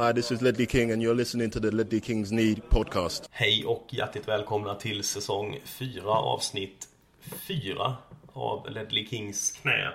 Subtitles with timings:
[0.00, 3.28] Hi, this is Ledley King and you're listening to the Ledley Kings Need podcast.
[3.32, 6.88] Hej och hjärtligt välkomna till säsong 4 avsnitt
[7.48, 7.96] 4
[8.32, 9.92] av Ledley Kings knä.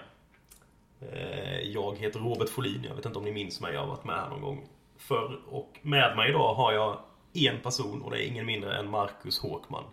[1.11, 4.03] Eh, jag heter Robert Folin, jag vet inte om ni minns mig, jag har varit
[4.03, 4.65] med här någon gång
[4.97, 5.39] förr.
[5.49, 6.99] Och med mig idag har jag
[7.33, 9.83] en person och det är ingen mindre än Marcus Håkman.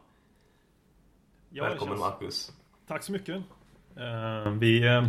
[1.50, 2.52] Ja, Välkommen känns- Marcus.
[2.88, 3.36] Tack så mycket.
[3.96, 5.06] Eh, vi, eh,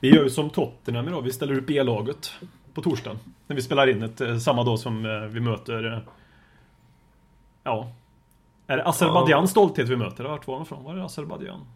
[0.00, 1.22] vi gör ju som Tottenham idag.
[1.22, 2.32] Vi ställer upp B-laget
[2.76, 3.18] på torsdagen.
[3.46, 5.92] När vi spelar in ett eh, samma dag som eh, vi möter...
[5.92, 5.98] Eh,
[7.62, 7.92] ja.
[8.66, 10.24] Är det Azerbajdzjans stolthet vi möter?
[10.24, 10.84] Vart var de ifrån?
[10.84, 11.66] Var det Azerbajdzjan?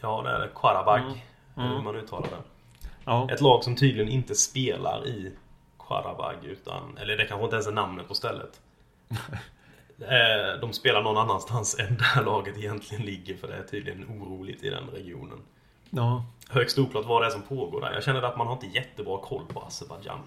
[0.00, 0.50] Ja, det är.
[0.54, 1.00] Qarabag.
[1.00, 1.18] Mm.
[1.56, 2.88] Eller hur man uttalar det.
[3.04, 3.28] Ja.
[3.30, 5.32] Ett lag som tydligen inte spelar i
[5.78, 6.96] Qarabag utan...
[6.96, 8.60] Eller det kanske inte ens är namnet på stället.
[10.60, 14.70] De spelar någon annanstans än där laget egentligen ligger för det är tydligen oroligt i
[14.70, 15.38] den regionen.
[15.90, 16.24] Ja.
[16.48, 17.92] Högst oklart vad det är som pågår där.
[17.92, 20.20] Jag känner att man har inte jättebra koll på Azerbajdzjan.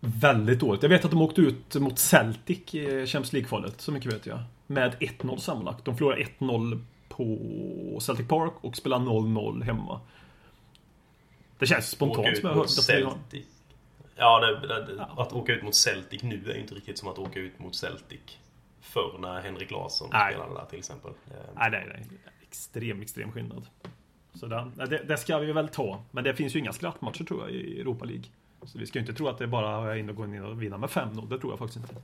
[0.00, 0.82] Väldigt dåligt.
[0.82, 3.80] Jag vet att de åkte ut mot Celtic i Champions League-kvalet.
[3.80, 4.38] Så mycket vet jag.
[4.66, 5.84] Med 1-0 sammanlagt.
[5.84, 10.00] De förlorade 1-0 på Celtic Park och spelade 0-0 hemma.
[11.58, 13.42] Det känns spontant som jag hört det.
[14.16, 17.18] Ja, det, det, att åka ut mot Celtic nu är ju inte riktigt som att
[17.18, 18.20] åka ut mot Celtic
[18.80, 20.32] förr när Henrik Larsson Nej.
[20.32, 21.12] spelade där till exempel.
[21.56, 22.06] Nej, nej, nej.
[22.42, 23.66] Extrem, extrem skillnad.
[24.36, 26.02] Så det, det, det ska vi väl ta.
[26.10, 28.24] Men det finns ju inga skrattmatcher tror jag i Europa League.
[28.62, 30.42] Så vi ska ju inte tro att det är bara är in och gå in
[30.44, 31.28] och vinna med 5-0.
[31.28, 31.94] Det tror jag faktiskt inte.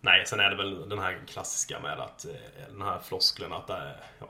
[0.00, 2.32] Nej, sen är det väl den här klassiska med att eh,
[2.72, 4.26] den här floskeln att det är, ja,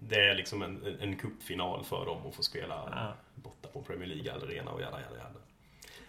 [0.00, 3.14] det är liksom en, en cupfinal för dem att få spela Ja.
[3.34, 5.40] borta på Premier League-arena och jada, jada, jada.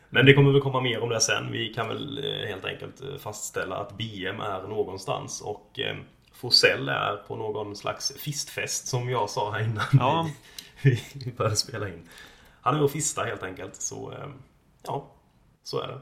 [0.09, 1.51] Men det kommer väl komma mer om det sen.
[1.51, 5.95] Vi kan väl eh, helt enkelt eh, fastställa att BM är någonstans och eh,
[6.33, 10.29] Forsell är på någon slags fistfest som jag sa här innan Ja.
[10.85, 12.09] vi, började spela in.
[12.61, 14.29] Han är och fistar helt enkelt, så eh,
[14.83, 15.11] ja,
[15.63, 15.99] så är det.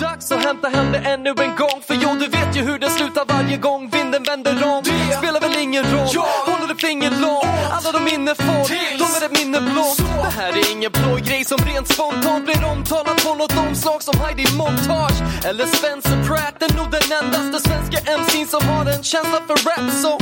[0.00, 2.90] Dags att hämta hem det ännu en gång För jo, du vet ju hur det
[2.90, 4.82] slutar varje gång vinden vänder om.
[4.84, 6.08] Det spelar väl ingen roll?
[6.46, 7.44] Håller du finger långt?
[7.70, 8.64] Alla de minne får
[8.98, 12.64] De är ett minne blått Det här är ingen blå grej som rent spontant blir
[12.64, 15.18] omtalat på något omslag som Heidi Montage.
[15.48, 19.90] Eller Spencer Pratt är nog den endaste svenska MC'n som har en känsla för rap
[20.02, 20.18] Så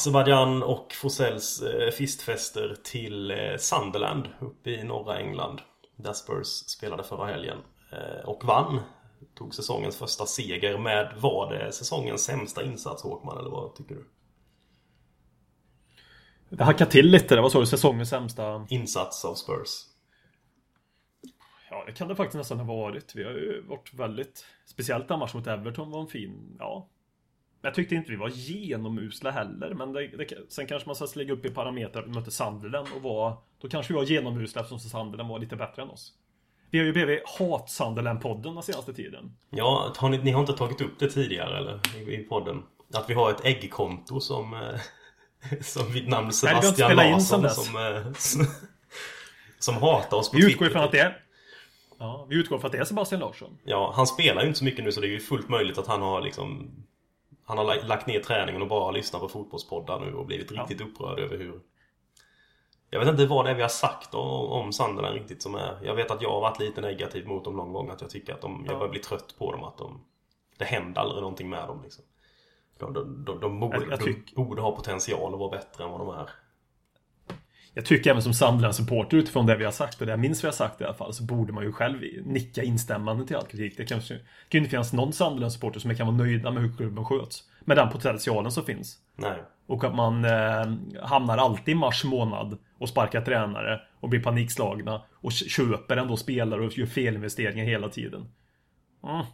[0.00, 5.60] Azerbajdzjan och Forsells eh, fistfester till eh, Sunderland uppe i norra England.
[5.96, 7.58] Där Spurs spelade förra helgen.
[7.92, 8.80] Eh, och vann.
[9.34, 14.04] Tog säsongens första seger med, var det säsongens sämsta insats Håkman, eller vad tycker du?
[16.48, 17.34] Det hackar till lite.
[17.34, 18.66] Det var så säsongens sämsta.
[18.68, 19.70] Insats av Spurs.
[21.70, 23.14] Ja, det kan det faktiskt nästan ha varit.
[23.14, 24.44] Vi har ju varit väldigt...
[24.66, 26.56] Speciellt den matchen mot Everton var en fin...
[26.58, 26.88] Ja.
[27.62, 31.32] Jag tyckte inte vi var genomusla heller, men det, det, sen kanske man ska lägga
[31.32, 33.36] upp i parametrar att vi mötte Sunderland och var...
[33.60, 36.14] Då kanske vi var genomusla eftersom Sunderland var lite bättre än oss.
[36.70, 39.36] Vi har ju blivit hat-Sunderland-podden den senaste tiden.
[39.50, 41.80] Ja, har ni, ni har inte tagit upp det tidigare eller?
[41.96, 42.62] I, i podden?
[42.94, 44.54] Att vi har ett äggkonto som...
[44.54, 44.80] Eh,
[45.60, 48.46] som vid namn vi Sebastian in Larsson som, eh, som,
[49.58, 50.70] som hatar oss på Vi utgår Twitter.
[50.70, 51.22] ifrån att det är...
[51.98, 53.58] Ja, vi utgår från att det är Sebastian Larsson.
[53.64, 55.86] Ja, han spelar ju inte så mycket nu så det är ju fullt möjligt att
[55.86, 56.70] han har liksom
[57.50, 60.60] Han har la- lagt ner träningen och bara lyssnat på fotbollspoddar nu och blivit Ja.
[60.62, 61.60] riktigt upprörd över hur
[62.90, 65.78] Jag vet inte vad det är vi har sagt om, om Sunderland riktigt som är
[65.82, 68.34] Jag vet att jag har varit lite negativ mot dem någon gång att jag tycker
[68.34, 68.78] att de Jag Ja.
[68.78, 70.00] börjar bli trött på dem att de
[70.58, 72.04] Det händer aldrig någonting med dem liksom
[72.78, 75.84] De, de, de, de, borde, Jag- jag tyck- de borde ha potential att vara bättre
[75.84, 76.30] än vad de är
[77.74, 80.48] Jag tycker även som Sunderland-supporter utifrån det vi har sagt och det jag minns vi
[80.48, 83.76] har sagt i alla fall så borde man ju själv nicka instämmande till all kritik.
[83.76, 86.76] Det kanske det kan ju inte finnas någon Sunderland-supporter som kan vara nöjda med hur
[86.76, 87.44] klubben sköts.
[87.60, 88.98] Med den potentialen som finns.
[89.16, 94.22] Nej Och att man eh, hamnar alltid i mars månad och sparkar tränare och blir
[94.22, 98.20] panikslagna och köper ändå spelare och gör felinvesteringar hela tiden.
[99.04, 99.24] Mm.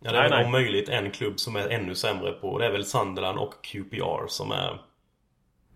[0.00, 0.44] Ja, det är Nej, väl nej.
[0.44, 4.26] om möjligt en klubb som är ännu sämre på Det är väl Sunderland och QPR
[4.28, 4.80] som är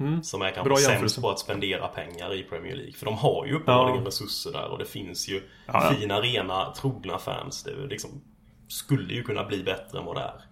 [0.07, 0.23] Mm.
[0.23, 2.93] Som är kanske sämst på att spendera pengar i Premier League.
[2.93, 4.07] För de har ju uppenbarligen Ja.
[4.09, 5.35] resurser där och det finns ju
[5.67, 5.95] Ja, ja.
[5.95, 7.63] fina, rena, trogna fans.
[7.63, 8.11] Det liksom,
[8.69, 10.45] skulle ju kunna bli bättre än vad det är.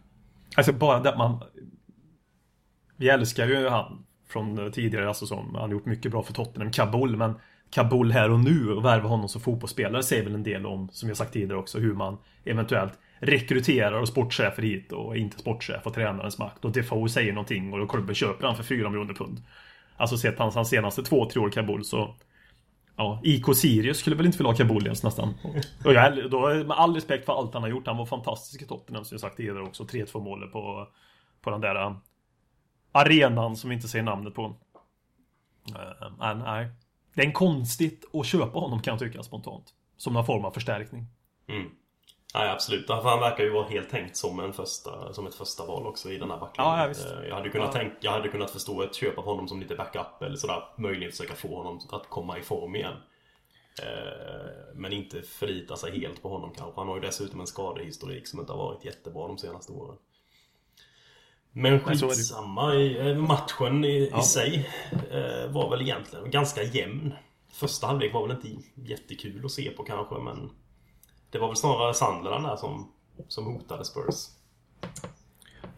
[0.56, 1.42] Alltså bara det att man...
[2.96, 6.72] Vi älskar ju han Från tidigare, alltså som han har gjort mycket bra för Tottenham,
[6.72, 7.34] Kabul, men
[7.70, 11.08] Kabul här och nu och värva honom som fotbollsspelare säger väl en del om, som
[11.08, 15.94] jag sagt tidigare också, hur man eventuellt rekryterar och sportchefer hit och inte sportchef och
[15.94, 16.64] tränarens makt.
[16.64, 19.42] Och Defoe säger någonting och då klubben köper han för 4 miljoner pund.
[19.96, 22.14] Alltså sett hans, hans senaste två, tre år i Kabul så
[22.96, 25.34] Ja, IK Sirius skulle väl inte vilja ha Kabul ens nästan.
[25.84, 28.66] Och jag, då, med all respekt för allt han har gjort, han var fantastisk i
[28.66, 29.84] Tottenham som jag sagt tidigare också.
[29.84, 30.88] 3-2 målet på,
[31.40, 31.96] på den där äh,
[32.92, 34.56] arenan som vi inte säger namnet på.
[35.70, 36.68] Uh, nej.
[37.14, 39.74] Det är en konstigt att köpa honom kan jag tycka spontant.
[39.96, 41.06] Som någon form av förstärkning.
[41.48, 41.70] Mm.
[42.34, 45.66] Nej absolut, för han verkar ju vara helt tänkt som, en första, som ett första
[45.66, 46.72] val också i den här backlinjen.
[46.74, 47.06] Ja, ja, visst.
[47.28, 47.80] jag, hade kunnat Ja.
[47.80, 50.62] tänk, jag hade kunnat förstå ett köp av honom som lite backup eller sådär.
[50.78, 52.94] Möjligen försöka få honom att komma i form igen.
[53.82, 56.80] Eh, Men inte förlita sig helt på honom kanske.
[56.80, 59.96] Han har ju dessutom en skadehistorik som inte har varit jättebra de senaste åren.
[61.52, 64.20] Men skitsamma, eh, matchen i, Ja.
[64.20, 64.70] i sig
[65.10, 67.14] eh, var väl egentligen ganska jämn.
[67.52, 70.50] Första halvlek var väl inte jättekul att se på kanske men
[71.30, 72.92] Det var väl snarare Sunderland där som,
[73.28, 74.26] som hotade Spurs.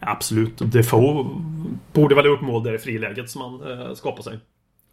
[0.01, 0.73] Absolut.
[0.73, 1.27] Defoe
[1.93, 4.39] borde väl ha gjort mål där i friläget som han eh, skapade sig.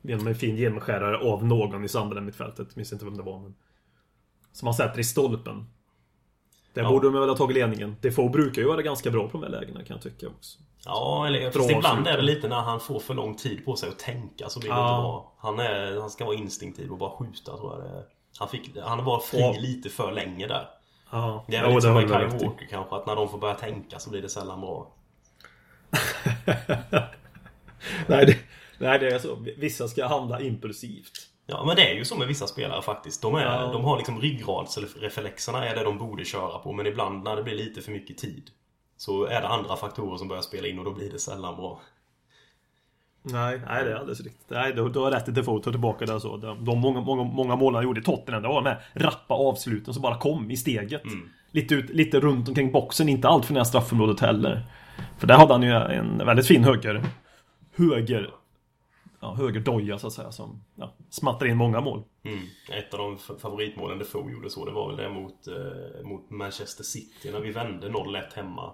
[0.01, 2.75] Genom en fin genomskärare av någon i Sunderland mittfältet.
[2.75, 3.55] Minns inte vem det var men...
[4.51, 5.65] Som han sätter i stolpen.
[6.73, 6.89] Där Ja.
[6.89, 7.95] borde de väl ha tagit ledningen.
[8.01, 10.59] Defoe brukar ju vara ganska bra på de här lägena kan jag tycka också.
[10.85, 13.89] Ja, eller fast ibland är det lite när han får för lång tid på sig
[13.89, 14.89] att tänka så blir det Ja.
[14.95, 15.33] inte bra.
[15.37, 18.03] Han, är, han ska vara instinktiv och bara skjuta tror jag det är.
[18.39, 19.55] Han, fick, han var fri Ja.
[19.59, 20.67] lite för länge där.
[21.11, 22.47] Ja, Det är väl lite som med Kyle.
[22.47, 24.91] Walker kanske, att när de får börja tänka så blir det sällan bra.
[28.07, 28.37] nej, det,
[28.79, 29.35] nej, det är så.
[29.57, 31.11] Vissa ska handla impulsivt.
[31.45, 33.21] Ja, men det är ju så med vissa spelare faktiskt.
[33.21, 33.71] De, är, Ja.
[33.73, 36.73] de har liksom ryggradsreflexerna är det de borde köra på.
[36.73, 38.49] Men ibland när det blir lite för mycket tid
[38.97, 41.81] så är det andra faktorer som börjar spela in och då blir det sällan bra.
[43.33, 44.49] Nej, nej det är alldeles riktigt.
[44.49, 46.37] Nej, du, du har rätt Defoe att ta tillbaka det så.
[46.37, 49.33] De, de många, många, många mål han gjorde i Tottenham, det var de här rappa
[49.33, 51.03] avsluten som bara kom i steget.
[51.51, 54.63] Lite, ut, lite runt omkring boxen, inte allt för nära straffområdet heller.
[55.17, 57.03] För där hade han ju en väldigt fin höger...
[57.75, 58.33] Höger...
[59.21, 62.03] Ja, höger doja så att säga som ja, smattrade in många mål.
[62.23, 62.39] Mm.
[62.71, 66.83] Ett av de favoritmålen Defoe gjorde så, det var väl det mot, eh, mot Manchester
[66.83, 68.73] City när vi vände 0-1 hemma.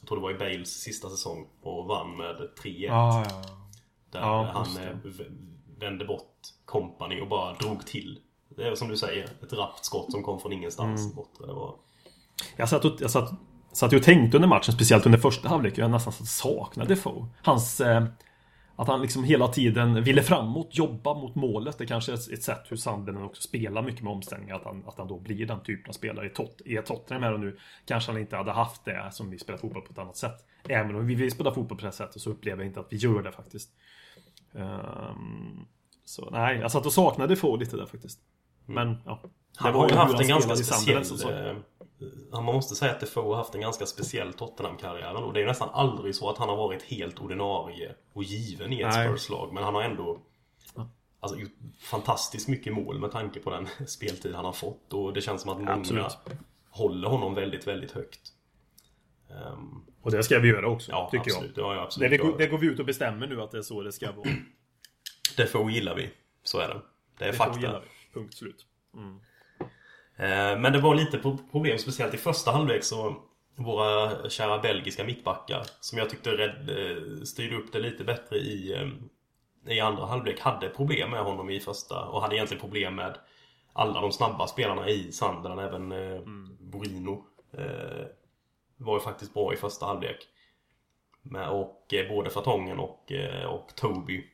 [0.00, 2.86] Jag tror det var i Bales sista säsong och vann med 3-1.
[2.86, 3.24] ja.
[4.14, 4.66] Där Ja, han
[5.80, 8.18] vände bort company och bara drog till.
[8.56, 11.04] Det är som du säger, ett rappt skott som kom från ingenstans.
[11.04, 11.14] Mm.
[11.14, 11.46] Bortre.
[11.46, 11.74] Det var...
[12.56, 13.30] Jag satt och, jag satt,
[13.72, 17.26] satt och tänkte under matchen, speciellt under första halvlek, jag nästan saknade Defoe.
[17.42, 17.80] Hans...
[17.80, 18.04] Eh,
[18.76, 21.78] att han liksom hela tiden ville framåt, jobba mot målet.
[21.78, 24.54] Det kanske är ett, sätt hur Sunderland också spelar mycket med omställningar.
[24.54, 27.32] Att han, att han då blir den typen av spelare i, tot, i Tottenham här
[27.32, 27.58] och nu.
[27.84, 30.46] Kanske han inte hade haft det som vi spelar fotboll på ett annat sätt.
[30.68, 32.92] Även om vi vill spela fotboll på det här sättet så upplever jag inte att
[32.92, 33.70] vi gör det faktiskt.
[34.54, 35.66] Ehm,
[36.04, 38.20] så nej, jag satt och saknade Defoe lite där faktiskt.
[38.66, 39.20] Men ja.
[39.56, 41.02] Han har ju haft en ganska speciell...
[41.30, 41.56] Eh,
[42.32, 45.14] man måste säga att Defoe har haft en ganska speciell Tottenham-karriär.
[45.14, 48.72] Och det är ju nästan aldrig så att han har varit helt ordinarie och given
[48.72, 48.94] i ett.
[48.94, 49.52] Spurs-lag.
[49.52, 50.18] Men han har ändå
[51.20, 54.92] alltså, gjort fantastiskt mycket mål med tanke på den speltid han har fått.
[54.92, 56.18] Och det känns som att många Absolut.
[56.70, 58.32] håller honom väldigt, väldigt högt.
[59.30, 61.36] Ehm, Och det ska vi göra också, ja, tycker jag.
[61.36, 61.56] absolut.
[61.56, 62.10] Ja, ja, Det, absolut.
[62.10, 64.12] det, går, det går vi ut och bestämmer nu att det är så det ska
[64.12, 64.28] vara.
[65.36, 66.10] Defoe gillar vi.
[66.42, 66.80] Så är det.
[67.18, 67.82] Det är Det får fakta.
[68.14, 68.66] Punkt slut.
[70.16, 73.16] Eh, Men det var lite pro- problem, speciellt i första halvlek så
[73.56, 78.72] Våra kära belgiska mittbackar Som jag tyckte red, eh, styrde upp det lite bättre i
[78.74, 78.88] eh,
[79.74, 83.18] I andra halvlek hade problem med honom i första Och hade egentligen problem med
[83.72, 86.20] Alla de snabba spelarna i Sunderland Även eh,
[86.60, 87.24] Borino
[87.58, 88.06] eh,
[88.76, 90.28] var ju faktiskt bra i första halvlek
[91.22, 94.24] med, Och eh, både Fartongen och, eh, och Toby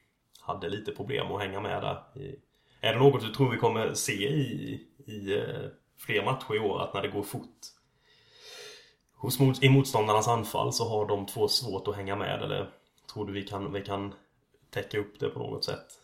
[0.40, 2.36] Hade lite problem att hänga med där i,
[2.80, 6.80] är det något du tror vi kommer se i, i eh, fler matcher i år?
[6.80, 7.58] Att när det går fort
[9.14, 12.42] hos mot, i motståndarnas anfall så har de två svårt att hänga med?
[12.42, 12.70] Eller
[13.12, 14.14] tror du vi kan, vi kan
[14.70, 15.99] täcka upp det på något sätt?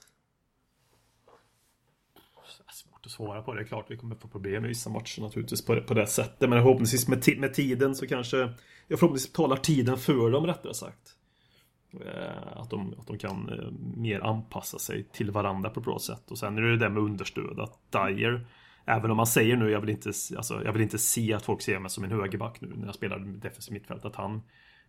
[3.10, 3.54] Svårt att svara på.
[3.54, 6.06] Det är klart vi kommer få problem i vissa matcher naturligtvis på det, på det
[6.06, 6.50] sättet.
[6.50, 8.36] Men förhoppningsvis med, med tiden så kanske...
[8.88, 11.14] Jag förhoppningsvis talar tiden för dem rättare sagt.
[12.00, 15.98] Eh, Att de, att de kan eh, mer anpassa sig till varandra på ett bra
[15.98, 16.30] sätt.
[16.30, 17.60] Och sen är det det där med understöd.
[17.60, 18.46] Att Dyer,
[18.84, 21.42] även om man säger nu, jag vill inte, se- alltså, jag vill inte se att
[21.44, 24.04] folk ser mig som en högerback nu när jag spelar defensiv mittfält.
[24.04, 24.42] Att han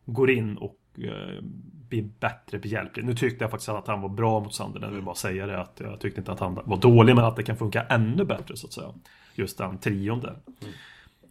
[0.07, 1.43] går in och eh,
[1.89, 3.05] blir bättre behjälplig.
[3.05, 4.91] Nu tyckte jag faktiskt att han var bra mot Sunderland.
[4.91, 7.35] Jag vill bara säga det att jag tyckte inte att han var dålig men att
[7.35, 8.93] det kan funka ännu bättre så att säga.
[9.35, 10.37] Just den trion där.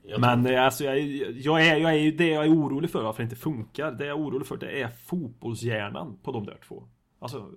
[0.03, 0.99] Jag Men eh, alltså, jag,
[1.37, 3.93] jag, är, jag är det jag är orolig för varför det inte funkar.
[3.93, 6.85] Det jag är orolig för det är fotbollshjärnan på de där två.
[7.19, 7.51] Alltså,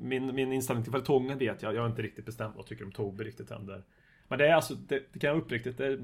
[0.00, 1.74] min, min inställning till Vertongen vet jag.
[1.74, 3.82] Jag har inte riktigt bestämt vad jag tycker om Toby riktigt än där.
[4.28, 5.78] Men det är alltså, det, det kan jag uppriktigt.
[5.78, 5.98] Det,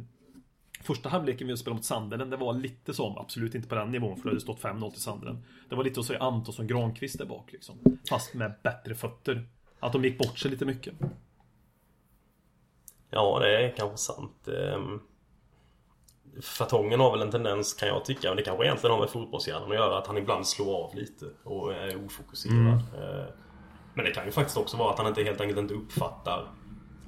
[0.80, 4.16] första halvleken vi spelade mot Sandelen, det var lite som, absolut inte på den nivån
[4.16, 5.44] för det hade stått 5-0 till Sandelen.
[5.68, 7.78] Det var lite att säga Antonsson Granqvist där bak liksom.
[8.08, 9.46] Fast med bättre fötter.
[9.80, 10.94] Att de gick bort sig lite mycket.
[13.10, 14.48] Ja, det är kanske sant.
[14.48, 15.00] Ehm,
[16.42, 19.70] Fatongen har väl en tendens kan jag tycka, men det kanske egentligen har med fotbollshjärnan
[19.70, 22.56] att göra, att han ibland slår av lite och är ofokuserad.
[22.56, 22.72] Mm.
[22.74, 23.24] Eh,
[23.94, 26.48] Men det kan ju faktiskt också vara att han inte helt enkelt inte uppfattar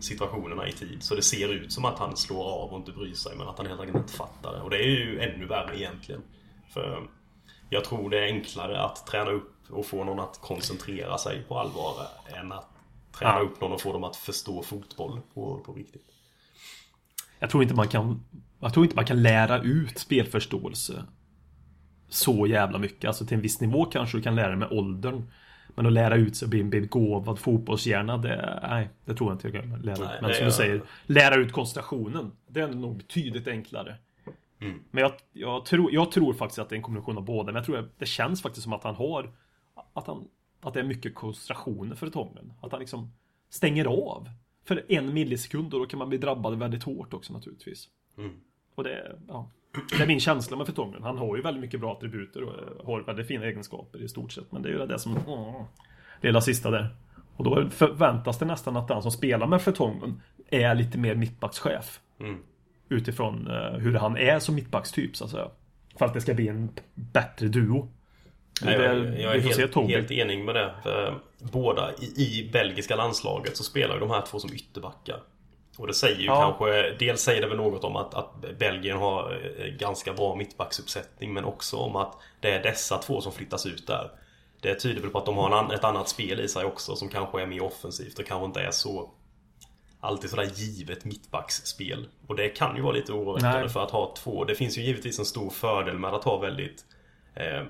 [0.04, 1.02] situationerna i tid.
[1.02, 3.58] Så det ser ut som att han slår av och inte bryr sig, men att
[3.58, 4.61] han helt enkelt inte fattar det.
[4.61, 6.23] Och det är ju ännu värre egentligen.
[6.68, 7.08] För
[7.70, 11.58] jag tror det är enklare att träna upp och få någon att koncentrera sig på
[11.58, 11.94] allvar
[12.40, 12.68] än att
[13.18, 13.40] träna Ja.
[13.40, 16.06] upp någon och få dem att förstå fotboll på, på riktigt.
[17.38, 18.25] Jag tror inte man kan
[18.61, 21.04] Jag tror inte man kan lära ut spelförståelse
[22.08, 25.30] Så jävla mycket, alltså till en viss nivå kanske du kan lära dig med åldern
[25.75, 29.35] Men att lära ut sig och bli en begåvad fotbollshjärna det, nej, det tror jag
[29.35, 30.00] inte jag kan lära ut.
[30.00, 33.97] Nej, Men det som du säger, lära ut koncentrationen Det är nog betydligt enklare.
[34.61, 34.83] Mm.
[34.90, 37.54] Men jag, jag, tror, jag tror faktiskt att det är en kombination av båda Men
[37.54, 39.31] jag tror att det känns faktiskt som att han har
[39.93, 40.28] Att han
[40.61, 43.12] Att det är mycket koncentrationer för Tongen Att han liksom
[43.50, 44.28] stänger av
[44.64, 47.88] För en millisekund och då kan man bli drabbad väldigt hårt också naturligtvis.
[48.19, 48.33] Mm.
[48.75, 49.50] och det, ja,
[49.90, 51.02] det är min känsla med Fertongen.
[51.02, 54.33] Han har ju väldigt mycket bra attributer och eh, har väldigt fina egenskaper i stort
[54.33, 54.52] sett.
[54.52, 55.14] Men det är ju det som...
[56.21, 56.97] Det lilla sista där.
[57.37, 62.00] Och då förväntas det nästan att den som spelar med Fertongen är lite mer mittbackschef.
[62.21, 62.38] Mm.
[62.88, 65.49] Utifrån eh, hur han är som mittbackstyp så att säga.
[65.99, 67.88] För att det ska bli en bättre duo.
[68.62, 70.75] Nej, jag, jag är helt, helt enig med det.
[71.52, 75.21] Båda i, i belgiska landslaget så spelar ju de här två som ytterbackar.
[75.78, 76.40] Och det säger ju Ja.
[76.40, 81.33] kanske, dels säger det väl något om att, att Belgien har eh, ganska bra mittbacksuppsättning
[81.35, 84.11] men också om att det är dessa två som flyttas ut där.
[84.61, 87.09] Det tyder väl på att de har an- ett annat spel i sig också som
[87.09, 89.11] kanske är mer offensivt och kanske inte är så
[90.00, 92.09] Alltid sådär givet mittbacksspel.
[92.26, 93.69] Och det kan ju vara lite oroväckande Nej.
[93.69, 94.45] för att ha två.
[94.45, 96.85] Det finns ju givetvis en stor fördel med att ha väldigt
[97.35, 97.62] eh,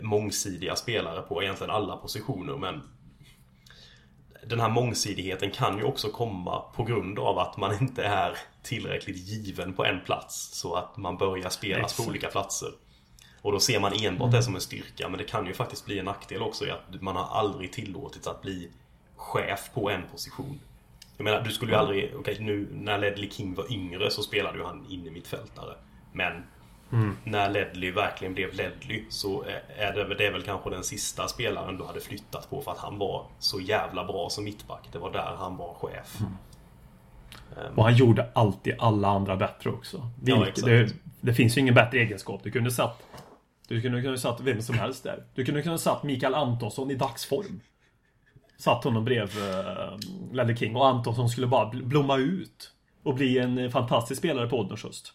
[0.00, 2.82] mångsidiga spelare på egentligen alla positioner men
[4.46, 9.16] den här mångsidigheten kan ju också komma på grund av att man inte är tillräckligt
[9.16, 12.08] given på en plats så att man börjar spelas på Exakt.
[12.08, 12.68] olika platser.
[13.42, 15.98] Och då ser man enbart det som en styrka men det kan ju faktiskt bli
[15.98, 18.70] en nackdel också i att man har aldrig tillåtits att bli
[19.16, 20.60] chef på en position.
[21.16, 22.14] Jag menar, du skulle ju aldrig...
[22.16, 25.74] Okej, nu när Ledley King var yngre så spelade ju han in i mittfältare.
[26.12, 26.42] Men
[27.24, 29.44] när Ledley verkligen blev Ledley så
[29.78, 32.78] är det, det är väl kanske den sista spelaren du hade flyttat på för att
[32.78, 34.88] han var så jävla bra som mittback.
[34.92, 36.18] Det var där han var chef.
[37.76, 39.96] Och han gjorde alltid alla andra bättre också.
[39.96, 40.66] Ja, Vilket- exakt.
[40.66, 42.40] det, det finns ju ingen bättre egenskap.
[42.44, 43.02] Du kunde satt
[43.68, 45.24] Du kunde kunna satt vem som helst där.
[45.34, 47.60] Du kunde kunna satt Mikael Antonsson i dagsform.
[48.58, 49.98] Satt honom bredvid uh,
[50.32, 52.70] Ledley King och Antonsson skulle bara bl- blomma ut.
[53.02, 55.12] Och bli en eh, fantastisk spelare på ålderns höst.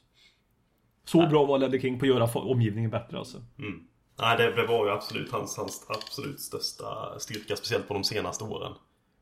[1.12, 3.38] Så bra var Ledley King på att göra omgivningen bättre alltså.
[3.60, 3.84] Mm.
[4.20, 8.74] Nej, det, var ju absolut hans, hans absolut största styrka, speciellt på de senaste åren.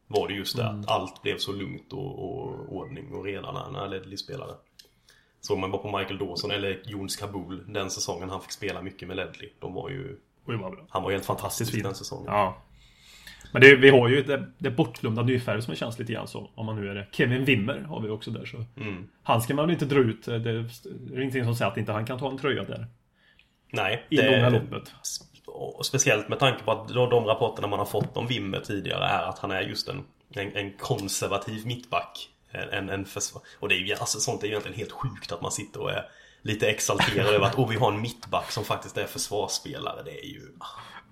[0.08, 3.72] Var det just det att allt blev så lugnt och, och ordning och reda när,
[3.72, 4.54] när Ledley spelade.
[5.42, 9.08] Såg man bara på Michael Dawson eller Jones Kabul den säsongen han fick spela mycket
[9.08, 9.50] med Ledley.
[9.60, 10.18] De var ju...
[10.90, 11.84] Han var helt fantastisk fin.
[11.84, 12.26] den säsongen.
[12.28, 12.58] Ja.
[13.52, 16.50] Men det, vi har ju det, det bortglömda nyfärg som känns lite grann så.
[16.56, 17.08] Om man nu är det.
[17.12, 18.66] Kevin Wimmer har vi också där så.
[18.78, 19.08] Mm.
[19.24, 20.26] Han ska man väl inte dra ut.
[20.26, 22.88] Det, det är ingenting som säger att inte han kan ta en tröja där.
[23.72, 24.92] Nej, I långa loppet.
[25.84, 29.24] Speciellt med tanke på att de, de rapporterna man har fått om Wimmer tidigare är
[29.24, 32.30] att han är just en, en, en konservativ mittback.
[32.52, 33.42] En, en, en försvar.
[33.60, 35.92] Och det är ju alltså, sånt är ju egentligen helt sjukt att man sitter och
[35.92, 36.06] är
[36.42, 40.04] lite exalterad över att oh, vi har en mittback som faktiskt är försvarsspelare.
[40.06, 40.42] Det är ju...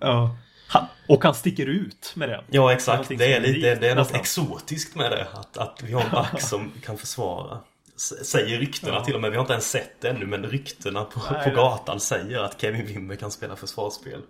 [0.00, 0.36] Ja.
[0.68, 2.44] Han, och han sticker ut med det.
[2.50, 4.20] Ja exakt, det är, lite, det är något nästan.
[4.20, 5.26] exotiskt med det.
[5.32, 7.58] Att, att vi har en back som kan försvara.
[7.96, 11.04] S- Säger ryktena till och med, vi har inte ens sett det ännu men ryktena
[11.04, 14.20] på, Nej, på gatan säger att Kevin Wimmer kan spela försvarsspel.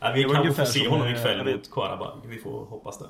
[0.00, 2.20] Ja, vi kanske ungefär får se honom eh, ikväll mot Karabag.
[2.26, 3.06] Vi får hoppas det.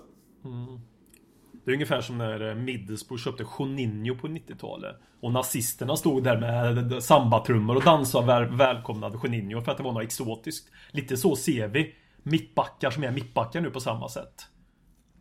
[1.65, 4.97] Det är ungefär som när eh, Middlesbrough köpte Juninho på 90-talet.
[5.23, 9.83] Och nazisterna stod där med sambatrummor och dansade och väl, välkomnade Juninho för att det
[9.85, 10.69] var något exotiskt.
[10.91, 11.95] Lite så ser vi
[12.27, 14.47] mittbackar som är mittbackar nu på samma sätt.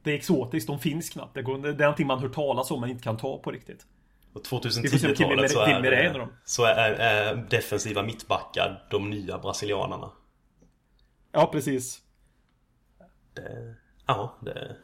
[0.04, 1.34] Det är exotiskt, de finns knappt.
[1.34, 3.86] Det, går, det är någonting man hört talas om men inte kan ta på riktigt.
[4.34, 9.10] Och Vi får se om Kim 2010-talet så är så är, är defensiva mittbackar de
[9.10, 10.12] nya brasilianarna.
[11.32, 12.02] Ja, precis.
[13.34, 14.76] Det, ja, det,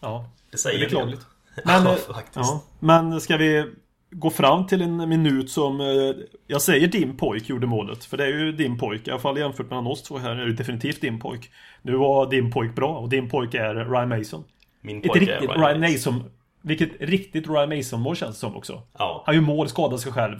[0.00, 1.26] Ja, det säger det är beklagligt.
[1.64, 1.96] Men,
[2.34, 3.74] ja, men ska vi
[4.18, 6.14] gå fram till en minut som eh,
[6.46, 9.08] Jag säger din pojk gjorde målet För det är ju din pojk.
[9.08, 11.50] I alla fall jämfört mellan oss två här är det definitivt din pojk.
[11.82, 14.44] Nu var din pojk bra och din pojk är Ryan Mason.
[14.80, 16.24] Min Ett pojke är riktigt Ryan Mason.
[16.62, 18.82] Vilket riktigt Ryan Mason mål känns det som också.
[18.98, 19.22] Ja.
[19.26, 20.38] Han gör mål, skadar sig själv.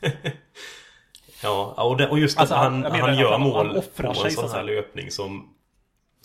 [1.42, 4.08] Ja, och, det, och just Alltså, att han, han, att gör han- mål han offrar
[4.08, 5.48] på sig, en så sån här löpning som...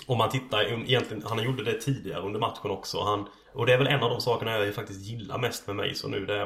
[0.08, 3.04] Om man tittar, egentligen, han gjorde det tidigare under matchen också.
[3.04, 3.26] Han,
[3.58, 6.08] och det är väl en av de sakerna jag faktiskt gillar mest med mig så
[6.08, 6.26] nu.
[6.26, 6.46] Det är,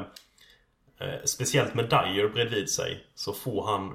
[1.00, 3.94] eh, speciellt med Dyer bredvid sig så får han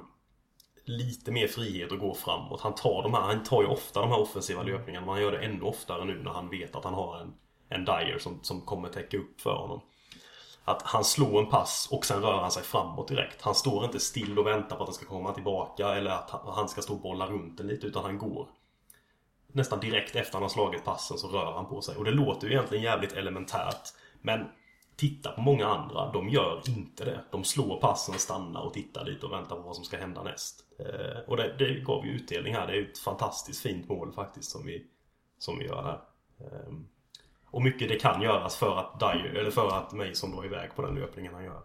[0.85, 2.61] lite mer frihet att gå framåt.
[2.61, 5.05] Han tar, de här, han tar ju ofta de här offensiva löpningarna.
[5.05, 7.33] Men han gör det ännu oftare nu när han vet att han har en,
[7.69, 9.81] en Dyer som, som kommer täcka upp för honom.
[10.65, 13.41] Att han slår en pass och sen rör han sig framåt direkt.
[13.41, 16.53] Han står inte still och väntar på att den ska komma tillbaka eller att han-
[16.55, 18.47] han ska stå och bolla runt den lite utan han går.
[19.57, 21.95] Nästan direkt efter han har slagit passen så rör han på sig.
[21.95, 23.93] Och det låter ju egentligen jävligt elementärt.
[24.21, 24.45] Men
[24.95, 26.11] titta på många andra.
[26.11, 27.23] De gör inte det.
[27.31, 30.63] De slår passen, stannar och tittar lite och väntar på vad som ska hända näst.
[30.79, 32.67] Eh, och det, det gav ju utdelning här.
[32.67, 34.85] Det är ju ett fantastiskt fint mål faktiskt som vi,
[35.39, 35.99] som vi gör här.
[36.39, 36.73] Eh,
[37.45, 40.81] och mycket det kan göras för att Dyer, eller för att Mason drar iväg på
[40.81, 41.61] den löpningen han gör.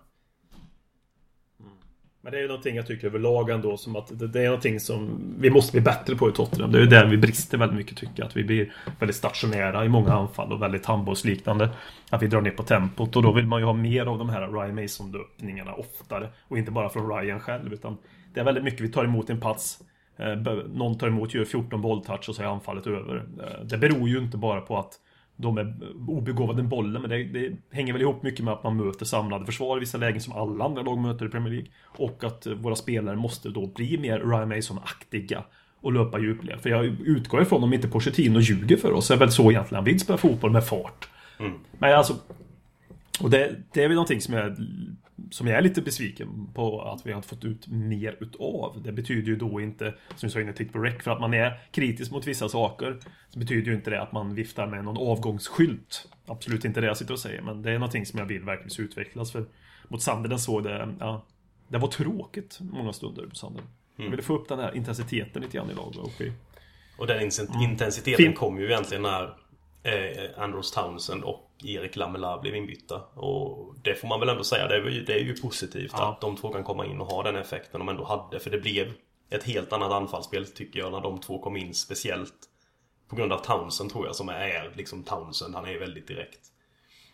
[2.25, 4.81] Men det är ju någonting jag tycker överlag ändå som att det, det är någonting
[4.81, 6.73] som vi måste bli bättre på i Tottenham.
[6.73, 8.27] Det är ju där vi brister väldigt mycket tycker jag.
[8.27, 11.69] Att vi blir väldigt stationära i många anfall och väldigt handbollsliknande.
[12.11, 14.29] Att vi drar ner på tempot och då vill man ju ha mer av de
[14.29, 16.29] här Ryan Mason-löpningarna oftare.
[16.49, 17.97] Och inte bara från Ryan själv utan
[18.35, 19.79] det är väldigt mycket vi tar emot en pass.
[20.19, 20.35] eh,
[20.75, 23.17] Någon tar emot, gör 14 bolltouch och så är anfallet över.
[23.17, 24.93] Eh, Det beror ju inte bara på att
[25.43, 25.75] de är
[26.09, 29.47] obegåvade med bollen, men det, det hänger väl ihop mycket med att man möter samlade
[29.47, 31.69] försvar i vissa lägen som alla andra lag möter i Premier League.
[31.85, 35.45] Och att eh, våra spelare måste då bli mer Ryan Mason-aktiga
[35.81, 36.61] och löpa djupled.
[36.61, 39.85] För jag utgår ifrån, om inte Pochettino ljuger för oss, är väl så egentligen han
[39.85, 41.09] vill spela fotboll med fart.
[41.79, 42.15] Men alltså...
[43.21, 44.57] Och det, det är väl någonting som jag,
[45.31, 48.83] som jag är lite besviken på att vi har fått ut mer utav.
[48.85, 51.35] Det betyder ju då inte, som vi sa innan, titt på rec, för att man
[51.35, 52.99] är kritisk mot vissa saker.
[53.29, 56.09] Så betyder ju inte det att man viftar med någon avgångsskylt.
[56.27, 58.85] Absolut inte det jag sitter och säger, men det är någonting som jag vill verkligen
[58.87, 59.33] utvecklas.
[59.33, 59.45] För
[59.89, 61.25] mot Sandelen såg det, ja,
[61.69, 63.69] det var tråkigt många stunder på Sandelen.
[63.97, 65.97] Jag ville få upp den här intensiteten lite grann i laget.
[65.99, 66.23] Och
[66.99, 69.35] Och den insen- intensiteten Fin- kom ju egentligen när
[69.83, 72.97] eh, Andros Townsend och Erik Lamela blev inbytta.
[73.01, 76.09] Och det får man väl ändå säga, det är ju, det är ju positivt Ja.
[76.13, 78.41] att de två kan komma in och ha den effekten de ändå hade.
[78.41, 78.93] För det blev
[79.31, 82.35] ett helt annat anfallsspel tycker jag när de två kom in speciellt.
[83.09, 86.41] På grund av Townsend tror jag som är liksom Townsend, han är väldigt direkt.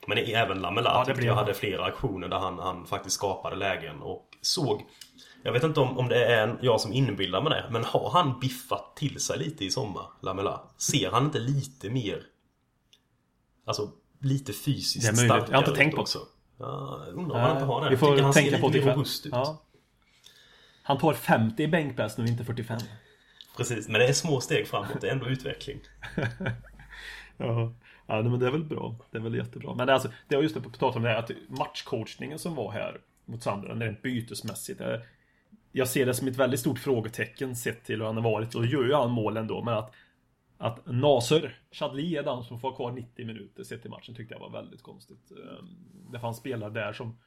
[0.07, 4.03] Men även Lamela Ja, tyckte jag hade flera aktioner där han, han faktiskt skapade lägen
[4.03, 4.83] och såg
[5.43, 8.11] Jag vet inte om, om det är en, jag som inbillar mig det Men har
[8.11, 10.61] han biffat till sig lite i sommar, Lamela?
[10.77, 12.23] Ser han inte lite mer
[13.69, 15.31] Alltså lite fysiskt Det är möjligt.
[15.31, 16.19] starkare Jag har inte tänkt på också?
[16.59, 17.91] Ja, undrar om han inte har det.
[17.91, 19.05] vi får han tänka på det ikväll.
[19.31, 19.63] Ja.
[20.83, 22.79] Han tar 50 i bänkpress nu, inte 45.
[23.57, 25.01] Precis, men det är små steg framåt.
[25.01, 25.81] Det är ändå utveckling.
[27.37, 27.73] Ja,
[28.07, 28.95] ja men det är väl bra.
[29.11, 29.75] Det är väl jättebra.
[29.75, 32.39] Men det är alltså, det var just det på tal om det här att matchcoachningen
[32.39, 34.81] som var här mot Sandra, rent bytesmässigt.
[34.81, 34.95] eh,
[35.73, 38.55] Jag ser det som ett väldigt stort frågetecken sett till hur han har varit.
[38.55, 39.93] Och gör ju han mål ändå, men att
[40.59, 44.41] att Nasser Chadli är den som får kvar 90 minuter sett till matchen tyckte jag
[44.41, 45.31] var väldigt konstigt.
[45.31, 45.65] Eh,
[46.13, 47.19] Det fanns spelare där som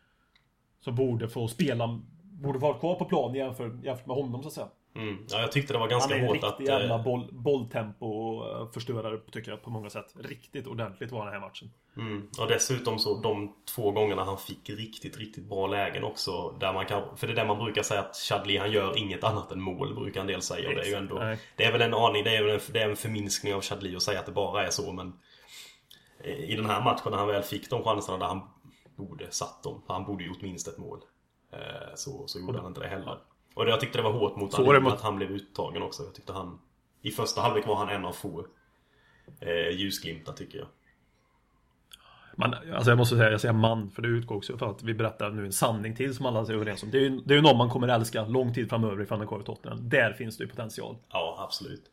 [0.79, 4.53] som borde få spela, borde vara kvar på plan jämfört, jämfört med honom så att
[4.53, 4.67] säga.
[4.95, 5.17] Mm.
[5.29, 6.67] Ja, jag tyckte det var Han ganska är en hårt riktig att...
[6.67, 8.69] jävla eh, boll, bolltempo eh,
[9.31, 10.15] tycker jag på många sätt.
[10.19, 11.71] Riktigt ordentligt var den här matchen.
[11.97, 12.27] Mm.
[12.39, 16.51] Och dessutom så de två gångerna han fick riktigt, riktigt bra lägen också.
[16.51, 19.23] Där man kan, för det är det man brukar säga att Chadli han gör inget
[19.23, 20.69] annat än mål brukar en del säga.
[20.69, 21.15] Och det är ju ändå...
[21.15, 21.39] Nej.
[21.55, 23.95] Det är väl en aning, det är, väl en, det är en förminskning av Chadli
[23.95, 25.13] att säga att det bara är så men...
[26.23, 28.41] I den här matchen när han väl fick de chanserna där han
[28.95, 29.83] borde satt dem.
[29.87, 30.99] Han borde gjort minst ett mål.
[31.53, 33.17] Eh, Så, så gjorde han inte det heller.
[33.53, 34.51] Och jag tyckte det var hårt mot
[34.83, 36.03] mot- att han blev uttagen också.
[36.03, 36.59] Jag tyckte han...
[37.01, 38.45] I första halvlek var han en av få
[39.41, 40.67] eh, ljusglimtar tycker jag.
[42.35, 44.93] Man, alltså jag måste säga, jag säger man, för det utgår också för att vi
[44.93, 46.91] berättar nu en sanning till som alla är överens om.
[46.91, 49.23] Det är ju, det är ju någon man kommer älska lång tid framöver ifall han
[49.23, 49.89] är kvar i Tottenham.
[49.89, 50.95] Där finns det ju potential.
[51.11, 51.83] Ja, absolut.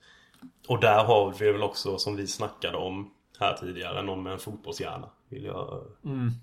[0.68, 4.38] Och där har vi väl också, som vi snackade om här tidigare, någon med en
[4.38, 5.08] fotbollshjärna.
[5.28, 5.84] Vill jag,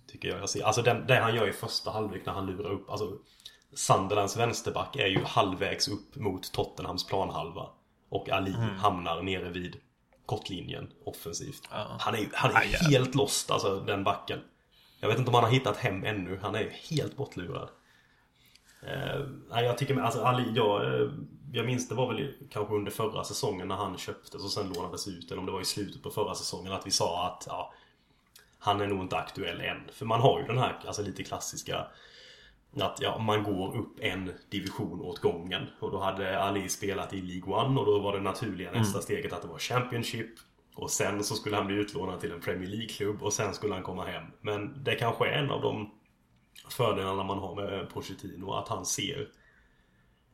[0.08, 0.63] Tycker jag jag ser.
[0.63, 2.89] Alltså den, det han gör i första halvlek när han lurar upp.
[2.89, 3.12] Alltså
[3.73, 7.69] Sunderlands vänsterback är ju halvvägs upp mot Tottenhams planhalva.
[8.10, 9.75] Och Ali hamnar nere vid
[10.25, 11.67] kortlinjen offensivt.
[11.99, 12.89] Han är han är Aj, ja.
[12.89, 14.39] helt lost, alltså den backen.
[14.99, 16.39] Jag vet inte om han har hittat hem ännu.
[16.41, 17.69] Han är helt bortlurad.
[18.81, 21.09] Eh, jag tycker alltså Ali, jag, eh,
[21.53, 25.07] jag minns det var väl kanske under förra säsongen när han köptes och sen lånades
[25.07, 25.31] ut.
[25.31, 27.73] Eller om det var i slutet på förra säsongen att vi sa att ja,
[28.59, 29.89] han är nog inte aktuell än.
[29.91, 31.88] För man har ju den här alltså lite klassiska
[32.81, 35.67] att ja, man går upp en division åt gången.
[35.79, 39.33] Och då hade Ali spelat i League One och då var det naturliga nästa steget
[39.33, 40.29] att det var Championship.
[40.75, 43.83] Och sen så skulle han bli utlånad till en Premier League-klubb och sen skulle han
[43.83, 44.23] komma hem.
[44.41, 45.91] Men det kanske är en av de
[46.69, 48.51] fördelarna man har med Pochettino.
[48.53, 49.27] Att han ser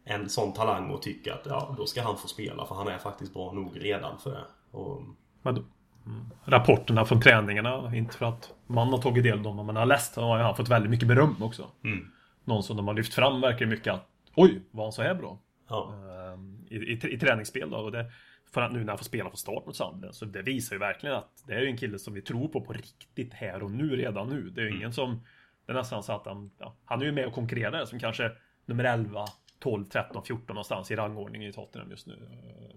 [0.04, 2.97] en sån talang och tycker att ja, då ska han få spela för han är
[2.97, 4.45] faktiskt bra nog redan för det.
[4.71, 5.01] Och,
[5.41, 9.65] Men mm, rapporterna från träningarna, inte för att man har tagit del av dem, men
[9.65, 11.67] man har läst, har han fått väldigt mycket beröm också.
[11.84, 12.12] mm,
[12.43, 15.39] Någon som de har lyft fram verkar mycket att Oj, var han så här bra?
[15.69, 15.93] ja,
[16.34, 17.77] Ehm, I, i, i träningsspel då.
[17.77, 18.12] Och det,
[18.54, 20.80] för att nu när han får spela från start mot Sunderland så det visar ju
[20.80, 23.71] verkligen att det är ju en kille som vi tror på på riktigt här och
[23.71, 24.49] nu redan nu.
[24.49, 25.21] Det är ju ingen som
[25.65, 28.32] Det är nästan så att han ja, Han är ju med och konkurrerar som kanske
[28.65, 29.25] nummer 11
[29.60, 32.30] 12, 13, 14 någonstans i rangordningen i Tottenham just nu.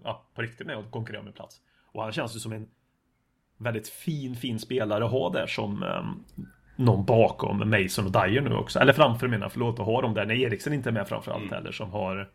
[0.05, 1.61] Ja, på riktigt med och konkurrerar med plats.
[1.93, 2.69] Och han känns ju som en
[3.57, 6.25] väldigt fin, fin spelare att ha där som um,
[6.77, 8.79] någon bakom Mason och Dyer nu också.
[8.79, 11.51] Eller framför menar jag, förlåt, att ha dem där när Eriksen inte är med framförallt
[11.51, 12.31] heller som har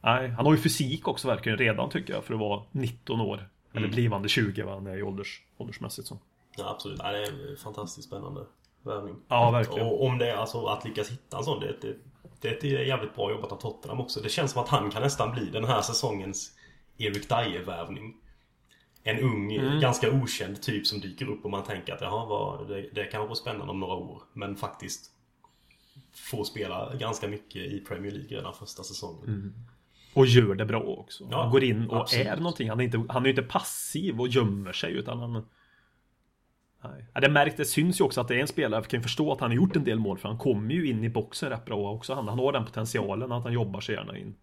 [0.00, 3.48] Nej, han har ju fysik också verkligen redan tycker jag för att vara 19 år.
[3.72, 6.18] Eller blivande 20 vad han är i ålders, åldersmässigt så.
[6.56, 7.00] ja absolut.
[7.02, 8.40] Ja, det är fantastiskt spännande
[8.82, 9.16] värvning.
[9.28, 9.86] Ja, verkligen.
[9.86, 11.60] Och om det är alltså att lyckas hitta en sån.
[11.60, 11.96] Det,
[12.40, 14.20] det, det är jävligt bra jobbat av Tottenham också.
[14.20, 16.56] Det känns som att han kan nästan bli den här säsongens
[16.96, 18.16] Erik Dyer-värvning.
[19.08, 19.80] En ung, Mm.
[19.80, 23.20] ganska okänd typ som dyker upp och man tänker att jaha, vad, det, det kan
[23.22, 24.22] vara spännande om några år.
[24.32, 25.10] Men faktiskt
[26.14, 29.54] får spela ganska mycket i Premier League redan första säsongen.
[30.14, 31.28] Och gör det bra också.
[31.30, 32.26] Ja, han går in och absolut.
[32.26, 32.68] är någonting.
[32.68, 35.46] Han är, inte, han är inte passiv och gömmer sig utan han
[36.84, 37.06] Nej.
[37.14, 39.02] Ja, det märkt, det syns ju också att det är en spelare, vi kan ju
[39.02, 41.50] förstå att han har gjort en del mål för han kommer ju in i boxen
[41.50, 42.14] rätt bra också.
[42.14, 44.34] Han, han har den potentialen att han jobbar sig gärna in.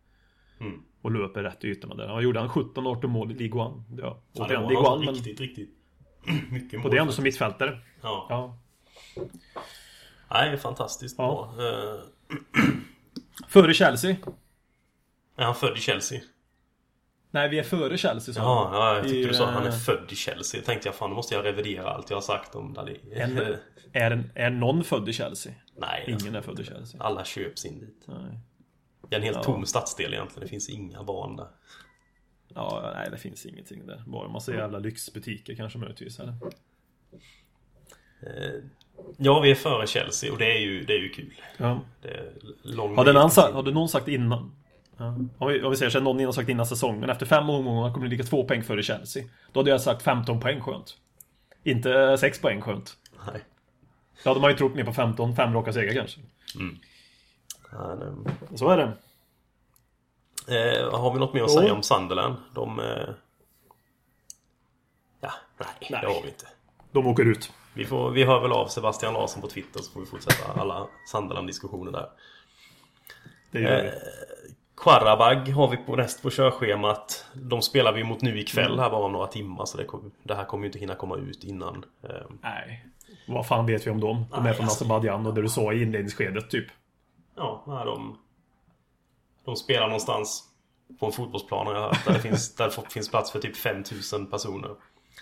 [0.68, 0.84] Mm.
[1.02, 2.08] Och löper rätt i ytorna där.
[2.08, 3.84] Han gjorde han 17-18 mål i League One.
[3.98, 5.70] Ja, Ja, det var något One, men, riktigt, riktigt
[6.52, 6.86] mycket mål.
[6.86, 7.80] och det är ändå som mittfältare.
[8.02, 8.28] Ja.
[8.30, 8.58] Ja.
[10.32, 11.54] Nej, fantastiskt Ja.
[11.58, 11.68] bra.
[11.68, 12.00] Eh,
[13.48, 14.16] Före Chelsea.
[15.38, 16.22] är han född i Chelsea?
[17.32, 18.34] Nej, vi är före Chelsea.
[18.34, 20.60] sa Ja, ja jag tyckte I, du sa att han är född i Chelsea.
[20.60, 23.00] Jag tänkte jag fan, då måste jag revidera allt jag har sagt om Dali.
[23.12, 23.38] En,
[23.94, 25.54] är, en, är någon född i Chelsea?
[25.78, 27.02] Nej, Ingen är född i Chelsea.
[27.04, 28.04] alla köps in dit.
[28.08, 28.40] Nej.
[29.14, 29.44] Det är en helt Ja.
[29.44, 30.42] tom stadsdel egentligen.
[30.44, 31.48] Det finns inga barn där.
[32.56, 34.04] Ja, nej det finns ingenting där.
[34.08, 36.20] Bara massa jävla lyxbutiker kanske möjligtvis.
[36.20, 36.34] Eller?
[38.22, 38.62] Eh,
[39.18, 41.34] Ja, vi är före Chelsea och det är ju, det är ju kul.
[41.58, 41.80] Ja.
[42.02, 42.32] Det är
[42.64, 44.56] lång Hade, någon, väg sa- till- hade någon sagt innan?
[44.98, 45.06] Ja.
[45.38, 47.10] Om, vi, om vi säger så någon innan sagt innan säsongen.
[47.10, 49.24] Efter fem omgångar kommer det ligga två poäng före Chelsea.
[49.54, 50.98] Då hade jag sagt 15 poäng skönt.
[51.64, 52.98] Inte 6 poäng skönt.
[53.34, 53.42] Nej.
[54.24, 56.20] Då hade man ju trott mer på 15, fem raka segrar kanske.
[57.74, 58.92] Ja, det- Så är det.
[60.48, 61.60] Eh, har vi något mer att Jo.
[61.60, 62.36] säga om Sunderland?
[62.56, 62.80] De...
[62.80, 62.86] Eh...
[65.20, 66.02] Ja, nej, Nej.
[66.02, 66.48] det har vi inte.
[66.92, 67.52] De åker ut.
[67.74, 70.88] Vi, får, vi hör väl av Sebastian Larsson på Twitter så får vi fortsätta alla
[71.12, 72.10] Sunderland-diskussioner där.
[73.52, 73.88] Det gör vi.
[73.88, 73.94] Eh,
[74.76, 77.26] Qarabag har vi på näst på körschemat.
[77.34, 80.36] De spelar vi mot nu ikväll här bara om några timmar så det, kom, det
[80.36, 81.86] här kommer ju inte hinna komma ut innan.
[82.04, 82.10] Eh,
[82.42, 82.86] Nej.
[83.28, 84.26] Vad fan vet vi om dem?
[84.32, 86.66] De är från alltså- Azerbajdzjan och det du sa i inledningsskedet typ.
[87.36, 88.18] Ja, nej, de,
[89.46, 90.44] de spelar någonstans
[91.00, 92.06] på en fotbollsplan har jag hört.
[92.06, 94.76] Där finns, där finns plats för typ 5000 personer.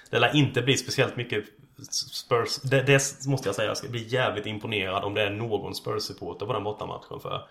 [0.10, 1.46] Det lär inte bli speciellt mycket
[1.92, 2.62] Spurs.
[2.62, 3.68] Det, det måste jag säga.
[3.68, 7.20] Jag ska bli jävligt imponerad om det är någon Spurs-supporter på den bortamatchen.
[7.20, 7.48] För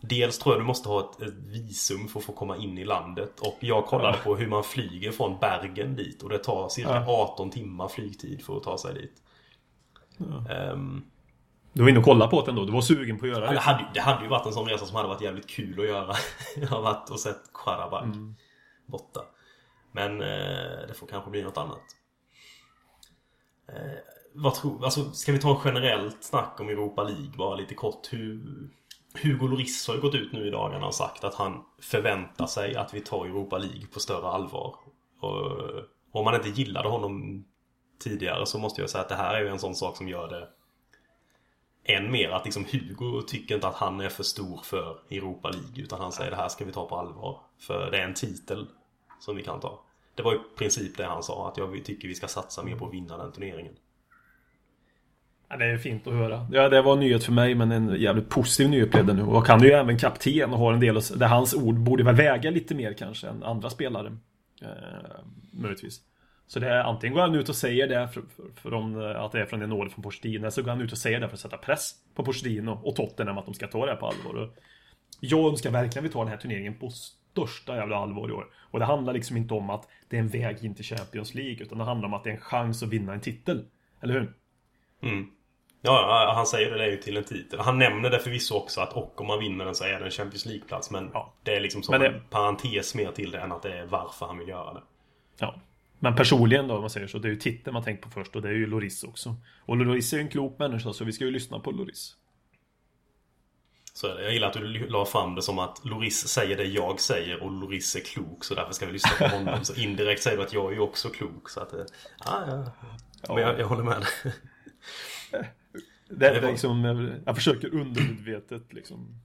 [0.00, 2.84] Dels tror jag du måste ha ett, ett visum för att få komma in i
[2.84, 3.40] landet.
[3.40, 6.22] Och jag kollade på hur man flyger från Bergen dit.
[6.22, 9.22] Och det tar cirka 18 timmar flygtid för att ta sig dit.
[10.50, 11.04] Ehm,
[11.72, 12.64] Du var inne och kollade på det ändå.
[12.64, 13.60] Du var sugen på att göra det, det.
[13.60, 16.14] hade, det hade ju varit en sån resa som hade varit jävligt kul att göra.
[16.56, 18.34] Jag har varit och sett Qarabag
[18.86, 19.20] borta.
[19.92, 21.82] Men eh, det får kanske bli något annat.
[23.68, 23.98] Eh,
[24.34, 28.12] vad tror, alltså, ska vi ta en generellt snack om Europa League bara lite kort?
[28.12, 28.40] Hur,
[29.22, 32.76] Hugo Lloris har ju gått ut nu i dagarna och sagt att han förväntar sig
[32.76, 34.74] att vi tar Europa League på större allvar.
[35.20, 35.60] Och,
[36.12, 37.44] om man inte gillade honom
[38.02, 40.28] tidigare så måste jag säga att det här är ju en sån sak som gör
[40.28, 40.48] det
[41.94, 45.82] än mer att liksom Hugo tycker inte att han är för stor för Europa League
[45.82, 47.40] utan han säger det här ska vi ta på allvar.
[47.58, 48.66] För det är en titel
[49.20, 49.80] som vi kan ta.
[50.14, 52.86] Det var i princip det han sa att jag tycker vi ska satsa mer på
[52.86, 53.72] att vinna den turneringen.
[55.48, 56.46] Ja, det är fint att höra.
[56.52, 59.22] Ja, det var en nyhet för mig, men en jävligt positiv nyhet blev det nu.
[59.22, 62.14] Och han är ju även kapten och har en del där hans ord borde väl
[62.14, 64.16] väga lite mer kanske än andra spelare.
[64.62, 64.68] Eh,
[65.50, 66.00] möjligtvis.
[66.50, 69.32] Så det är antingen går han ut och säger det för, för, från, eh, att
[69.32, 71.34] det är från en order från Pochettino, så går han ut och säger det för
[71.34, 74.50] att sätta press på Pochettino och Tottenham att de ska ta det här på allvar.
[75.20, 78.46] Jag önskar verkligen vi tar den här turneringen på största jävla allvar i år.
[78.70, 81.62] Och det handlar liksom inte om att det är en väg in till Champions League,
[81.62, 83.64] utan det handlar om att det är en chans att vinna en titel.
[84.02, 84.32] Eller hur?
[85.02, 85.26] Mm.
[85.82, 87.60] Ja, han säger det, det är ju till en titel.
[87.60, 90.10] Han nämner det förvisso också att och om man vinner den så är det en
[90.10, 90.90] Champions League-plats.
[90.90, 91.32] Men Ja.
[91.42, 94.26] det är liksom som det- en parentes mer till det än att det är varför
[94.26, 94.82] han vill göra det.
[95.38, 95.54] Ja.
[96.02, 98.36] Men personligen då, om man säger så, det är ju titeln man tänker på först
[98.36, 99.36] och det är ju Loris också.
[99.66, 102.16] Och Loris är ju en klok människa, så vi ska ju lyssna på Loris.
[103.92, 104.06] Så.
[104.06, 107.50] Jag gillar att du la fram det som att Loris säger det jag säger och
[107.50, 109.58] Loris är klok så därför ska vi lyssna på honom.
[109.64, 111.48] Så indirekt säger du att jag är ju också klok.
[111.48, 111.84] Så att, eh,
[112.24, 113.34] ja, ja.
[113.34, 114.06] Men jag, jag håller med.
[116.08, 116.84] Det är liksom,
[117.26, 119.20] jag försöker undermedvetet liksom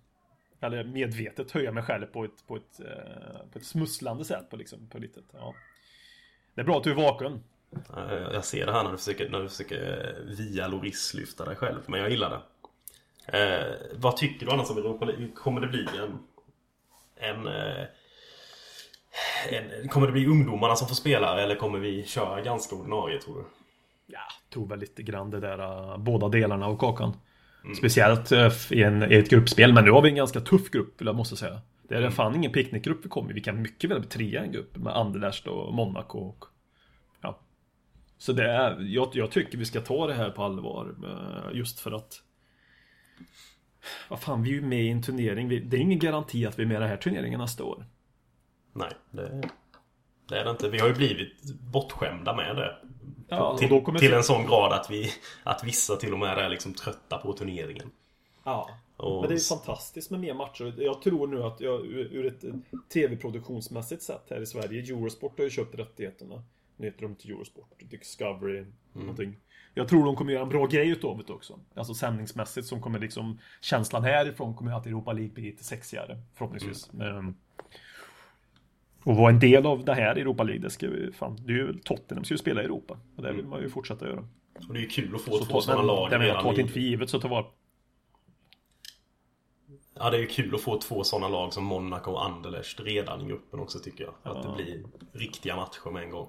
[0.62, 4.56] Eller medvetet höja mig själv på ett, på ett, eh, på ett smusslande sätt på
[4.56, 5.54] liksom, på litet, ja.
[6.56, 7.44] Det är bra att du är vaken.
[7.96, 11.14] Ja, Jag jag ser det här när du försöker, när du försöker eh, via Loris
[11.14, 11.80] lyfta dig själv.
[11.86, 12.42] Men jag gillar det.
[13.38, 15.28] Eh, vad tycker du annars om Europa League?
[15.36, 16.20] Kommer det bli en...
[17.16, 17.86] En, eh,
[19.50, 19.90] en...
[19.90, 23.44] Kommer det bli ungdomarna som får spela eller kommer vi köra ganska ordinarie tror du?
[24.08, 24.20] Ja,
[24.54, 27.14] tror väl lite grann det där, eh, båda delarna av kakan.
[27.78, 31.02] Speciellt eh, i, en, i ett gruppspel, men nu har vi en ganska tuff grupp,
[31.02, 31.62] jag måste säga.
[31.88, 33.34] Det är fan ingen picknickgrupp vi kommer i.
[33.34, 36.46] Vi kan mycket väl bli trea i en grupp med Anderlecht och Monaco och...
[37.22, 37.40] Ja.
[38.18, 41.80] Så det är, jag, jag tycker vi ska ta det här på allvar, eh, just
[41.80, 42.22] för att...
[44.10, 45.48] Vad fan, vi är ju med i en turnering.
[45.48, 47.86] Vi, det är ingen garanti att vi är med i den här turneringen nästa år.
[48.74, 49.50] Nej, det,
[50.30, 50.70] det är det inte.
[50.70, 52.78] Vi har ju blivit bortskämda med det.
[53.28, 55.12] Ja, till, till en sån grad att, vi,
[55.44, 57.92] att vissa till och med är liksom trötta på turneringen.
[58.44, 58.70] Ja.
[58.98, 60.74] Och- Men det är fantastiskt med mer matcher.
[60.78, 62.44] Jag tror nu att jag, ur ett
[62.94, 66.44] tv-produktionsmässigt sett här i Sverige, Eurosport har ju köpt rättigheterna.
[66.78, 69.36] Nu heter de inte Eurosport, Discovery, någonting.
[69.74, 71.60] Jag tror de kommer göra en bra grej utav det också.
[71.76, 76.90] Alltså sändningsmässigt som kommer liksom Känslan härifrån kommer att Europa League bli lite sexigare Förhoppningsvis
[77.02, 77.36] Ehm,
[79.04, 81.58] Och vara en del av det här Europa League Det ska vi, fan, det är
[81.58, 84.28] ju Tottenham ska ju spela i Europa Och det vill man ju fortsätta göra
[84.68, 86.50] Och det är ju kul att få Så två sådana lag det menar jag, ta
[86.62, 87.46] inte för givet så ta vara
[90.00, 93.22] Ja, det är ju kul att få två sådana lag som Monaco och Anderlecht redan
[93.22, 94.14] i gruppen också tycker jag.
[94.24, 96.28] Att det blir riktiga matcher med en gång.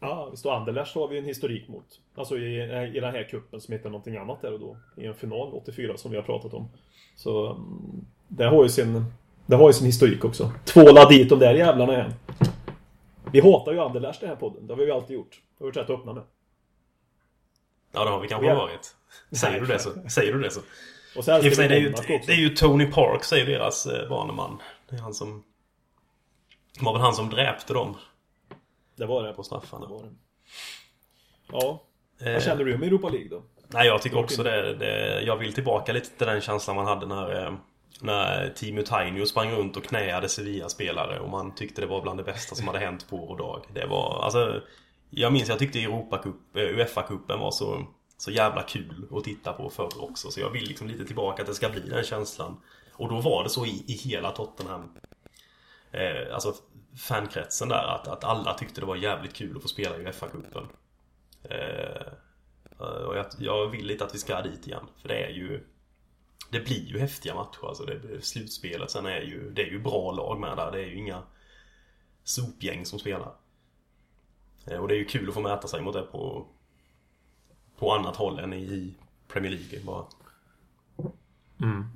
[0.00, 1.84] Ja, visst och Anderlecht har vi en historik mot.
[2.14, 2.62] Alltså i,
[2.96, 4.76] i den här kuppen som heter någonting annat där och då.
[4.96, 6.68] I en final 84 som vi har pratat om.
[7.16, 9.04] Så mm, det har ju sin,
[9.46, 10.52] det har ju sin historik också.
[10.64, 12.12] Tvåla dit de där jävlarna igen.
[13.32, 14.66] Vi hatar ju Anderlecht i den här podden.
[14.66, 15.42] Det har vi ju alltid gjort.
[15.58, 16.22] Det har vi rätt öppna med.
[17.92, 18.54] Ja, det har vi kanske Ja.
[18.54, 18.94] varit.
[19.32, 19.90] Säger du det så?
[20.08, 20.60] Säger du det så?
[21.18, 21.90] Och sig, det är ju,
[22.26, 24.58] det är ju Tony Park, säger deras eh, baneman.
[24.90, 25.44] Det är han som...
[26.78, 27.96] Det var väl han som dräpte dem
[28.96, 29.32] Det var det.
[29.32, 29.86] på straffarna.
[29.86, 30.10] Det var det.
[31.52, 31.82] Ja.
[32.20, 33.42] Eh, Vad känner du om Europa League då?
[33.68, 35.22] Nej, jag tycker också det, det.
[35.22, 37.52] Jag vill tillbaka lite till den känslan man hade när, eh,
[38.00, 42.24] när Timo Tainio sprang runt och knäade Sevilla-spelare och man tyckte det var bland det
[42.24, 43.64] bästa som hade hänt på år och dag.
[43.74, 44.62] Det var, alltså...
[45.10, 47.86] Jag minns, jag tyckte Europacup, eh, Uefa-cupen var så,
[48.18, 50.30] så jävla kul att titta på förr också.
[50.30, 52.60] Så jag vill liksom lite tillbaka att det ska bli den känslan.
[52.92, 54.96] Och då var det så i, i hela Tottenham.
[55.90, 56.54] Eh, alltså
[57.08, 60.66] fankretsen där, att, att alla tyckte det var jävligt kul att få spela i Uefa-cupen.
[61.42, 62.12] Eh,
[63.06, 64.86] och jag, jag vill lite att vi ska dit igen.
[64.96, 65.66] För det är ju...
[66.50, 67.68] Det blir ju häftiga matcher.
[67.68, 69.50] Alltså det, slutspelet sen är ju...
[69.50, 70.72] Det är ju bra lag med där.
[70.72, 71.22] Det är ju inga
[72.24, 73.32] sopgäng som spelar.
[74.66, 76.46] Eh, Och det är ju kul att få mäta sig mot det på...
[77.78, 78.94] På annat håll än i
[79.28, 80.04] Premier League bara.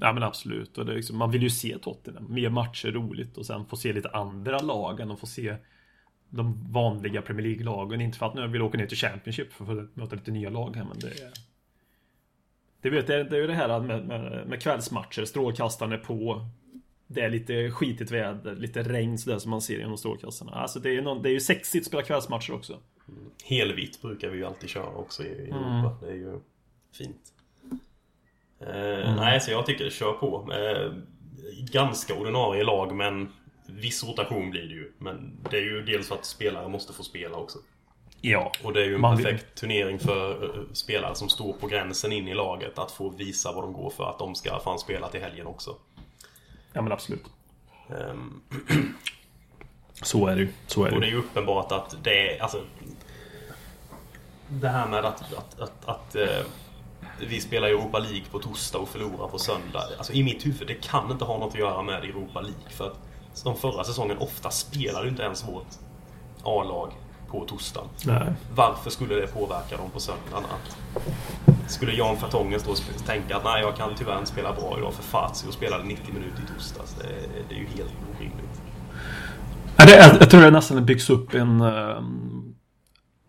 [0.00, 0.78] Ja men absolut.
[0.78, 2.34] Och det är liksom, man vill ju se Tottenham.
[2.34, 5.56] Mer matcher roligt och sen få se lite andra lag än att få se
[6.28, 8.00] de vanliga Premier League-lagen.
[8.00, 10.76] Inte för att nu vill åka ner till Championship för att möta lite nya lag
[10.76, 11.32] här men det är...
[12.80, 15.98] Det, vet, det, är, det är ju det här med, med, med kvällsmatcher, strålkastaren är
[15.98, 16.46] på.
[17.06, 20.52] Det är lite skitigt väder, lite regn sådär som man ser genom strålkastarna.
[20.52, 22.80] Alltså det är ju, någon, det är ju sexigt att spela kvällsmatcher också.
[23.44, 25.96] Helvitt brukar vi ju alltid köra också i Europa.
[26.00, 26.40] Det är ju
[26.98, 27.32] fint.
[28.60, 30.52] Eh, Nej, så jag tycker kör på.
[30.52, 30.92] Eh,
[31.72, 33.32] ganska ordinarie lag men
[33.66, 34.92] viss rotation blir det ju.
[34.98, 37.58] Men det är ju dels för att spelare måste få spela också.
[38.20, 38.52] Ja.
[38.64, 41.66] Och det är ju en Man vill- perfekt turnering för eh, spelare som står på
[41.66, 44.10] gränsen in i laget att få visa vad de går för.
[44.10, 45.76] Att de ska fan spela till helgen också.
[46.72, 47.24] Ja men absolut.
[47.88, 48.40] Ehm,
[50.02, 50.48] Så är det ju.
[50.66, 52.64] Så är Och det det är ju uppenbart att det är, alltså...
[54.60, 56.44] Det här med att, att, att, att eh,
[57.20, 59.82] vi spelar Europa League på torsdag och förlorar på söndag.
[59.98, 62.70] Alltså i mitt huvud, det kan inte ha något att göra med Europa League.
[62.70, 62.98] För att
[63.44, 65.66] de förra säsongen ofta spelade ju inte ens vårt
[66.42, 66.92] A-lag
[67.30, 67.88] på torsdagen.
[68.04, 68.32] Nej.
[68.54, 70.44] Varför skulle det påverka dem på söndagen?
[70.44, 70.76] Att
[71.70, 74.92] skulle Jan Fertongen då sp- tänka att nej, jag kan tyvärr inte spela bra idag
[74.92, 76.94] för Fazio spelade 90 minuter i torsdags.
[76.94, 77.08] Det,
[77.48, 78.62] det är ju helt orimligt.
[79.76, 81.60] Jag, jag tror det nästan byggs upp en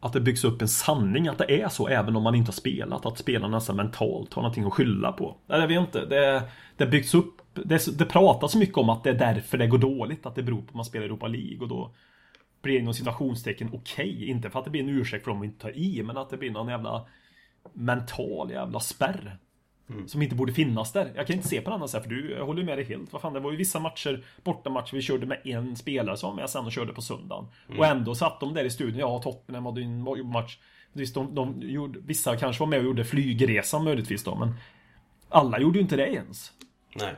[0.04, 2.54] att det byggs upp en sanning att det är så även om man inte har
[2.54, 3.06] spelat.
[3.06, 5.36] Att spelarna nästan mentalt har någonting att skylla på.
[5.48, 6.06] Nej, Jag vet inte.
[6.06, 6.44] Det,
[6.78, 7.42] det byggs upp...
[7.54, 10.26] Det, det pratas mycket om att det är därför det går dåligt.
[10.26, 11.92] Att det beror på att man spelar Europa League och då
[12.62, 14.30] blir det inom situationstecken okej.
[14.30, 16.30] Inte för att det blir en ursäkt för dem att inte ta i, men att
[16.30, 17.06] det blir någon jävla
[17.74, 19.38] mental jävla spärr.
[20.06, 21.12] Som inte borde finnas där.
[21.16, 23.14] Jag kan inte se på det annat sätt, för du, jag håller med dig helt.
[23.14, 26.36] Vad fan, det var ju vissa matcher, bortamatcher, vi körde med en spelare som var
[26.36, 27.48] med sen och körde på söndagen.
[27.78, 30.58] Och ändå satt de där i studion, ja, Tottenham hade ju en match.
[30.94, 34.56] Visst, de, de gjorde, vissa kanske var med och gjorde flygresan möjligtvis då, men
[35.30, 36.52] alla gjorde ju inte det ens.
[36.96, 37.16] Nej.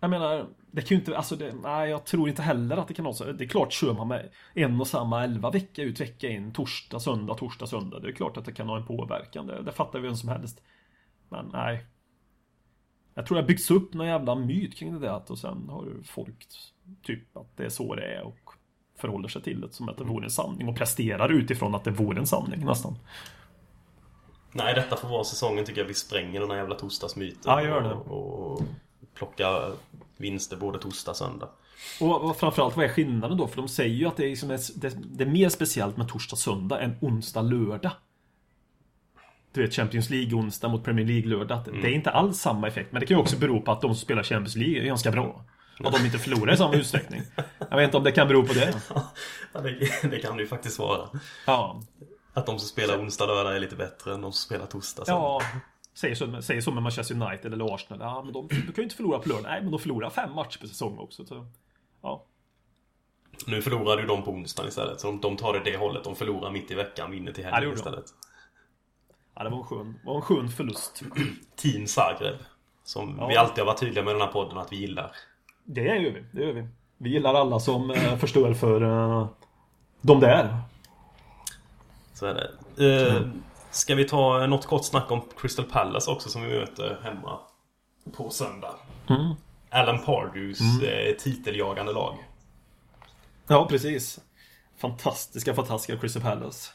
[0.00, 2.94] Jag menar, det kan ju inte, alltså det, nej jag tror inte heller att det
[2.94, 3.32] kan vara så.
[3.32, 7.00] Det är klart, kör man med en och samma elva vecka ut, vecka in, torsdag,
[7.00, 8.00] söndag, torsdag, söndag.
[8.00, 9.46] Det är klart att det kan ha en påverkan.
[9.46, 10.62] Det, det fattar vem som helst.
[11.28, 11.84] Men nej.
[13.14, 15.86] Jag tror det har byggts upp någon jävla myt kring det där och sen har
[16.04, 16.46] folk
[17.02, 18.50] typ att det är så det är och
[18.96, 21.90] förhåller sig till det som att det vore en sanning och presterar utifrån att det
[21.90, 22.98] vore en sanning nästan.
[24.52, 25.88] Nej, detta får vara säsongen tycker jag.
[25.88, 27.40] Vi spränger den här jävla torsdagsmyten.
[27.44, 27.94] Ja, gör det.
[27.94, 28.62] Och, och
[29.14, 29.72] plockar
[30.16, 31.48] vinster både torsdag och söndag.
[32.00, 33.48] Och och framförallt, vad är skillnaden då?
[33.48, 36.36] För de säger ju att det är, liksom det, det är mer speciellt med torsdag,
[36.36, 37.92] söndag än onsdag, lördag.
[39.54, 41.58] Du vet, Champions League onsdag mot Premier League lördag.
[41.58, 42.92] att Det är inte alls samma effekt.
[42.92, 45.10] Men det kan ju också bero på att de som spelar Champions League är ganska
[45.10, 45.44] bra.
[45.84, 47.22] Och de inte förlorar i samma utsträckning.
[47.70, 48.74] Jag vet inte om det kan bero på det.
[49.52, 51.08] Ja, det, det kan det ju faktiskt vara.
[51.46, 51.80] Ja,
[52.34, 55.20] Att de som spelar onsdag lördag är lite bättre än de som spelar torsdag söndag.
[55.22, 55.42] ja.
[55.94, 58.00] Säger så, säger så med Manchester United eller Arsenal.
[58.00, 59.42] Ja, men de, de kan ju inte förlora på lördag.
[59.44, 61.24] Nej, men de förlorar fem matcher per säsong också.
[61.26, 61.46] Så,
[62.02, 62.24] ja.
[63.46, 65.00] Nu förlorade ju de på onsdagen istället.
[65.00, 66.04] Så de, de tar det det hållet.
[66.04, 67.76] De förlorar mitt i veckan, vinner till Ja, helgen de.
[67.76, 68.04] istället.
[69.34, 71.02] Ja, det var en skön, var en skön förlust.
[71.56, 72.36] Team Zagreb.
[72.84, 73.26] Som Ja.
[73.26, 75.12] vi alltid har varit tydliga med i den här podden att vi gillar.
[75.64, 76.68] Det gör vi, det gör vi.
[76.98, 79.28] Vi gillar alla som eh, förstör för eh,
[80.00, 80.58] de där.
[82.14, 82.50] Så är det.
[83.16, 83.22] Eh,
[83.70, 87.38] ska vi ta något kort snack om Crystal Palace också som vi möter hemma
[88.16, 88.74] på söndag?
[89.08, 89.34] Mm.
[89.70, 92.16] Alan Pardews eh, titeljagande lag.
[93.46, 94.20] Ja, precis.
[94.76, 96.70] Fantastiska, fantastiska Crystal Palace.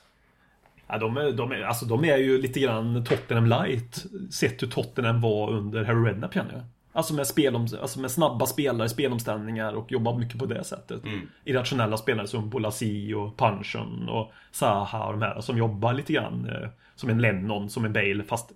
[0.90, 4.68] Ja, de, är, de, är, alltså, de är ju lite grann Tottenham light Sett hur
[4.68, 6.62] Tottenham var under Harry Redknapp känner jag.
[6.92, 11.02] Alltså med, spelom, alltså med snabba spelare, spelomställningar och jobba mycket på det sättet.
[11.46, 16.50] Irrationella spelare som Bolasi och Punchen och Zaha och de här som jobbar lite grann
[16.50, 18.24] eh, som en Lennon, som en Bale.
[18.24, 18.52] Fast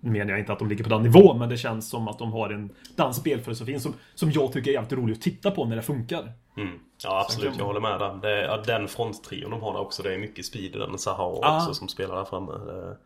[0.00, 2.32] menar jag inte att de ligger på den nivån, men det känns som att de
[2.32, 5.76] har en den spelfilosofi som, som jag tycker är jävligt rolig att titta på när
[5.76, 6.32] det funkar.
[6.56, 6.78] Mm.
[7.04, 8.18] Ja absolut, jag håller med där.
[8.22, 10.98] Det, ja, den fronttrion de har där också, det är mycket speed i den.
[10.98, 11.56] Zaha Ah.
[11.56, 12.52] också som spelar där framme.
[12.52, 12.96] Det,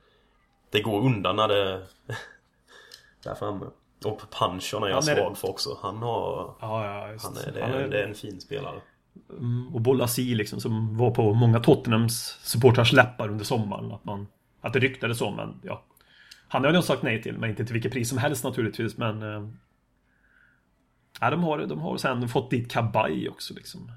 [0.71, 1.83] det går undan när det...
[3.25, 3.67] där framme.
[4.05, 5.79] Och Punchon är jag Ja, när det- svag för också.
[5.83, 6.55] Han har...
[6.61, 7.17] Ja, ja.
[7.23, 8.81] Han är, det, Han är, är- det är en fin spelare.
[9.73, 13.93] Och Bolasi liksom som var på många Tottenhams supportrars läppar under sommaren.
[13.93, 14.27] Att, man,
[14.61, 15.83] att det ryktades om, men ja.
[16.49, 19.23] Han har nog sagt nej till, men inte till vilket pris som helst naturligtvis, men...
[21.25, 23.91] Ja, de har, de har sen fått dit Kabaj också liksom.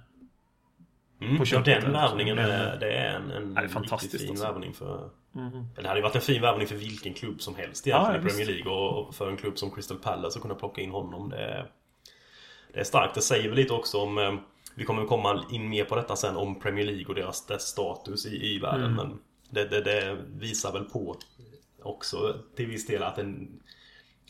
[1.22, 1.38] Mm.
[1.38, 1.92] På köpet, den alltså.
[1.92, 4.46] värvningen är, det är en, en Ja, det är fantastiskt fin alltså.
[4.46, 5.10] värvning för...
[5.32, 5.68] Mhm.
[5.76, 8.44] Det hade ju varit en fin värvning för vilken klubb som helst Ja, egentligen ja,
[8.44, 8.64] i Premier.
[8.64, 11.30] League och för en klubb som Crystal Palace att kunna plocka in honom.
[11.30, 11.72] Det är,
[12.74, 13.16] det är starkt.
[13.16, 14.18] Det säger väl lite också om...
[14.18, 14.34] eh,
[14.76, 18.26] Vi kommer komma in mer på detta sen om Premier League och deras, dess status
[18.26, 18.92] i, i världen.
[18.92, 18.96] Mm.
[18.96, 21.16] Men det, det, det visar väl på
[21.84, 23.60] också till viss del att en...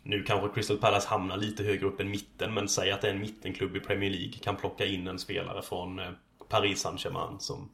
[0.10, 3.76] Nu kanske Crystal Palace hamnar lite högre upp än mitten men säg att en mittenklubb
[3.76, 6.10] i Premier League kan plocka in en spelare från eh,
[6.50, 7.70] Paris Saint-Germain som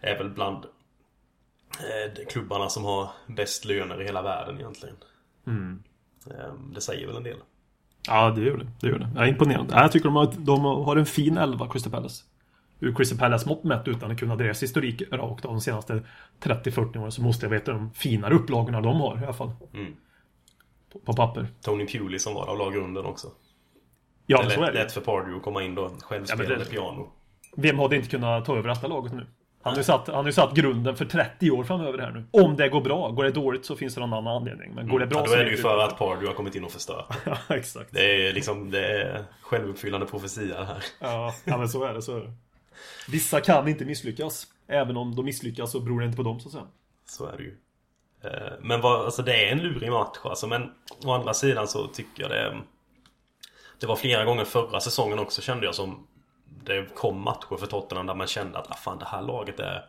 [0.00, 0.64] är väl bland
[1.78, 4.96] eh, klubbarna som har bäst löner i hela världen egentligen.
[5.46, 5.82] Mm.
[6.30, 7.38] Eh, Det säger väl en del.
[8.06, 8.66] Ja, det gör det.
[8.80, 9.08] det, gör det.
[9.14, 9.66] Jag är imponerad.
[9.70, 12.24] Ja, Jag tycker de har, de har en fin elva, Crystal Palace.
[12.80, 16.02] Ur Crystal Palace mått mätt utan att kunna deras historik rakt av de senaste
[16.40, 19.52] 30-40 åren så måste jag veta de finare upplagorna de har i alla fall.
[19.74, 19.96] Mm.
[21.04, 21.46] På, papper.
[21.62, 23.28] Tony Pewley som var där och la grunden också.
[24.26, 24.78] Ja, det är så är det.
[24.82, 27.08] lätt för Pardew att komma in då självspelande Ja, det- piano.
[27.56, 29.26] Vem hade inte kunnat ta över detta laget nu?
[29.62, 32.24] Han har, ju satt, han har satt grunden för 30 år framöver här nu.
[32.42, 33.10] Om det går bra.
[33.10, 34.74] Går det dåligt så finns det någon annan anledning.
[34.74, 36.64] Men går det bra Ja, då är det ju för att Pardew har kommit in
[36.64, 37.06] och förstört.
[37.26, 37.92] Ja, exakt.
[37.92, 40.84] Det är liksom det är självuppfyllande profetia här.
[41.00, 42.02] Ja, ja, men så är det.
[42.02, 42.32] Så är det.
[43.08, 44.46] Vissa kan inte misslyckas.
[44.68, 46.66] Även om de misslyckas så beror det inte på dem så att säga.
[47.08, 47.56] Så är det ju.
[48.26, 50.46] Eh, Men vad, alltså det är en lurig match alltså.
[50.46, 50.74] Men
[51.04, 52.60] å andra sidan så tycker jag det...
[53.78, 56.06] Det var flera gånger förra säsongen också kände jag som
[56.64, 59.88] det kom matcher för Tottenham där man kände att ah, fan, det här laget är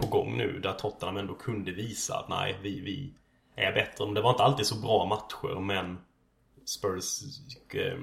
[0.00, 0.60] på gång nu.
[0.62, 3.14] Där Tottenham ändå kunde visa att nej, vi, vi
[3.56, 4.14] är bättre.
[4.14, 5.98] Det var inte alltid så bra matcher men
[6.64, 7.20] Spurs...
[7.74, 7.98] eh,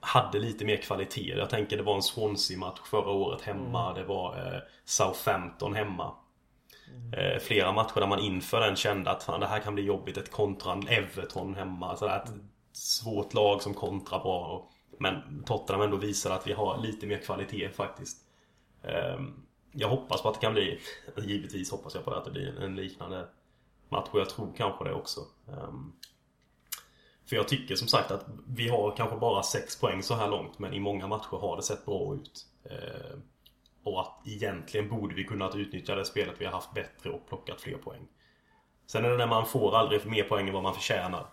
[0.00, 1.34] hade lite mer kvalitet.
[1.36, 3.94] Jag tänker det var en Swansea-match förra året hemma.
[3.94, 6.14] Det var eh, Southampton hemma.
[7.12, 10.16] Eh, flera matcher där man inför den kände att fan, det här kan bli jobbigt.
[10.16, 11.96] Ett kontra Everton hemma.
[11.96, 12.32] Så ett
[12.72, 14.46] svårt lag som kontrar bra.
[14.46, 18.18] Och, men Tottenham ändå visar att vi har lite mer kvalitet faktiskt.
[18.82, 19.20] Eh,
[19.72, 20.80] jag hoppas på att det kan bli,
[21.16, 23.28] givetvis hoppas jag på att det blir en liknande
[23.88, 25.20] match och jag tror kanske det också.
[25.48, 25.92] Ehm,
[27.28, 30.58] för jag tycker som sagt att vi har kanske bara 6 poäng så här långt
[30.58, 32.46] men i många matcher har det sett bra ut.
[32.64, 33.22] Ehm,
[33.82, 37.60] och att egentligen borde vi kunnat utnyttja det spelet vi har haft bättre och plockat
[37.60, 38.02] fler poäng.
[38.86, 41.26] Sen är det när man får aldrig mer poäng än vad man förtjänar.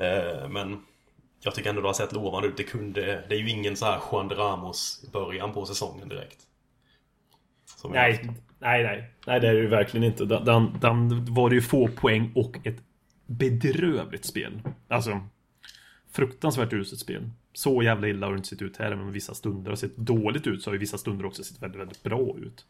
[0.00, 0.84] Uh, men
[1.40, 2.56] jag tycker ändå det har sett lovande ut.
[2.56, 3.24] Det kunde...
[3.28, 6.38] Det är ju ingen så här Juan de Ramos början på säsongen direkt.
[7.84, 9.10] Nej, nej, nej.
[9.26, 10.24] Nej, det är det ju verkligen inte.
[10.24, 12.82] Den, den var det ju få poäng och ett
[13.26, 14.62] bedrövligt spel.
[14.88, 15.20] Alltså,
[16.12, 17.30] fruktansvärt uselt spel.
[17.54, 20.46] Så jävla illa har det inte sett ut här, men vissa stunder har sett dåligt
[20.46, 22.66] ut, så har ju vissa stunder också sett väldigt, väldigt bra ut.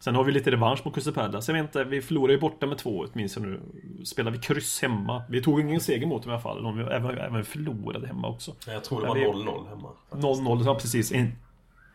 [0.00, 1.52] Sen har vi lite revansch mot Palace.
[1.52, 3.60] Jag vet inte, vi förlorade ju borta med två minns jag nu.
[4.04, 5.22] Spelade vi kryss hemma.
[5.28, 6.62] Vi tog ingen seger mot dem i alla fall.
[6.62, 8.54] De även, även förlorade hemma också.
[8.66, 9.88] Jag tror det var 0-0 hemma.
[10.10, 11.12] 0-0, ja precis.
[11.12, 11.32] En,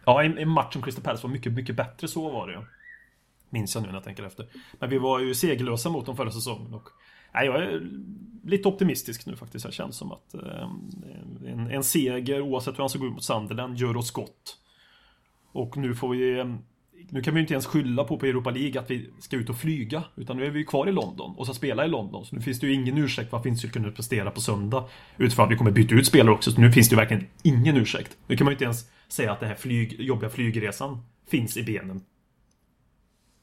[0.06, 2.08] ja, en, en match som Crystal Palace var mycket, mycket bättre.
[2.08, 2.60] Så var det ju.
[3.50, 4.48] Minns jag nu när jag tänker efter.
[4.80, 6.74] Men vi var ju segerlösa mot dem förra säsongen.
[6.74, 6.90] Och,
[7.36, 7.82] nej, jag är
[8.44, 9.66] lite optimistisk nu faktiskt.
[9.66, 10.70] Det känns som att eh,
[11.46, 14.58] en, en seger, oavsett hur han ska gå ut mot Sunderland, gör oss gott.
[15.52, 16.40] Och nu får vi...
[16.40, 16.56] Eh,
[17.10, 19.58] nu kan vi inte ens skylla på på Europa League att vi ska ut och
[19.58, 20.04] flyga.
[20.16, 22.26] Utan nu är vi kvar i London och ska spela i London.
[22.26, 24.86] Så nu finns det ju ingen ursäkt varför vi inte skulle kunna prestera på söndag.
[25.18, 26.52] Utifrån att vi kommer byta ut spelare också.
[26.52, 28.18] Så nu finns det ju verkligen ingen ursäkt.
[28.28, 31.64] Nu kan man ju inte ens säga att den här flyg, jobbiga flygresan finns i
[31.64, 32.02] benen.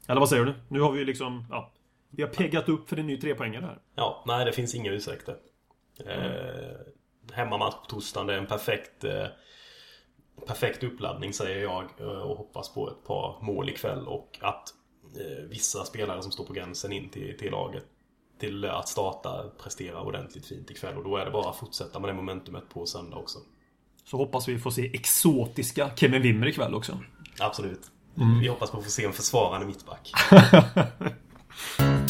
[0.08, 0.54] Eller vad säger du?
[0.68, 1.72] Nu har vi ju liksom, ja.
[2.16, 3.78] Vi har peggat upp för en ny trepoängare här.
[3.94, 5.36] Ja, nej det finns inga ursäkter.
[6.00, 6.20] Mm.
[6.20, 6.76] Eh,
[7.32, 9.26] hemmamatch på torsdagen, det är en perfekt eh,
[10.46, 14.74] Perfekt uppladdning säger jag eh, och hoppas på ett par mål ikväll och att
[15.16, 17.84] eh, vissa spelare som står på gränsen in till, till laget
[18.40, 22.10] till att starta prestera ordentligt fint ikväll och då är det bara att fortsätta med
[22.10, 23.38] det momentumet på söndag också.
[24.04, 26.98] Så hoppas vi får se exotiska Kevin Wimmer ikväll också.
[27.40, 27.90] Absolut.
[28.16, 28.40] Mm.
[28.40, 30.12] Vi hoppas på att få se en försvarande mittback.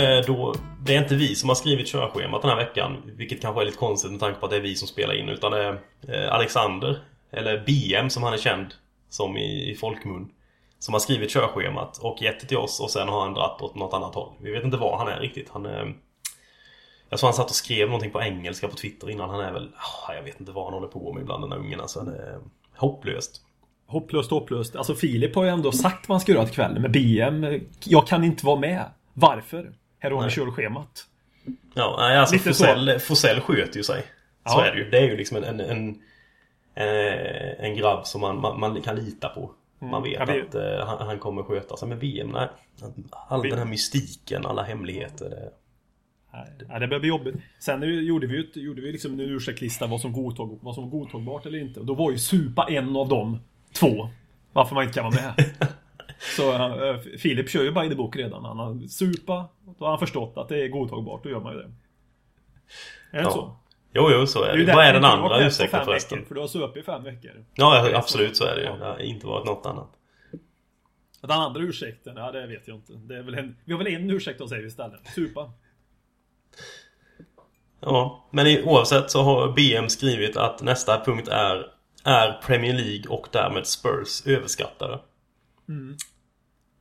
[0.00, 0.54] Eh, då...
[0.84, 2.96] Det är inte vi som har skrivit körschemat den här veckan.
[3.04, 5.28] Vilket kanske är lite konstigt med tanke på att det är vi som spelar in.
[5.28, 6.98] Utan det är eh, Alexander,
[7.30, 8.74] eller BM som han är känd
[9.08, 10.30] som i, i folkmun.
[10.78, 13.74] Som har skrivit körschemat och gett det till oss och sen har han dratt åt
[13.74, 14.32] något annat håll.
[14.40, 15.48] Vi vet inte var han är riktigt.
[15.52, 15.94] Han är...
[17.08, 19.30] Jag såg han satt och skrev någonting på engelska på Twitter innan.
[19.30, 19.68] Han är väl...
[19.76, 22.00] Ah, jag vet inte vad han håller på med ibland den här ungen alltså.
[22.00, 22.38] Det är
[22.76, 23.40] hopplöst.
[23.86, 24.76] Hopplöst, hopplöst.
[24.76, 27.60] Alltså Filip har ju ändå sagt vad han ska göra till kvällen med BM.
[27.84, 28.84] Jag kan inte vara med.
[29.14, 29.72] Varför?
[30.00, 31.06] Här har ni körschemat.
[31.74, 34.02] Ja, alltså Lite Forsell, sköter ju sig.
[34.46, 34.66] Så ja.
[34.66, 34.90] är det ju.
[34.90, 36.00] Det är ju liksom en, en, en,
[37.58, 39.50] en grabb som man, man, man kan lita på.
[39.78, 40.02] Man mm.
[40.02, 40.40] vet ja, vi...
[40.40, 41.88] att uh, han, han, kommer sköta sig.
[41.88, 42.48] Men VM, nej.
[43.28, 43.50] All vi...
[43.50, 45.30] den här mystiken, alla hemligheter.
[45.30, 45.50] Det...
[46.68, 47.34] Ja, det börjar bli jobbigt.
[47.58, 50.90] Sen gjorde vi, ett, gjorde vi liksom en ursäktlista vad som, godtag, vad som var
[50.90, 51.80] godtagbart eller inte.
[51.80, 53.38] Och då var ju supa en av dem
[53.72, 54.08] två.
[54.52, 55.44] Varför man inte kan vara med.
[56.36, 58.44] Så uh, Filip kör ju by the book redan.
[58.44, 59.48] Han har supa.
[59.78, 61.22] Då har han förstått att det är godtagbart.
[61.22, 61.70] Då gör man ju det.
[63.12, 63.30] Är det ja.
[63.30, 63.56] så?
[63.92, 64.64] Jo, jo, så är det.
[64.64, 66.18] det Vad är den andra ursäkten förresten?
[66.18, 67.44] Veckor, för du har supit i fem veckor.
[67.54, 68.78] Ja, absolut så är det ju.
[68.78, 69.90] Det har inte varit något annat.
[71.20, 72.92] Den andra ursäkten, ja det vet jag inte.
[72.92, 75.06] Det är väl en, vi har väl en ursäkt att säga istället.
[75.14, 75.52] Supa.
[77.80, 81.66] Ja, men oavsett så har BM skrivit att nästa punkt är
[82.04, 85.00] Är Premier League och därmed Spurs överskattade?
[85.68, 85.96] Mm.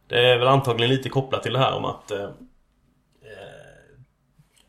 [0.10, 2.30] Det är väl antagligen lite kopplat till det här om att eh,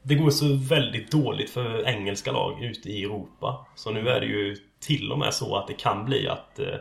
[0.03, 3.67] det går så väldigt dåligt för engelska lag ute i Europa.
[3.75, 6.77] Så nu är det ju till och med så att det kan bli att eh,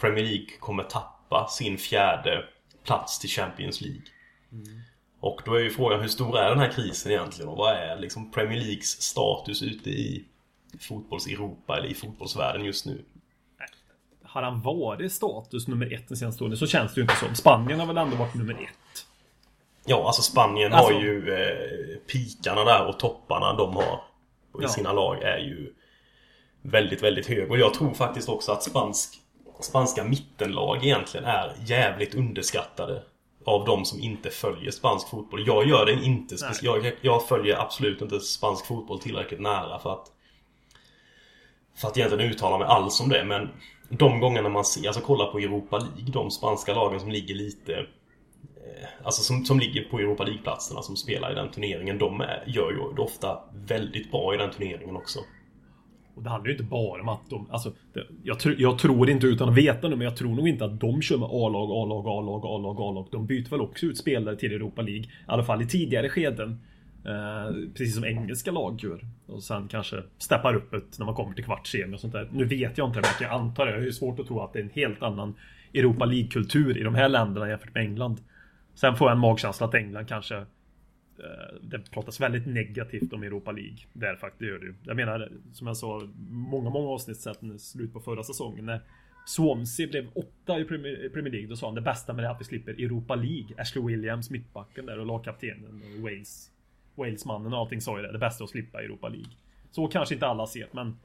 [0.00, 2.44] Premier League kommer tappa sin fjärde
[2.84, 4.02] plats till Champions League.
[4.52, 4.80] Mm.
[5.20, 7.98] Och då är ju frågan hur stor är den här krisen egentligen och vad är
[7.98, 10.24] liksom Premier Leagues status ute i
[10.80, 13.04] fotbolls-Europa eller i fotbollsvärlden just nu?
[14.32, 16.56] Har han varit status nummer ett den senaste åren?
[16.56, 17.34] Så känns det ju inte som.
[17.34, 19.06] Spanien har väl ändå varit nummer ett?
[19.84, 23.94] Ja, alltså Spanien alltså, har ju eh, pikarna där och topparna de har
[24.54, 24.68] i ja.
[24.68, 25.72] sina lag är ju
[26.62, 27.50] väldigt, väldigt hög.
[27.50, 29.20] Och jag tror faktiskt också att spansk,
[29.60, 33.02] spanska mittenlag egentligen är jävligt underskattade
[33.44, 35.46] av de som inte följer spansk fotboll.
[35.46, 40.06] Jag gör det inte jag, jag följer absolut inte spansk fotboll tillräckligt nära för att
[41.74, 43.50] för att egentligen uttala mig alls om det men
[43.88, 47.74] de gångerna man ser, alltså kolla på Europa League, de spanska lagen som ligger lite
[47.74, 52.44] eh, Alltså som, som ligger på Europa League-platserna som spelar i den turneringen, de är,
[52.46, 55.20] gör ju ofta väldigt bra i den turneringen också.
[56.14, 59.10] Och det handlar ju inte bara om att de, alltså, det, jag, tr jag, tror
[59.10, 61.70] inte utan att veta nu, men jag tror nog inte att de kör med A-lag,
[61.70, 63.08] A-lag, A-lag, A-lag, A-lag.
[63.10, 66.60] De byter väl också ut spelare till Europa League, i alla fall i tidigare skeden.
[67.04, 69.00] Eh, precis som engelska lag gör.
[69.26, 72.28] Och sen kanske steppar upp ett när man kommer till kvartssemi och sånt där.
[72.32, 73.72] Nu vet jag inte men jag antar det.
[73.72, 75.34] Jag har ju svårt att tro att det är en helt annan
[75.74, 78.20] Europa League-kultur i de här länderna jämfört med England.
[78.74, 80.44] Sen får jag en magkänsla att England kanske eh,
[81.62, 83.78] det pratas väldigt negativt om Europa League.
[83.92, 84.74] Där faktiskt, det gör det ju.
[84.82, 88.66] Jag menar, som jag sa, många, många avsnitt sen slut på förra säsongen.
[88.66, 88.80] När
[89.26, 92.32] Swansea blev åtta i Premier, Premier League, då sa han det bästa med det är
[92.32, 93.46] att vi slipper Europa League.
[93.58, 96.52] Ashley Williams, mittbacken där och lagkaptenen och Wales
[96.94, 98.12] Walesmannen och allting sa ju det.
[98.12, 99.30] Det bästa är att slippa Europa League.
[99.70, 100.98] Så kanske inte alla ser men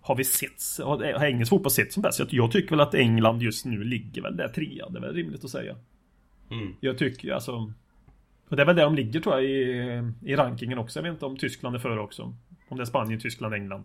[0.00, 2.20] har vi sett, har engelsk fotboll sett som bäst?
[2.30, 5.44] Jag tycker väl att England just nu ligger väl där trea, det är väl rimligt
[5.44, 5.76] att säga.
[6.50, 6.74] Mm.
[6.80, 7.72] Jag tycker alltså
[8.50, 10.98] och det är väl där de ligger tror jag i, i rankingen också.
[10.98, 12.22] Jag vet inte om Tyskland är före också.
[12.68, 13.84] Om det är Spanien, Tyskland, England.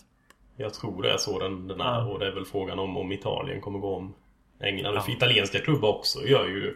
[0.58, 1.86] Jag tror det är så den, den är.
[1.86, 2.06] Ja.
[2.06, 4.14] Och det är väl frågan om, om Italien kommer gå om
[4.60, 4.96] England.
[4.96, 5.02] Ja.
[5.02, 6.76] För italienska klubbar också gör ju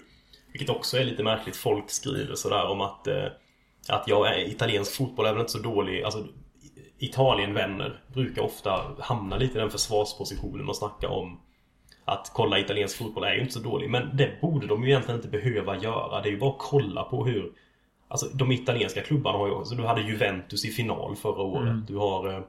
[0.51, 1.55] Vilket också är lite märkligt.
[1.55, 3.25] Folk skriver sådär om att eh,
[3.89, 6.03] att jag är italiensk fotboll är väl inte så dålig.
[6.03, 6.25] Alltså,
[7.01, 11.39] Italienvänner brukar ofta hamna lite i den försvarspositionen och snacka om
[12.05, 13.89] att kolla italiensk fotboll är ju inte så dålig.
[13.89, 16.21] Men det borde de ju egentligen inte behöva göra.
[16.21, 17.53] Det är ju bara att kolla på hur
[18.11, 19.75] Alltså de italienska klubbarna har ju också...
[19.75, 21.69] Du hade Juventus i final förra året.
[21.69, 21.85] Mm.
[21.87, 22.41] Du har eh,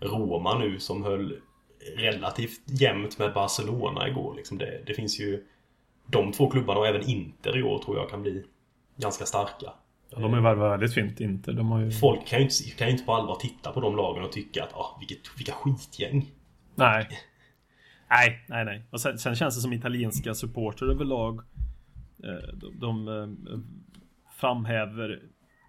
[0.00, 1.40] Roma nu som höll
[1.96, 4.34] relativt jämnt med Barcelona igår.
[4.34, 5.46] Liksom det, det finns ju...
[6.06, 8.44] De två klubbarna och även Inter i år tror jag kan bli
[8.96, 9.72] ganska starka.
[10.14, 11.52] Ja, de har ju värvat väldigt fint inte.
[11.52, 11.90] De har ju...
[11.90, 14.64] Folk kan ju, inte, kan ju inte på allvar titta på de lagen och tycka
[14.64, 16.30] att ah, vilket, vilka skitgäng.
[16.74, 17.08] Nej.
[18.10, 18.82] Nej, nej, nej.
[18.90, 21.40] Och sen, sen känns det som italienska supporter överlag.
[22.24, 23.58] Eh, de, de eh,
[24.36, 25.22] framhäver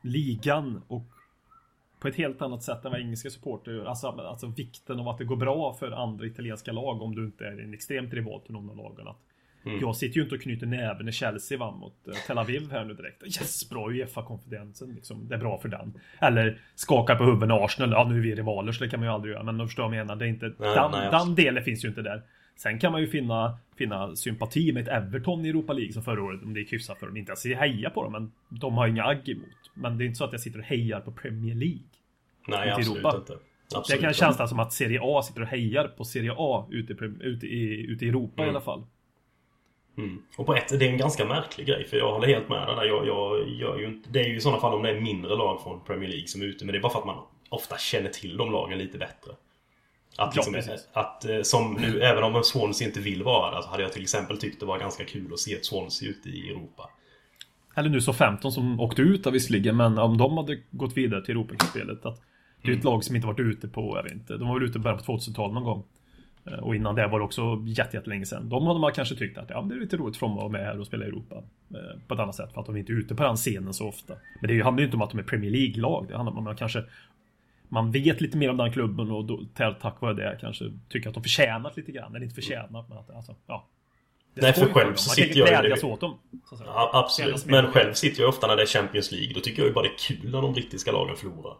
[0.03, 1.05] ligan och
[1.99, 3.85] på ett helt annat sätt än vad engelska supporter gör.
[3.85, 7.45] Alltså, alltså vikten av att det går bra för andra italienska lag om du inte
[7.45, 9.07] är en extremt rival till någon av lagen.
[9.07, 9.21] Att
[9.65, 9.79] Mm.
[9.79, 12.85] Jag sitter ju inte och knyter näven när Chelsea vann mot eh, Tel Aviv här
[12.85, 13.23] nu direkt.
[13.23, 15.27] Yes, bra Uefa-konfidensen liksom.
[15.27, 15.93] Det är bra för den.
[16.19, 17.91] Eller skakar på huvudet Arsenal.
[17.91, 19.43] Ja, nu är vi rivaler så det kan man ju aldrig göra.
[19.43, 20.15] Men du förstår vad jag menar.
[20.15, 22.21] Det är inte, nej, den, nej, den delen finns ju inte där.
[22.55, 26.23] Sen kan man ju finna, finna sympati med ett Everton i Europa League som förra
[26.23, 26.43] året.
[26.43, 27.17] Om det är hyfsat för dem.
[27.17, 29.71] Inte att heja på dem, men de har inga agg emot.
[29.73, 31.83] Men det är inte så att jag sitter och hejar på Premier League.
[32.47, 33.17] Nej, absolut Europa.
[33.17, 33.33] inte.
[33.75, 34.01] Absolut.
[34.01, 37.47] Det kan kännas som att Serie A sitter och hejar på Serie A ute, ute,
[37.47, 38.47] i, ute i Europa mm.
[38.47, 38.83] i alla fall.
[39.97, 40.21] Mm.
[40.37, 42.75] Och på ett, det är en ganska märklig grej för jag håller helt med dig
[42.75, 42.85] där.
[42.85, 45.35] Jag, jag gör ju inte, det är ju i sådana fall om det är mindre
[45.35, 46.65] lag från Premier League som är ute.
[46.65, 49.31] Men det är bara för att man ofta känner till de lagen lite bättre.
[50.17, 53.69] Att, liksom, ja, att eh, som nu, även om Swansea inte vill vara där så
[53.69, 56.49] hade jag till exempel tyckt det var ganska kul att se ett Swansea ute i
[56.49, 56.89] Europa.
[57.75, 61.25] Eller nu så 15 som åkte ut av visserligen, men om de hade gått vidare
[61.25, 62.05] till Europacupspelet.
[62.05, 62.21] Att
[62.61, 62.93] det är ett mm.
[62.93, 64.99] lag som inte varit ute på, jag vet inte, de var väl ute i början
[64.99, 65.83] på 2000-talet någon gång.
[66.45, 68.49] Eh, och innan det var det också jättelänge sedan.
[68.49, 70.51] De hade man kanske tyckt att ja, det är lite roligt för dem att vara
[70.51, 71.35] med här och spela i Europa.
[71.69, 73.87] Eh, på ett annat sätt för att de inte är ute på den scenen så
[73.87, 74.13] ofta.
[74.41, 76.05] Men det handlar ju inte om att de är Premier League-lag.
[76.07, 76.83] Det handlar om att man kanske
[77.69, 81.13] man vet lite mer om den klubben och då, tack vare det kanske tycker att
[81.13, 82.15] de förtjänat lite grann.
[82.15, 83.67] Eller inte förtjänat men att alltså, ja.
[84.33, 85.87] Nej för själv så sitter jag ju...
[85.87, 86.19] åt dem.
[86.65, 87.45] Ja, absolut.
[87.45, 89.33] Men själv sitter jag ofta när det är Champions League.
[89.33, 91.53] Då tycker jag ju bara det är kul när de brittiska lagen förlorar.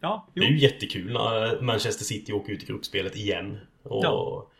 [0.00, 0.40] Ja, jo.
[0.40, 3.58] Det är ju jättekul när Manchester City åker ut i gruppspelet igen.
[3.82, 4.50] Och ja.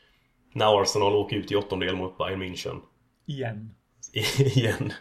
[0.53, 2.81] När Arsenal åker ut i åttondel mot Bayern München.
[3.27, 3.75] Igen.
[4.39, 4.93] Igen.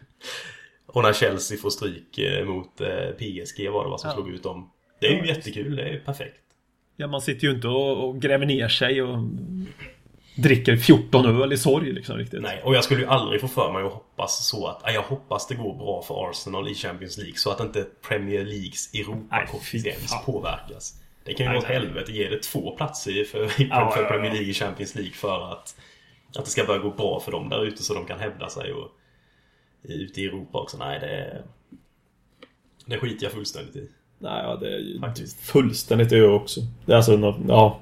[0.85, 4.13] Och när Chelsea får stryk eh, mot eh, PSG var det vad som ja.
[4.13, 4.71] slog ut dem.
[4.99, 6.41] Det är ju jättekul, det är perfekt.
[6.95, 9.17] Ja, man sitter ju inte och, och gräver ner sig och
[10.35, 12.41] dricker 14 öl i sorg liksom riktigt.
[12.41, 15.47] Nej, och jag skulle ju aldrig få för mig att hoppas så att jag hoppas
[15.47, 21.01] det går bra för Arsenal i Champions League så att inte Premier Leagues Europa-koefficient påverkas.
[21.23, 22.11] Det kan ju gå åt helvete.
[22.11, 25.75] Ge det två platser för, ja, för Premier League i Champions League för att,
[26.37, 28.73] att det ska börja gå bra för dem där ute så de kan hävda sig
[28.73, 28.91] och
[29.83, 30.77] ute i Europa också.
[30.77, 31.43] Nej, det...
[32.85, 33.89] Det skiter jag fullständigt i.
[34.19, 35.39] Nej, ja, det är ju Faktiskt.
[35.39, 36.61] fullständigt jag också.
[36.85, 37.79] Det är alltså, ja.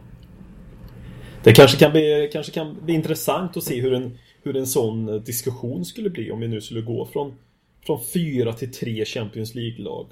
[1.43, 5.23] Det kanske kan, bli, kanske kan bli intressant att se hur en, hur en sån
[5.23, 7.33] diskussion skulle bli om vi nu skulle gå från,
[7.85, 10.07] från fyra till tre Champions League-lag.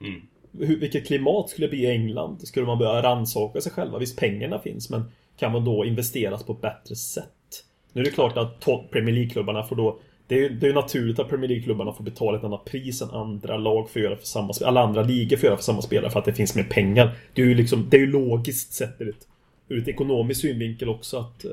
[0.00, 0.22] Mm
[0.58, 2.40] hur, vilket klimat skulle det bli i England?
[2.42, 3.98] Skulle man börja rannsaka sig själva?
[3.98, 5.04] Visst, pengarna finns, men
[5.38, 7.64] kan man då investeras på ett bättre sätt?
[7.92, 11.18] Nu är det klart att Premier League-klubbarna får då det är ju det är naturligt
[11.18, 14.52] att Premier League-klubbarna får betala ett annat pris än andra lag får göra för samma
[14.52, 14.70] spelare.
[14.70, 17.16] Alla andra ligor får göra för samma spelare för att det finns mer pengar.
[17.34, 19.26] Det är ju liksom, det är ju logiskt sett ur ett,
[19.72, 21.44] ur ett ekonomiskt synvinkel också att...
[21.44, 21.50] Eh,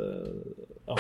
[0.86, 1.00] ja,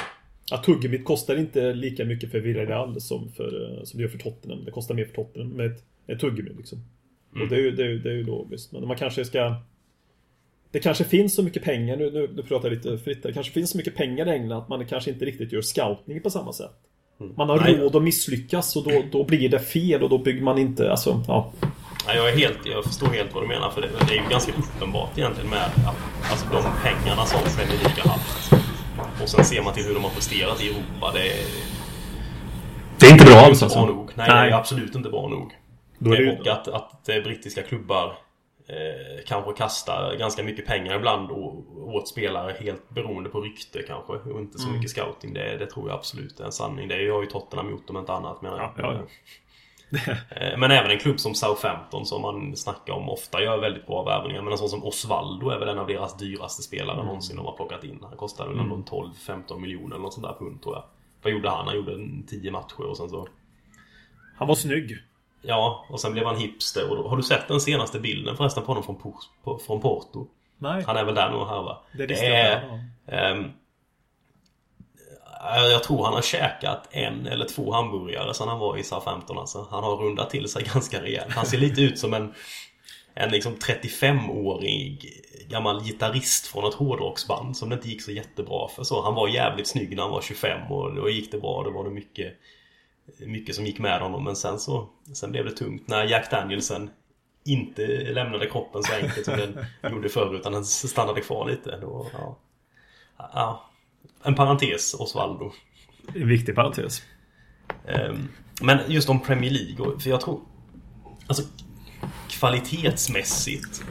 [0.51, 4.17] att tuggummit kostar inte lika mycket för Villarreal som, för, eh, som det gör för
[4.17, 4.65] Tottenham.
[4.65, 6.79] Det kostar mer för Tottenham med ett, ett tuggummi liksom.
[7.35, 7.43] Mm.
[7.43, 8.71] Och det är, ju, det, är, det är ju logiskt.
[8.71, 9.55] Men man kanske ska...
[10.71, 13.29] Det kanske finns så mycket pengar, nu, nu, nu pratar jag lite fritt här.
[13.29, 16.21] Det kanske finns så mycket pengar i England att man kanske inte riktigt gör scouting
[16.21, 16.71] på samma sätt.
[17.35, 17.71] Man har Mm.
[17.71, 17.81] Nej.
[17.81, 21.23] råd att misslyckas och då, då blir det fel och då bygger man inte, alltså,
[21.27, 21.53] ja.
[22.07, 24.29] Ja, jag, är helt, jag förstår helt vad du menar för det, det är ju
[24.29, 25.95] ganska uppenbart egentligen med att,
[26.31, 28.53] alltså de pengarna som League har haft.
[29.21, 31.11] Och sen ser man till hur de har presterat i Europa.
[31.13, 31.45] Det är,
[32.99, 33.85] Det är inte bra alls alltså.
[33.85, 34.11] nog.
[34.15, 35.51] Nej, det är absolut inte bra nog.
[35.97, 38.17] Då är Och att, att eh, brittiska klubbar
[38.67, 44.13] eh, kanske kastar ganska mycket pengar ibland å- åt spelare helt beroende på rykte kanske.
[44.13, 44.77] Och inte så Mm.
[44.79, 45.33] mycket scouting.
[45.33, 46.87] Det, det tror jag absolut är en sanning.
[46.87, 48.71] Det har ju Tottenham gjort om inte annat menar jag.
[48.77, 48.99] Ja, ja, Eh,
[50.57, 54.41] Men även en klubb som Southampton som man snackar om ofta gör väldigt bra värvningar.
[54.41, 57.05] Men en sån som Osvaldo är väl en av deras dyraste spelare Mm.
[57.05, 57.99] någonsin de har plockat in.
[58.09, 60.83] Han kostar väl en 12-15 miljoner eller något sånt där pund tror jag.
[61.23, 61.65] Vad gjorde han?
[61.67, 63.27] Han gjorde en 10 matcher och sen så...
[64.37, 64.97] Han var snygg.
[65.41, 66.89] Ja, och sen blev han hipster.
[66.89, 69.81] Och då, har du sett den senaste bilden förresten på honom från, Por- på, från
[69.81, 70.27] Porto?
[70.57, 70.83] Nej.
[70.87, 71.77] Han är väl där nu och härvar.
[71.91, 72.03] Det
[73.07, 73.45] ehm, eh,
[75.71, 79.67] jag tror han har käkat en eller två hamburgare sedan han var i Southampton alltså.
[79.71, 81.33] Han har rundat till sig ganska rejält.
[81.33, 82.33] Han ser lite ut som en,
[83.13, 88.83] en liksom 35-årig gammal gitarrist från ett hårdrocksband som det inte gick så jättebra för.
[88.83, 91.63] Så han var jävligt snygg när han var 25 och då gick det bra.
[91.63, 92.33] Då var det mycket,
[93.19, 94.23] mycket som gick med honom.
[94.23, 96.89] Men sen så sen blev det tungt när Jack Danielsen
[97.45, 101.77] inte lämnade kroppen så enkelt som den gjorde förr utan den stannade kvar lite.
[101.77, 102.37] Då, ja.
[103.17, 103.68] Ja.
[104.23, 105.51] En parentes, Osvaldo.
[106.15, 107.03] En viktig parentes.
[107.87, 108.27] Ehm,
[108.61, 110.41] Men just om Premier League, för jag tror...
[111.27, 111.43] Alltså
[112.29, 113.83] kvalitetsmässigt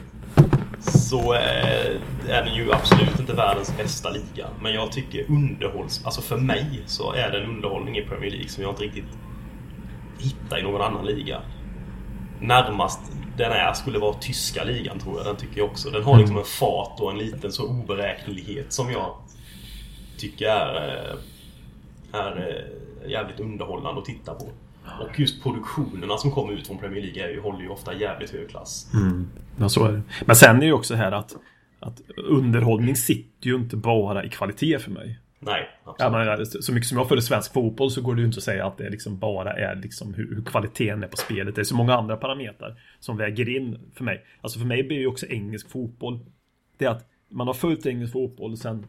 [0.79, 4.47] så eh, är den ju absolut inte världens bästa liga.
[4.61, 6.05] Men jag tycker underhålls...
[6.05, 9.17] Alltså för mig så är det en underhållning i Premier League som jag inte riktigt
[10.19, 11.41] hittar i någon annan liga.
[12.41, 12.99] Närmast
[13.37, 15.25] den är skulle vara tyska ligan tror jag.
[15.25, 15.89] Den tycker jag också.
[15.89, 19.15] Den har liksom en fart och en liten så oberäknelighet som jag
[20.19, 21.09] tycker är,
[22.13, 24.45] eh, är eh, jävligt underhållande att titta på.
[25.01, 28.49] Och just produktionerna som kommer ut från Premier League ju, håller ju ofta jävligt hög
[28.49, 28.91] klass.
[29.59, 30.01] Ja, så är det.
[30.25, 31.35] Men sen är det ju också här att,
[31.79, 35.19] att underhållning sitter ju inte bara i kvalitet för mig.
[35.39, 36.53] Nej, Ja, absolut.
[36.53, 38.65] men, så mycket som jag följer svensk fotboll så går det ju inte att säga
[38.65, 41.55] att det liksom bara är liksom hur, hur kvaliteten är på spelet.
[41.55, 44.25] Det är så många andra parametrar som väger in för mig.
[44.41, 46.19] Alltså för mig blir ju också engelsk fotboll.
[46.77, 48.85] Det är att man har följt engelsk fotboll sen,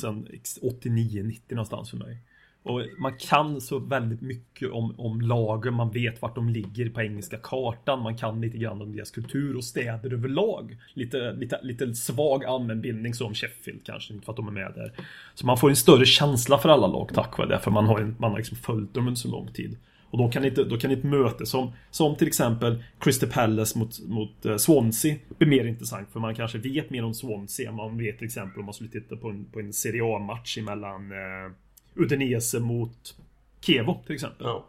[0.00, 0.28] sen
[0.62, 2.18] 89-90 någonstans för mig.
[2.64, 7.02] Och man kan så väldigt mycket om, om lagen, man vet vart de ligger på
[7.02, 10.76] engelska kartan, man kan lite grann om deras kultur och städer överlag.
[10.94, 14.92] Lite, lite, lite svag allmänbildning som Sheffield kanske, inte för att de är med där.
[15.34, 18.00] Så man får en större känsla för alla lag tack vare det, för man har,
[18.00, 19.76] en, man har liksom följt dem under så lång tid.
[20.14, 24.00] Och då kan inte, då kan ett möte som, som till exempel Crystal Palace mot,
[24.06, 27.98] mot eh, Swansea bli mer intressant för man kanske vet mer om Swansea än man
[27.98, 31.52] vet till exempel om man skulle titta på en, på en Serie A-match emellan eh,
[31.94, 33.16] Udinese mot
[33.60, 34.46] Kevo till exempel.
[34.46, 34.66] Ja.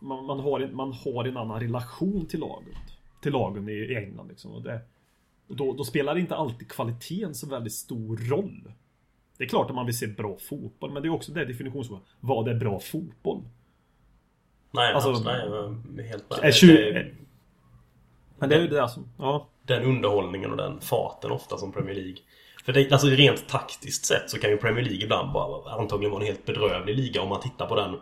[0.00, 2.76] Man, man, har en, man har en annan relation till laget.
[3.22, 4.52] Till lagen i, i England liksom.
[4.52, 4.80] Och det,
[5.48, 8.72] och då, då spelar inte alltid kvaliteten så väldigt stor roll.
[9.38, 12.04] Det är klart att man vill se bra fotboll, men det är också det definitionsfrågan.
[12.20, 13.42] Vad är bra fotboll?
[14.70, 15.24] Nej, Alltså- alltså,
[15.94, 16.38] nej, helt med.
[16.42, 17.14] Är tju- Det är
[18.38, 19.46] Men det är ju det som, ja.
[19.62, 22.16] den underhållningen och den farten ofta som Premier League.
[22.64, 26.20] För det, alltså rent taktiskt sett så kan ju Premier League ibland bara antagligen vara
[26.20, 27.94] en helt bedrövlig liga om man tittar på den.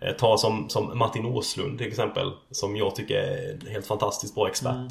[0.00, 4.34] Eh, Ta som, som Martin Åslund till exempel, som jag tycker är en helt fantastiskt
[4.34, 4.90] bra expert.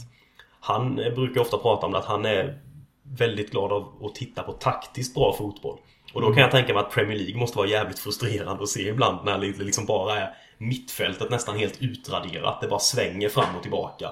[0.59, 2.59] Han eh, brukar ofta prata om det, att han är
[3.03, 5.77] väldigt glad av att titta på taktiskt bra fotboll.
[6.13, 8.89] Och då kan jag tänka mig att Premier League måste vara jävligt frustrerande att se
[8.89, 12.61] ibland när det liksom bara är mittfältet nästan helt utraderat.
[12.61, 14.09] Det bara svänger fram och tillbaka.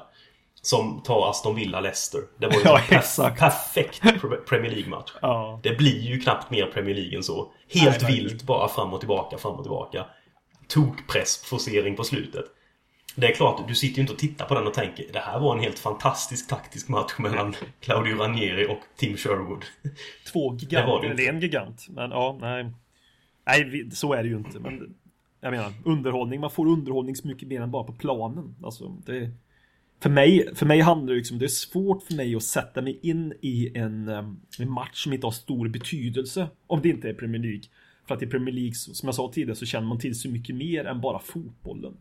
[0.62, 2.22] Som tar Aston Villa Leicester.
[2.38, 5.12] Det var ju Ja, en perf- perfekt Pre- Premier League-match.
[5.22, 5.60] Ja.
[5.64, 7.52] Det blir ju knappt mer Premier League än så.
[7.74, 10.06] Helt Nej, vilt bara fram och tillbaka, fram och tillbaka.
[10.68, 12.46] Tokpress, forcering på slutet.
[13.16, 15.39] Det är klart, du sitter ju inte och tittar på den och tänker det här
[15.39, 19.66] var en helt fantastisk taktisk match mellan Claudio Ranieri och Tim Sherwood.
[20.32, 21.86] Två giganter, eller en gigant.
[21.89, 22.72] Men ja, nej.
[23.48, 24.60] Nej, så är det ju inte.
[24.60, 24.96] Men
[25.46, 28.56] jag menar, underhållning, man får underhållning så mycket mer än bara på planen.
[28.64, 29.32] Alltså, det,
[30.00, 33.00] för, mig, för mig handlar det liksom, det är svårt för mig att sätta mig
[33.02, 36.48] in i en, em, en match som inte har stor betydelse.
[36.68, 37.64] Om det inte är Premier League.
[38.08, 40.56] För att i Premier League, som jag sa tidigare, så känner man till så mycket
[40.56, 41.98] mer än bara fotbollen.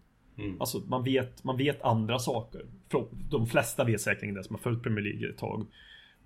[0.60, 2.62] Alltså man vet, man vet andra saker.
[3.30, 5.66] De flesta vet säkerligen det som har följt Premier League ett tag.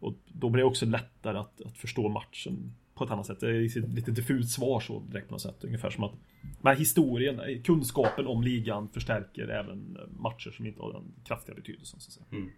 [0.01, 3.41] Och då blir det också lättare att, att förstå matchen på ett annat sätt.
[3.41, 5.65] Det är ett lite diffust svar så direkt på något sätt.
[5.65, 6.13] Ungefär som att
[6.61, 12.01] men historien, kunskapen om ligan förstärker även matcher som inte har den kraftiga betydelsen.
[12.01, 12.27] Så att säga.
[12.33, 12.51] Mm.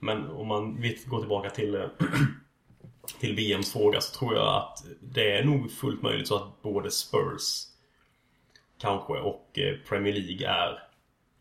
[0.00, 1.88] Men om man vill gå tillbaka till,
[3.20, 6.90] till VMs fråga så tror jag att det är nog fullt möjligt så att både
[6.90, 7.66] Spurs
[8.78, 10.78] kanske och eh, Premier League är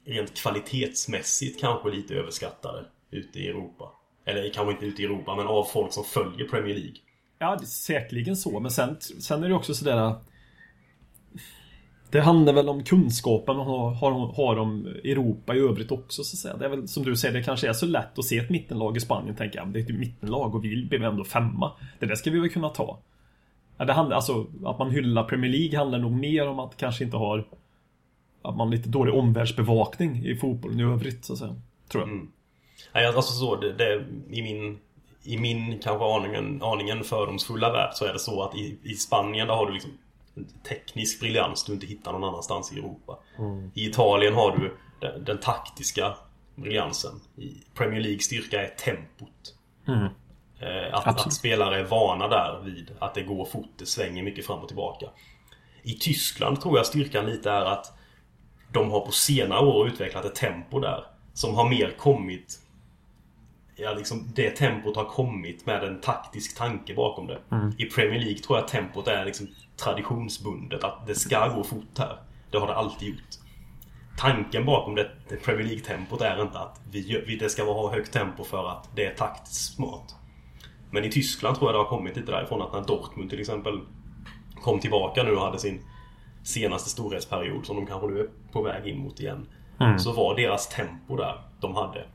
[0.06, 3.92] rent kvalitetsmässigt kanske lite överskattade ute i Europa.
[4.26, 6.96] Eller kanske inte ute i Europa, men av folk som följer Premier League.
[7.42, 8.60] Ja, det är säkerligen så.
[8.60, 10.16] Men sen, sen är det också sådär...
[12.12, 16.36] Det handlar väl om kunskapen man har, har, har om Europa i övrigt också så
[16.36, 16.58] att säga.
[16.58, 18.98] Det är väl som du säger, det kanske är så lätt att se ett mittenlag
[18.98, 21.72] i Spanien och tänka ja, det är ett mittenlag och vi blev ändå femma.
[22.00, 23.00] Det där ska vi väl kunna ta.
[23.78, 27.04] Ja, det handlar, alltså, att man hyllar Premier League handlar nog mer om att kanske
[27.04, 27.48] inte har
[28.42, 31.56] att man har lite dålig omvärldsbevakning i fotbollen i övrigt så att säga.
[31.92, 32.12] Tror jag.
[32.12, 32.32] Mm.
[32.94, 34.78] Nej, alltså så, det, det, i min
[35.24, 39.48] i min kanske aningen, aningen fördomsfulla värld så är det så att i, i Spanien
[39.48, 39.92] där har du liksom
[40.68, 43.20] teknisk briljans du inte hittar någon annanstans i Europa.
[43.38, 43.72] Mm.
[43.74, 46.16] I Italien har du den, den, taktiska
[46.56, 47.22] briljansen.
[47.38, 49.56] I Premier League styrka är tempot.
[49.88, 50.08] Mm.
[50.60, 54.46] Eh, att, att, spelare är vana där vid att det går fort, det svänger mycket
[54.46, 55.06] fram och tillbaka.
[55.84, 57.98] I Tyskland tror jag styrkan lite är att
[58.72, 62.61] de har på senare år utvecklat ett tempo där som har mer kommit
[63.82, 67.40] ja, liksom, det tempot har kommit med en taktisk tanke bakom det.
[67.52, 67.74] Mm.
[67.78, 70.84] I Premier League tror jag att tempot är liksom traditionsbundet.
[70.84, 72.18] Att det ska gå fort här.
[72.52, 73.20] Det har det alltid gjort.
[74.18, 78.14] Tanken bakom det, det Premier League-tempot är inte att vi, vi, det ska vara högt
[78.14, 80.16] tempo för att det är taktiskt smart.
[80.92, 83.80] Men i Tyskland tror jag det har kommit lite därifrån att när Dortmund till exempel
[84.62, 85.82] kom tillbaka nu och hade sin
[86.44, 89.48] senaste storhetsperiod som de kanske nu är på väg in mot igen.
[89.80, 90.00] Mm.
[90.00, 92.06] Så var deras tempo där de hade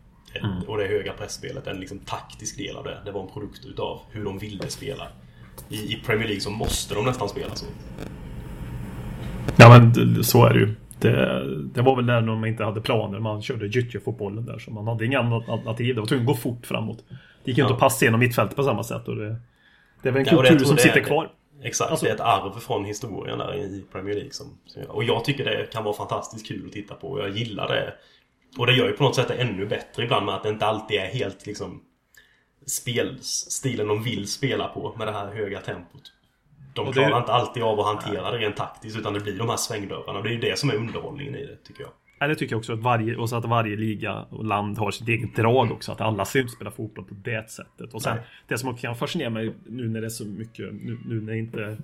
[0.45, 0.63] Mm.
[0.69, 2.99] Och det höga pressspelet, en liksom taktisk del av det.
[3.05, 5.09] Det var en produkt utav hur de ville spela.
[5.69, 7.67] I, I Premier League så måste de nästan spela så.
[9.57, 10.75] Ja men så är det ju.
[10.99, 13.21] Det, det var väl när de inte hade planer.
[13.21, 14.59] Man körde gyttjefotbollen där.
[14.59, 15.95] Så man hade inga alternativ.
[15.95, 17.05] Det var tvungen att gå fort framåt.
[17.09, 17.67] Det gick ju ja.
[17.67, 19.09] inte att passa genom mittfältet på samma sätt.
[19.09, 19.37] Och det,
[20.03, 21.31] det är väl en kultur ja, som sitter kvar.
[21.63, 24.33] Exakt, alltså, det är ett arv från historien där i Premier League.
[24.33, 24.59] Som,
[24.89, 27.21] och jag tycker det kan vara fantastiskt kul att titta på.
[27.21, 27.95] Jag gillar det
[28.59, 30.67] och det gör ju på något sätt det ännu bättre ibland med att det inte
[30.67, 31.83] alltid är helt liksom
[32.67, 36.13] spelstilen de vill spela på med det här höga tempot.
[36.75, 37.17] De klarar det...
[37.17, 40.23] inte alltid av att hantera det rent taktiskt utan det blir de här svängdörrarna.
[40.23, 41.91] Det är ju det som är underhållningen i det tycker jag.
[42.19, 42.73] Ja, det tycker jag också.
[42.73, 45.93] Att varje, och så att varje liga och land har sitt eget drag också.
[45.93, 47.95] Att alla ser ut spela fotboll på det sättet.
[47.95, 48.25] Och sen Nej.
[48.49, 51.77] det som kan fascinera mig nu när det är så mycket, nu, nu när inte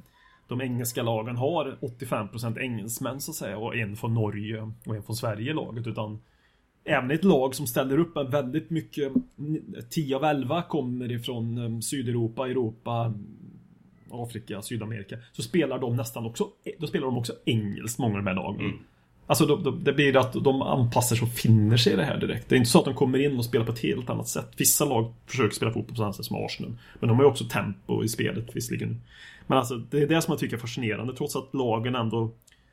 [0.48, 5.02] de engelska lagen har 85% engelsmän så att säga och en från Norge och en
[5.02, 5.86] från Sverige i laget.
[5.86, 6.20] Utan
[6.84, 9.12] även ett lag som ställer upp med väldigt mycket
[9.90, 13.14] 10 av 11 kommer ifrån um, Sydeuropa, Europa
[14.12, 15.16] Afrika, Sydamerika.
[15.32, 18.60] Så spelar de nästan också Då spelar de också engelskt, många av de här lagen.
[18.60, 18.78] Mm.
[19.26, 22.20] Alltså då, då, det blir att de anpassar sig och finner sig i det här
[22.20, 22.48] direkt.
[22.48, 24.48] Det är inte så att de kommer in och spelar på ett helt annat sätt.
[24.56, 27.44] Vissa lag försöker spela fotboll på samma sätt som Arsenal Men de har ju också
[27.44, 29.00] tempo i spelet visserligen.
[29.46, 32.30] Men alltså det är det som jag tycker är fascinerande Trots att lagen ändå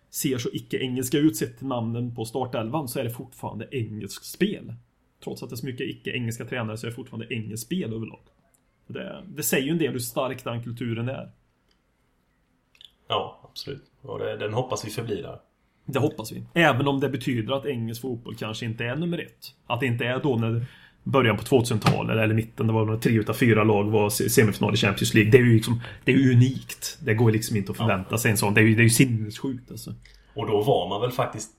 [0.09, 4.73] ser så icke-engelska ut sett till namnen på startelvan så är det fortfarande engelskt spel.
[5.23, 8.21] Trots att det är så mycket icke-engelska tränare så är det fortfarande engelskt spel överlag.
[8.87, 11.31] Det, det säger ju en del hur stark den kulturen är.
[13.07, 13.83] Ja, absolut.
[14.01, 15.39] Och det, den hoppas vi förblir där.
[15.85, 16.43] Det hoppas vi.
[16.53, 19.55] Även om det betyder att engelsk fotboll kanske inte är nummer ett.
[19.67, 20.65] Att det inte är då när
[21.11, 25.13] början på 2000-talet eller mitten, det var tre utav fyra lag var semifinal i Champions
[25.13, 25.31] League.
[25.31, 26.97] Det är ju liksom, det är ju unikt.
[27.01, 28.53] Det går liksom inte att förvänta sig en sån.
[28.53, 29.93] Det är ju, det är ju sinnessjukt alltså.
[30.33, 31.51] Och då var man väl faktiskt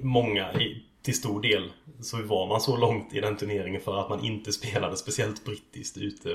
[0.00, 0.46] många,
[1.02, 1.62] till stor del,
[2.00, 5.96] så var man så långt i den turneringen för att man inte spelade speciellt brittiskt
[5.96, 6.28] ute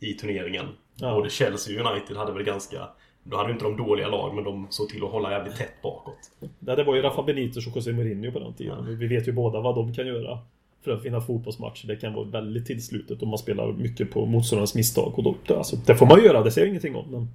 [0.00, 0.66] i turneringen.
[0.96, 1.14] Ja.
[1.14, 2.88] Både Chelsea och United hade väl ganska
[3.24, 6.18] då hade inte de dåliga lag, men de såg till att hålla jävligt tätt bakåt.
[6.58, 8.76] det var ju Rafa Benitez och José Mourinho på den tiden.
[8.78, 8.90] Ja.
[8.90, 10.38] Vi vet ju båda vad de kan göra
[10.82, 11.86] för att vinna fotbollsmatcher.
[11.86, 15.18] Det kan vara väldigt tillslutet om man spelar mycket på motståndarens misstag.
[15.18, 17.10] Och då, alltså, det får man göra, det säger jag ingenting om.
[17.10, 17.28] Men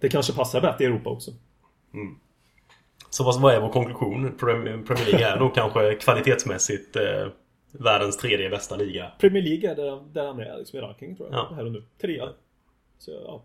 [0.00, 1.30] det kanske passar bättre i Europa också.
[1.94, 2.18] Mm.
[3.10, 4.36] Så vad är vår konklusion?
[4.38, 7.28] Premier League är nog kanske kvalitetsmässigt eh,
[7.72, 9.12] världens tredje bästa liga.
[9.20, 11.38] Premier League är där, där han är liksom, i ranking tror jag.
[11.38, 11.54] Ja.
[11.56, 11.82] Här och nu.
[12.00, 12.28] Trea.
[12.98, 13.44] Så, ja.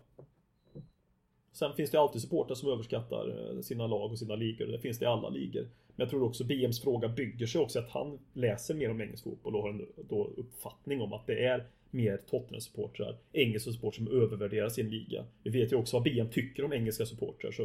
[1.54, 4.66] Sen finns det alltid supportrar som överskattar eh, sina lag och sina ligor.
[4.66, 5.62] Det finns det i alla ligor.
[5.62, 9.24] Men jag tror också BMs fråga bygger sig också att han läser mer om engelsk
[9.24, 14.22] fotboll och har en då uppfattning om att det är mer Tottenham-supportrar, engelska supportrar som
[14.22, 15.24] övervärderar sin liga.
[15.42, 17.62] Vi vet ju också vad BM tycker om engelska supportrar så...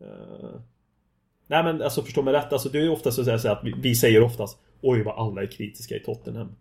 [0.00, 0.60] Eh...
[1.46, 3.64] Nej men alltså förstå mig rätt, alltså det är ju oftast så att, säga att
[3.64, 6.56] vi, vi säger oftast Oj vad alla är kritiska i Tottenham.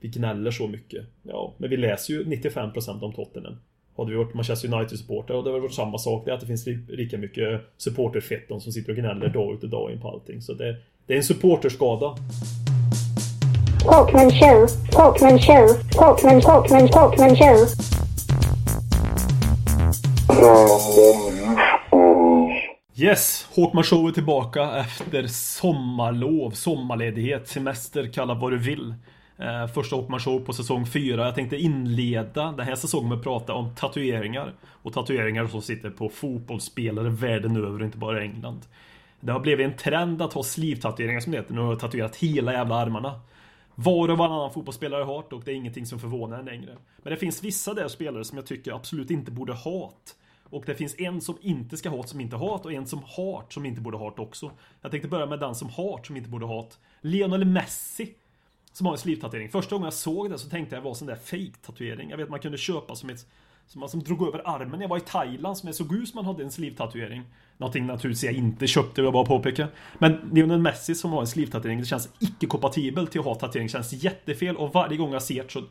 [0.00, 1.06] Vi gnäller så mycket.
[1.22, 3.56] Ja, men vi läser ju 95% om Tottenham.
[4.00, 6.22] Hade vi varit Manchester United-supportrar hade det varit samma sak.
[6.24, 9.68] Det är att det finns lika mycket supporterfetton som sitter och gnäller dag ut och
[9.68, 10.42] dag in på allting.
[10.42, 10.76] Så det,
[11.06, 12.16] det är en supporterskada.
[13.84, 17.66] Talkman show, Talkman show, Talkman, Talkman, Talkman show.
[22.96, 28.94] Yes, Håkman Show är tillbaka efter sommarlov, sommarledighet, semester, kalla vad du vill.
[29.40, 31.24] Eh, första Håkman Show på säsong 4.
[31.24, 34.54] Jag tänkte inleda den här säsongen med att prata om tatueringar.
[34.64, 38.60] Och tatueringar som sitter på fotbollsspelare världen över, inte bara i England.
[39.20, 41.54] Det har blivit en trend att ha sleeve-tatueringar som det heter.
[41.54, 43.20] Nu har jag tatuerat hela jävla armarna.
[43.74, 46.76] Var och varannan fotbollsspelare har det och det är ingenting som förvånar en längre.
[47.02, 49.92] Men det finns vissa där spelare som jag tycker absolut inte borde ha
[50.50, 53.44] och det finns en som inte ska ha som inte hat och en som har
[53.48, 54.50] som inte borde ha också.
[54.82, 56.68] Jag tänkte börja med den som har som inte borde ha
[57.00, 58.14] Lionel Messi.
[58.72, 59.48] Som har en sleeve-tatuering.
[59.48, 62.10] Första gången jag såg det så tänkte jag det var sån där fake-tatuering.
[62.10, 63.26] Jag vet man kunde köpa som ett
[63.70, 66.08] som man som drog över armen när jag var i Thailand som jag såg ut
[66.08, 67.22] som man hade en sleeve-tatuering.
[67.56, 69.68] Någonting naturligtvis jag inte köpte, vill jag bara påpeka.
[69.98, 73.66] Men Lionel Messi som har en sleeve-tatuering, det känns icke-kompatibelt till att ha tatuering.
[73.66, 75.64] Det känns jättefel och varje gång jag ser det så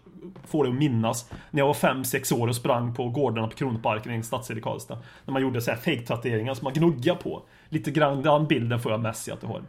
[0.47, 4.11] får det att minnas när jag var 5-6 år och sprang på gårdarna på Kronparken
[4.11, 4.97] i en stadsdel i Karlstad.
[5.25, 7.41] När man gjorde så här fake-tatueringar som man gnuggade på.
[7.69, 9.63] Lite grann den bilden får jag Messi att det har.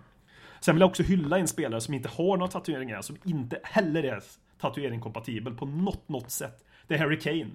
[0.61, 4.02] Sen vill jag också hylla en spelare som inte har några tatueringar, som inte heller
[4.02, 4.22] är
[4.61, 6.64] tatuering-kompatibel på något, något sätt.
[6.86, 7.50] Det är Harry Kane.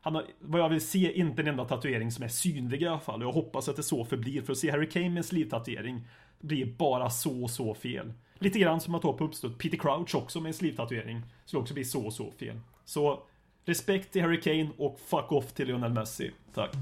[0.00, 3.00] Han har, vad jag vill se, inte en enda tatuering som är synlig i alla
[3.00, 3.22] fall.
[3.22, 4.42] Jag hoppas att det så förblir.
[4.42, 6.08] För att se Harry Kane med en slivtatuering
[6.40, 8.12] blir bara så, så fel.
[8.38, 11.22] Lite grann som att ta på uppstått Peter Crouch också med en slivtatuering.
[11.44, 12.60] Skulle också bli så, så fel.
[12.84, 13.22] Så
[13.64, 16.30] respekt till Harry Kane och fuck off till Lionel Messi.
[16.54, 16.76] Tack.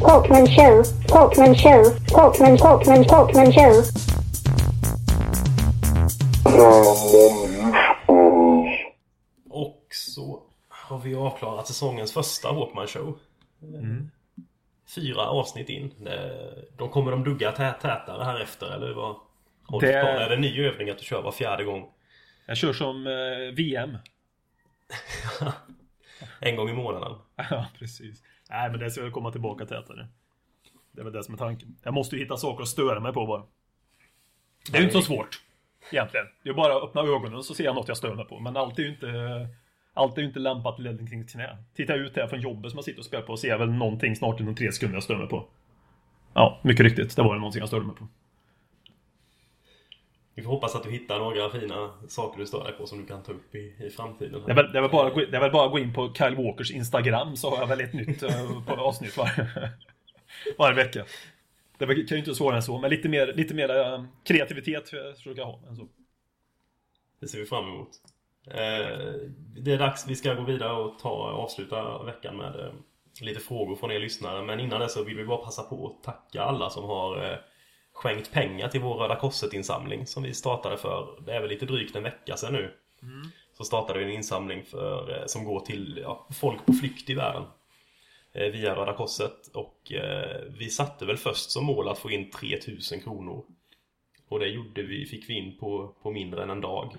[0.00, 3.82] Talkman show, Talkman show, Talkman, Talkman, Talkman show.
[9.50, 13.18] Och så har vi avklarat säsongens första Walkman show.
[13.62, 14.10] Mm.
[14.94, 16.08] Fyra avsnitt in.
[16.76, 19.16] De kommer de dugga tätare här efter eller vad?
[19.80, 19.92] Det...
[19.92, 21.88] Är det en ny övning att du kör var fjärde gång?
[22.46, 23.96] Jag kör som eh, VM.
[26.40, 27.18] en gång i månaden.
[27.50, 28.22] ja, precis.
[28.48, 30.08] Nej, men det ska jag komma tillbaka tätare.
[30.92, 31.76] Det är väl det som är tanken.
[31.82, 33.42] Jag måste ju hitta saker att störa mig på bara.
[34.70, 35.42] Det är ju inte så svårt.
[35.92, 36.26] Egentligen.
[36.42, 38.40] Det är bara att öppna ögonen så ser jag något jag stör mig på.
[38.40, 39.48] Men allt är ju inte
[39.94, 41.56] allt är ju inte lämpat till kring knä.
[41.74, 43.58] Tittar jag ut här från jobbet som jag sitter och spelar på och ser jag
[43.58, 45.48] väl någonting snart inom tre sekunder jag stör mig på.
[46.34, 47.16] Ja, mycket riktigt.
[47.16, 48.08] Det var det någonting jag störde mig på.
[50.38, 53.06] Vi får hoppas att du hittar några fina saker du stör dig på som du
[53.06, 54.42] kan ta upp i, i framtiden.
[54.46, 56.14] Det är, väl, det, är väl bara, det är väl bara att gå in på
[56.14, 59.48] Kyle Walkers Instagram så har jag väl ett nytt uh, avsnitt varje,
[60.58, 61.04] varje vecka.
[61.78, 65.40] Det kan ju inte svårare än så, men lite mer, lite mer uh, kreativitet försöker
[65.40, 65.88] jag ha än så.
[67.20, 67.90] Det ser vi fram emot.
[68.46, 69.14] Eh,
[69.56, 72.72] det är dags, vi ska gå vidare och ta, avsluta veckan med eh,
[73.20, 74.42] lite frågor från er lyssnare.
[74.42, 77.38] Men innan det så vill vi bara passa på att tacka alla som har eh,
[77.98, 81.96] skänkt pengar till vår Röda Korset-insamling som vi startade för, det är väl lite drygt
[81.96, 82.74] en vecka sedan nu.
[83.02, 83.28] Mm.
[83.52, 87.42] Så startade vi en insamling för, som går till ja, folk på flykt i världen.
[88.32, 89.92] Via Röda Korset och
[90.58, 93.44] vi satte väl först som mål att få in 3000 kronor.
[94.28, 96.96] Och det gjorde vi, fick vi in på, på mindre än en dag.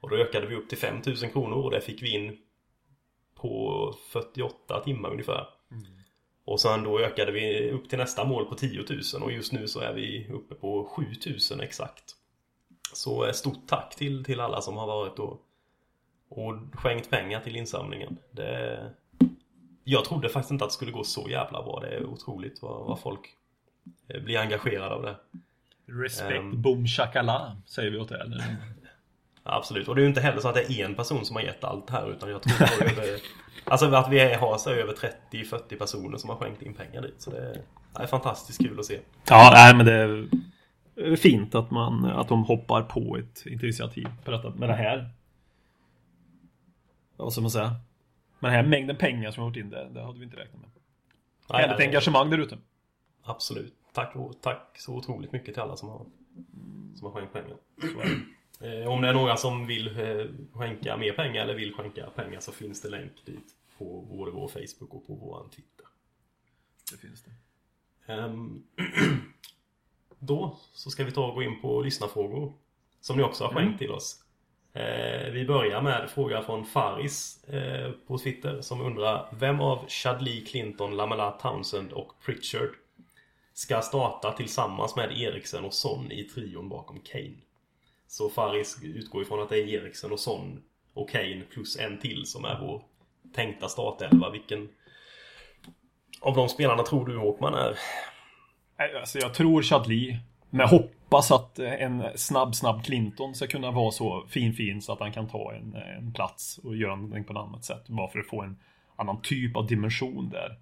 [0.00, 2.38] Och då ökade vi upp till 5000 kronor och det fick vi in
[3.34, 5.46] på 48 timmar ungefär.
[6.46, 8.84] Och sen då ökade vi upp till nästa mål på 10
[9.14, 12.04] 000 och just nu så är vi uppe på 7000 exakt.
[12.92, 15.40] Så eh, stort tack till, till alla som har varit och,
[16.28, 18.18] och skänkt pengar till insamlingen.
[18.30, 18.90] Det,
[19.84, 21.80] jag trodde faktiskt inte att det skulle gå så jävla bra.
[21.80, 23.36] Det är otroligt vad, vad folk
[24.08, 25.16] eh, blir engagerade av det.
[25.86, 28.58] Respect um, boom shakala säger vi åt er.
[29.42, 31.42] Absolut, och det är ju inte heller så att det är en person som har
[31.42, 33.20] gett allt här utan jag tror att det är
[33.70, 34.94] Alltså att vi har så över
[35.30, 37.62] 30-40 personer som har skänkt in pengar dit så det
[37.94, 38.98] är, fantastiskt kul att se.
[39.28, 39.92] Ja, nej, men det
[41.12, 45.10] är fint att, man, att de hoppar på ett initiativ på detta, med det här.
[47.16, 47.74] Vad ska man säga?
[48.38, 50.60] Med den här mängden pengar som har gjort in det, det hade vi inte räknat
[50.60, 50.70] med.
[51.50, 52.58] Nej, Härligt engagemang där ute.
[53.24, 53.74] Absolut.
[53.92, 56.06] Tack, tack så otroligt mycket till alla som har,
[56.94, 57.56] som har skänkt pengar.
[58.60, 62.40] Eh, om det är några som vill eh, skänka mer pengar eller vill skänka pengar
[62.40, 65.86] så finns det länk dit på både vår Facebook och på vår Twitter.
[66.92, 67.32] Det finns det.
[68.12, 68.66] Um,
[70.18, 72.52] då så ska vi ta och gå in på lyssnarfrågor
[73.00, 73.78] som ni också har skänkt mm.
[73.78, 74.22] till oss.
[74.72, 77.44] Eh, vi börjar med fråga från Faris
[78.06, 82.70] på Twitter som undrar Vem av Chadley, Clinton, Lamela Townsend och Pritchard
[83.52, 87.45] ska starta tillsammans med Eriksen och Son i trion bakom Kane?
[88.08, 90.62] Så Faris utgår ifrån att det är Eriksen och Son
[90.94, 92.82] och Kane plus en till som är vår
[93.34, 94.30] tänkta startelva.
[94.30, 94.68] Vilken
[96.20, 97.78] av de spelarna tror du Håkman är?
[99.00, 100.18] Alltså jag tror Chadli.
[100.50, 105.00] Men hoppas att en snabb, snabb Clinton ska kunna vara så fin, fin så att
[105.00, 107.88] han kan ta en, en plats och göra någonting på ett annat sätt.
[107.88, 108.56] Bara för att få en
[108.96, 110.58] annan typ av dimension där.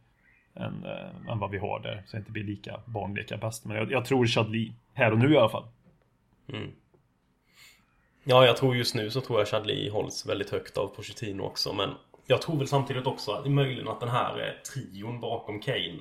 [0.57, 2.03] Än, äh, än vad vi har där.
[2.07, 3.65] Så det inte blir lika barnleka bäst.
[3.65, 4.73] Men jag, jag tror Chadli.
[4.93, 5.67] Här och nu i alla fall.
[6.49, 6.71] Mm.
[8.25, 11.73] Ja, jag tror just nu så tror jag Chadli hålls väldigt högt av Pochettino också.
[11.73, 11.95] Men
[12.27, 16.01] jag tror väl samtidigt också att möjligen att den här eh, trion bakom Kane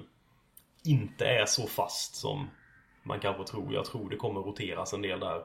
[0.84, 2.50] inte är så fast som
[3.04, 3.74] man kanske tror.
[3.74, 5.44] Jag tror det kommer roteras en del där.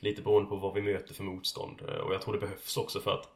[0.00, 1.82] Lite beroende på vad vi möter för motstånd.
[1.88, 3.28] Eh, och jag tror det behövs också för att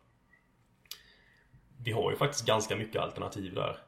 [1.84, 3.78] vi har ju faktiskt ganska mycket alternativ där.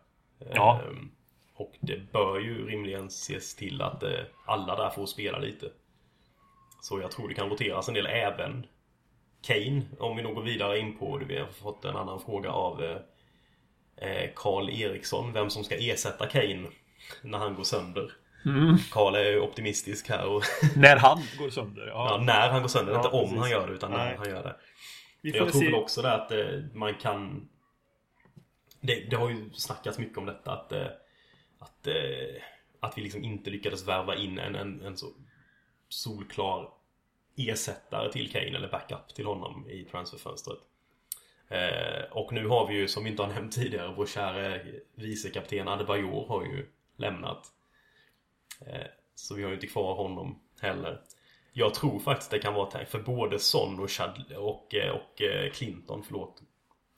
[0.54, 0.80] Ja.
[0.82, 1.10] Ehm,
[1.54, 5.70] och det bör ju rimligen ses till att eh, alla där får spela lite.
[6.82, 8.66] Så jag tror det kan roteras en del även
[9.46, 11.24] Kane, om vi nog går vidare in på det.
[11.24, 12.82] Vi har fått en annan fråga av
[13.96, 15.32] eh, Karl Eriksson.
[15.32, 16.68] Vem som ska ersätta Kane
[17.22, 18.12] när han går sönder.
[18.90, 19.26] Karl mm.
[19.26, 20.26] är optimistisk här.
[20.26, 20.42] Och
[20.76, 21.86] när han går sönder?
[21.86, 22.08] Ja.
[22.10, 22.92] ja när han går sönder.
[22.92, 23.38] Ja, inte om precis.
[23.38, 24.16] han gör det, utan när Nej.
[24.16, 24.56] han gör det.
[25.22, 25.64] Vi Jag tror se.
[25.64, 27.48] väl också det att eh, man kan...
[28.80, 30.86] Det, det har ju snackats mycket om detta att, eh,
[31.58, 32.42] att, eh,
[32.80, 35.06] att vi liksom inte lyckades värva in en, en, en så
[35.88, 36.68] solklar
[37.36, 40.58] ersättare till Kane eller backup till honom i transferfönstret.
[41.48, 44.60] Eh, och nu har vi ju, som vi inte har nämnt tidigare, vår kära
[44.94, 46.66] vicekapten Adebayor har ju
[46.96, 47.52] lämnat.
[48.66, 51.00] Eh, så vi har ju inte kvar honom heller.
[51.52, 55.22] Jag tror faktiskt det kan vara tänkt, för både Son och, Chad och, eh, och
[55.22, 56.42] eh, Clinton, förlåt,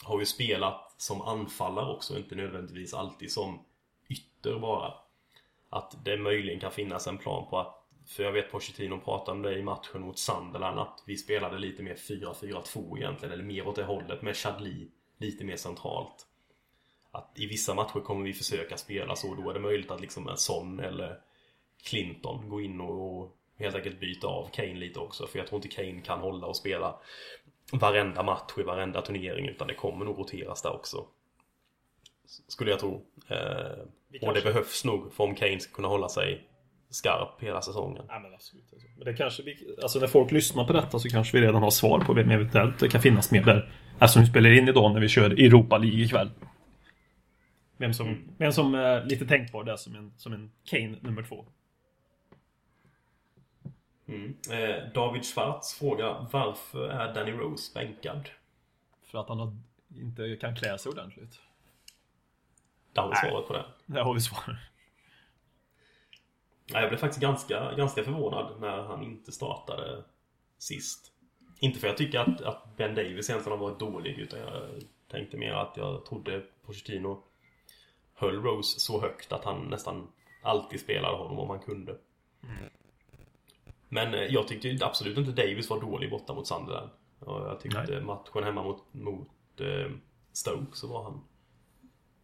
[0.04, 3.64] har ju spelat som anfallare också, inte nödvändigtvis alltid som
[4.08, 4.94] ytter bara.
[5.70, 7.77] Att det möjligen kan finnas en plan på att
[8.08, 11.82] för jag vet Pochettino pratade om det i matchen mot Sunderland att vi spelade lite
[11.82, 16.26] mer 4-4-2 egentligen, eller mer åt det hållet med Chadli lite mer centralt.
[17.10, 20.28] Att i vissa matcher kommer vi försöka spela så, då är det möjligt att liksom
[20.28, 21.20] en Son eller
[21.82, 25.26] Clinton gå in och, och helt enkelt byta av Kane lite också.
[25.26, 26.98] För jag tror inte Kane kan hålla och spela
[27.72, 31.06] varenda match i varenda turnering, utan det kommer nog roteras där också.
[32.48, 33.06] Skulle jag tro.
[33.28, 36.48] Eh, och det behövs nog för om Kane ska kunna hålla sig
[36.90, 38.04] skarp hela säsongen.
[38.08, 38.64] Ja, men absolut.
[38.72, 38.88] alltså.
[38.96, 41.70] Men det kanske vi, alltså när folk lyssnar på detta så kanske vi redan har
[41.70, 43.72] svar på vem eventuellt det kan finnas med där.
[44.00, 46.30] Eftersom vi spelar in idag när vi kör Europa League ikväll.
[47.76, 51.44] Vem som, vem som är lite tänkbar där som en, som en Kane nummer två.
[54.08, 54.36] Mm.
[54.50, 58.28] Eh, David Schwarz frågar varför är Danny Rose bänkad?
[59.04, 59.56] För att han har,
[59.96, 61.40] inte kan klä sig ordentligt.
[62.92, 63.64] Där har vi svaret på det.
[63.86, 64.58] Där har vi svar.
[66.72, 70.04] Ja, jag blev faktiskt ganska, ganska förvånad när han inte startade
[70.58, 71.12] sist.
[71.60, 75.36] Inte för jag tycker att, att Ben Davis egentligen har varit dålig utan jag tänkte
[75.36, 77.22] mer att jag trodde Pochettino
[78.14, 80.08] höll Rose så högt att han nästan
[80.42, 81.98] alltid spelade honom om han kunde.
[83.88, 86.90] Men eh, jag tyckte absolut inte Davis var dålig borta mot Sunderland.
[87.18, 88.00] Och jag tyckte Nej.
[88.00, 89.90] matchen hemma mot, mot eh,
[90.32, 91.24] Stoke så var han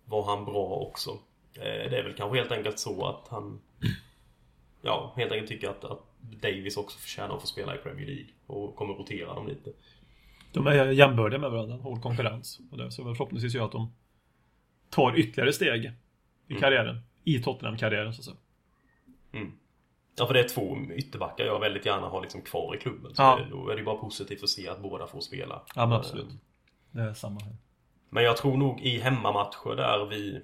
[0.05, 1.11] var han bra också.
[1.55, 3.61] Eh, det är väl kanske helt enkelt så att han
[4.85, 8.27] ja, helt enkelt tycker att, att Davis också förtjänar att få spela i Premier League
[8.47, 9.71] och kommer rotera dem lite.
[10.53, 12.61] De är jämbördiga med varandra, hård konkurrens.
[12.71, 13.95] Och det så väl förhoppningsvis gör att de
[14.91, 15.93] tar ytterligare steg
[16.49, 17.01] i karriären.
[17.25, 18.37] I Tottenham-karriären så att säga.
[20.17, 23.15] Ja, för det är två ytterbackar jag väldigt gärna har liksom kvar i klubben.
[23.15, 23.41] Så Ja.
[23.51, 25.63] då är det bara positivt att se att båda får spela.
[25.75, 26.27] Ja men absolut.
[26.91, 27.57] Det är samma här.
[28.11, 30.41] Men jag tror nog i hemmamatcher där vi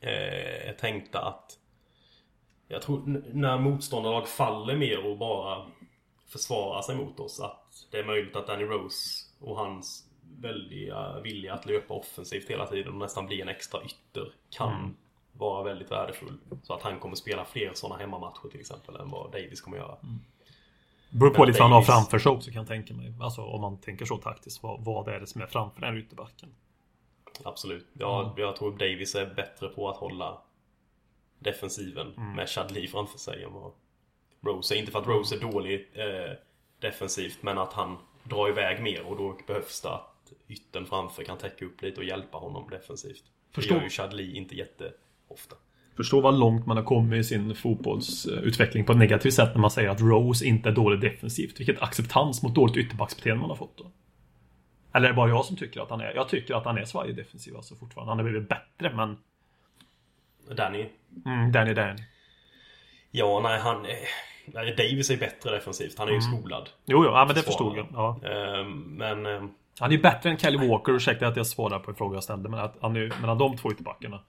[0.00, 1.58] eh, är tänkta att
[2.68, 5.66] jag tror när motståndarlag faller mer och bara
[6.26, 10.04] försvarar sig mot oss att det är möjligt att Danny Rose och hans
[10.40, 14.96] väldiga vilja att löpa offensivt hela tiden och nästan bli en extra ytter kan
[15.32, 16.38] vara väldigt värdefull.
[16.62, 19.96] Så att han kommer spela fler sådana hemmamatcher till exempel än vad Davis kommer göra.
[21.10, 23.14] Beror på Men lite vad han har framför sig också kan jag tänka mig.
[23.20, 24.62] Alltså om man tänker så taktiskt.
[24.62, 26.54] Vad, vad är det som är framför den här ytterbacken?
[27.44, 27.86] Absolut.
[27.92, 30.38] Ja, Jag tror Davis är bättre på att hålla
[31.38, 33.72] defensiven med Chadli framför sig än vad
[34.40, 34.78] Rose är.
[34.78, 36.36] Inte för att Rose är dålig eh,
[36.80, 41.38] defensivt men att han drar iväg mer och då behövs det att ytten framför kan
[41.38, 43.24] täcka upp lite och hjälpa honom defensivt.
[43.52, 43.74] Förstår.
[43.74, 45.56] Det gör ju Chadli inte jätteofta.
[45.96, 49.70] Förstå vad långt man har kommit i sin fotbollsutveckling på ett negativt sätt när man
[49.70, 51.60] säger att Rose inte är dålig defensivt.
[51.60, 53.90] Vilket acceptans mot dåligt ytterbacksbeteende man har fått då.
[54.92, 56.14] Eller är det bara jag som tycker att han är?
[56.14, 58.10] Jag tycker att han är svajig defensiv alltså fortfarande.
[58.10, 59.16] Han har blivit bättre men...
[60.56, 60.86] Danny?
[61.26, 62.02] Mm, Danny Danny.
[63.10, 63.86] Ja, nej han...
[64.54, 65.98] Nej, Davis är bättre defensivt.
[65.98, 66.68] Han är ju skolad.
[66.84, 67.86] Jo, jo, ja, men det förstod jag.
[67.92, 68.20] Ja.
[68.28, 69.26] Ehm, Men...
[69.26, 69.50] ehm,
[69.80, 72.24] Han är ju bättre än Kelly Walker, ursäkta att jag svarar på en fråga jag
[72.24, 74.20] ställde, men att han är mellan de två ytterbackarna.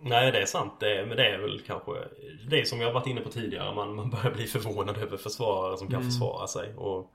[0.00, 0.72] Nej, det är sant.
[0.80, 1.92] Det men det är väl kanske...
[2.48, 3.74] Det är som har varit inne på tidigare.
[3.74, 6.74] Man, man börjar bli förvånad över försvarare som kan försvara sig.
[6.74, 7.10] Och,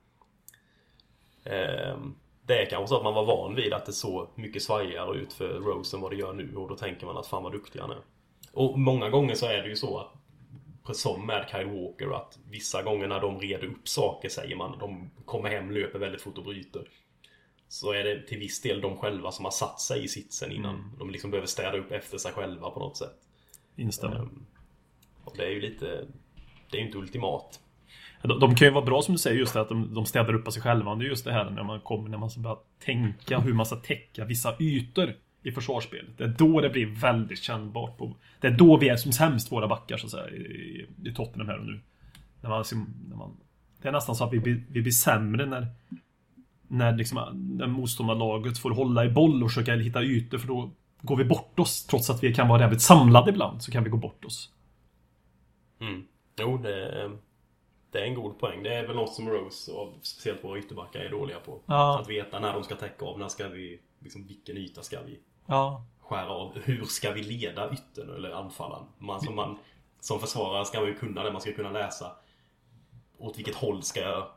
[1.43, 2.15] ehm,
[2.49, 5.33] det är kanske så att man var van vid att det såg mycket svajigare ut
[5.33, 6.55] för Rose än vad det gör nu.
[6.55, 8.01] Och då tänker man att fan vad duktig han är.
[8.53, 12.83] Och många gånger så är det ju så att som med Kyle Walker att vissa
[12.83, 16.43] gånger när de reder upp saker säger man de kommer hem, löper väldigt fort och
[16.43, 16.89] bryter.
[17.67, 20.95] Så är det till viss del de själva som har satt sig i sitsen innan.
[20.99, 23.15] De liksom behöver städa upp efter sig själva på något sätt.
[23.75, 24.15] Instämmer.
[24.15, 24.45] Ehm,
[25.25, 26.07] Och det är ju lite...
[26.71, 27.59] Det är ju inte ultimat.
[28.21, 30.33] De, de kan ju vara bra som du säger, just det att de, de städar
[30.33, 30.95] upp på sig själva.
[30.95, 33.65] Det är just det här när man kommer, när man ska börja tänka hur man
[33.65, 35.13] ska täcka vissa ytor
[35.43, 36.17] i försvarsspelet.
[36.17, 37.97] Det är då det blir väldigt kännbart.
[37.97, 41.13] På, det är då vi är som sämst, våra backar, så att säga, i, i
[41.13, 41.79] Tottenham här och nu.
[42.41, 43.37] När man, liksom- när man,
[43.81, 45.67] det är nästan så att vi blir, vi blir sämre när,
[46.67, 47.17] när, liksom,
[47.57, 51.59] när motståndarlaget får hålla i boll och försöka hitta ytor, för då går vi bort
[51.59, 51.85] oss.
[51.85, 54.49] Trots att vi kan vara jävligt samlade ibland, så kan vi gå bort oss.
[55.81, 56.03] Mm.
[56.39, 57.09] Jo, det,
[57.91, 58.63] det är en god poäng.
[58.63, 61.61] Det är väl något som Rose och speciellt våra ytterbackar är dåliga på.
[61.65, 61.99] Ja.
[61.99, 63.79] Att veta när de ska täcka av, när ska vi...
[63.99, 66.59] Liksom, vilken yta ska vi Ja, skära av?
[66.59, 68.85] Hur ska vi leda yttern eller anfallaren?
[68.97, 69.57] Man, som, man,
[69.99, 71.31] som försvarare ska man ju kunna det.
[71.31, 72.11] Man ska kunna läsa
[73.17, 74.27] åt vilket håll ska jag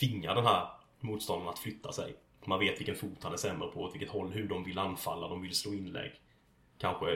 [0.00, 0.68] tvinga den här
[1.00, 2.16] motståndaren att flytta sig.
[2.44, 5.28] Man vet vilken fot han är sämre på, åt vilket håll, hur de vill anfalla,
[5.28, 6.12] de vill slå inlägg.
[6.78, 7.10] Kanske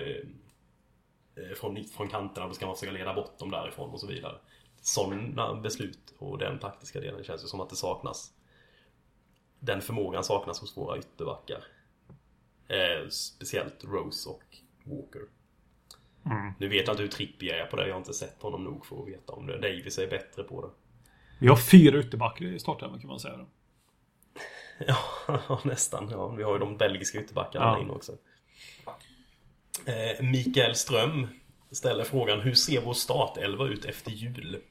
[1.37, 4.39] eh, från, från kanterna, då ska man försöka leda bort dem därifrån och så vidare.
[4.85, 8.33] Sådana beslut och den taktiska delen känns ju som att det saknas.
[9.59, 11.65] Den förmågan saknas hos våra ytterbackar.
[12.69, 14.43] Eh, speciellt Rose och
[14.85, 15.23] Walker.
[16.59, 17.87] Nu vet jag inte hur Trippier är på det.
[17.87, 19.59] Jag har inte sett honom nog för att veta om det.
[19.59, 20.71] Davis är bättre på det.
[21.41, 23.37] vi har fyra ytterbackar i startelvan kan man säga.
[23.37, 23.47] Då.
[25.49, 26.09] Ja, nästan.
[26.11, 27.81] Ja, vi har ju de belgiska ytterbackarna Ja.
[27.83, 28.13] in också.
[29.87, 31.27] Eh, Mikael Ström
[31.71, 34.63] ställer frågan Hur ser vår startelva ut efter jul?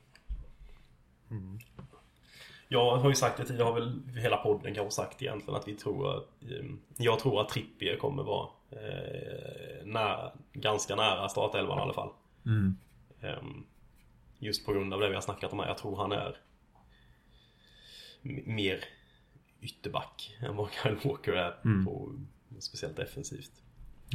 [2.67, 5.73] Jag har ju sagt det tidigare, har väl hela podden kanske sagt egentligen att vi
[5.73, 6.65] tror att eh,
[6.97, 12.09] Jag tror att Trippier kommer vara eh, nära, ganska nära startelvan i alla fall.
[13.21, 13.63] Ehm,
[14.39, 15.67] just på grund av det vi har snackat om här.
[15.67, 16.37] Jag tror han är
[18.45, 18.83] mer
[19.61, 21.51] ytterback än vad Kyle Walker är
[21.85, 22.09] på
[22.59, 23.51] speciellt defensivt.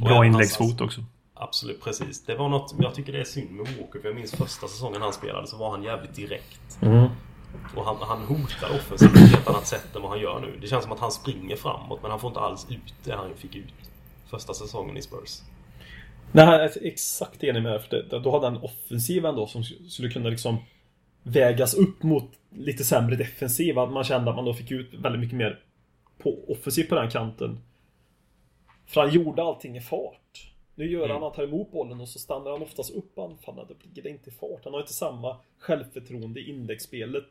[0.01, 1.01] Bra inläggsfot också.
[1.41, 2.25] Absolut, precis.
[2.25, 5.01] Det var något, jag tycker det är synd med Walker för jag minns första säsongen
[5.01, 6.77] han spelade så var han jävligt direkt.
[7.75, 10.57] Och han, han hotar offensivt på ett helt annat sätt än vad han gör nu.
[10.61, 13.35] Det känns som att han springer framåt men han får inte alls ut det han
[13.35, 13.73] fick ut
[14.29, 15.41] första säsongen i Spurs.
[16.31, 17.81] Nej, jag är exakt enig med dig.
[17.81, 20.57] För det, då hade han en offensiv ändå som skulle kunna liksom
[21.23, 23.79] vägas upp mot lite sämre defensiv.
[23.79, 25.59] Att man kände att man då fick ut väldigt mycket mer
[26.17, 27.59] på offensiv på den kanten.
[28.85, 30.48] För han gjorde allting i fart.
[30.79, 33.67] Nu gör han att tar emot bollen och så stannar han oftast upp anfallaren.
[33.67, 34.63] Då blir det inte i fart.
[34.63, 37.23] Han har inte samma självförtroende i inläggsspelet.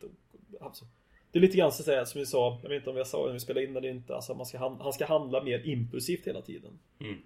[0.61, 0.85] Alltså,
[1.31, 3.21] det är lite grann så säga, som vi sa, jag vet inte om jag sa
[3.21, 4.15] det när vi spelade in eller inte.
[4.15, 6.79] Alltså, man ska, han, han ska handla mer impulsivt hela tiden.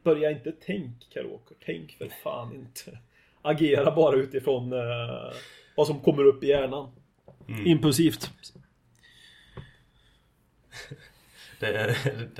[0.04, 1.56] Börja inte tänk Karaoke.
[1.66, 2.98] Tänk för fan inte.
[3.42, 5.34] Agera bara utifrån eh,
[5.76, 6.92] vad som kommer upp i hjärnan.
[7.66, 8.32] Impulsivt.
[11.64, 11.98] Det är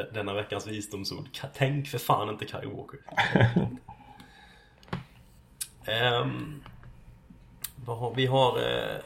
[0.14, 1.26] denna veckans visdomsord.
[1.54, 3.00] Tänk för fan inte Kyle Walker.
[7.86, 8.98] Vad har, vi har eh,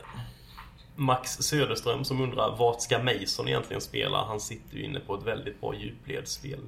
[0.96, 4.26] Max Söderström som undrar vart ska Mason egentligen spela?
[4.26, 6.60] Han sitter ju inne på ett väldigt bra djupledsspel.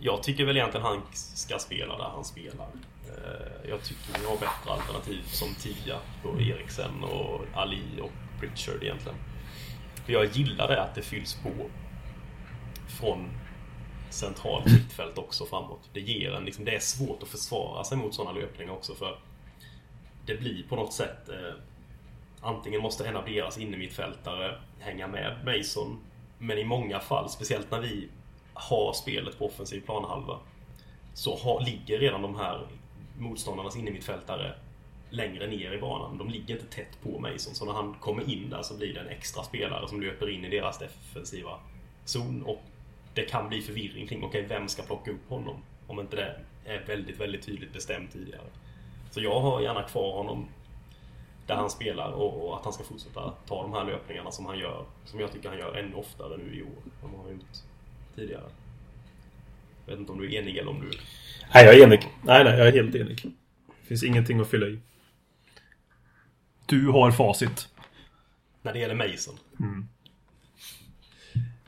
[0.00, 2.66] Jag tycker väl egentligen han ska spela där han spelar.
[3.06, 8.82] Eh, Jag tycker vi har bättre alternativ som Tia och Eriksen och Ali och Pritchard
[8.82, 9.18] egentligen.
[10.08, 11.50] För jag gillar det att det fylls på
[12.86, 13.28] från
[14.10, 15.90] centralt mittfält också framåt.
[15.92, 19.18] Det ger en liksom, det är svårt att försvara sig mot sådana löpningar också för
[20.26, 21.54] det blir på något sätt eh,
[22.40, 25.98] antingen måste en av deras innermittfältare hänga med Mason
[26.38, 28.08] men i många fall, speciellt när vi
[28.54, 30.38] har spelet på offensiv planhalva
[31.14, 32.66] så har, ligger redan de här
[33.18, 34.54] motståndarnas innermittfältare
[35.10, 36.18] längre ner i banan.
[36.18, 37.54] De ligger inte tätt på Mason.
[37.54, 40.44] Så när han kommer in där så blir det en extra spelare som löper in
[40.44, 41.60] i deras defensiva
[42.04, 42.42] zon.
[42.42, 42.62] Och
[43.14, 45.62] det kan bli förvirring kring, okej, vem ska plocka upp honom?
[45.86, 48.46] Om inte det är väldigt, väldigt tydligt bestämt tidigare.
[49.10, 50.48] Så jag har gärna kvar honom
[51.46, 54.84] där han spelar och, att han ska fortsätta ta de här löpningarna som han gör.
[55.04, 57.56] Som jag tycker han gör ännu oftare nu i år än vad han har gjort
[58.14, 58.50] tidigare.
[59.86, 60.90] Jag vet inte om du är enig eller om du...
[61.54, 62.00] Nej, jag är enig.
[62.22, 63.22] Nej, nej, jag är helt enig.
[63.66, 64.78] Det Finns ingenting att fylla i.
[66.68, 67.68] Du har facit.
[68.62, 69.34] När det gäller Mason.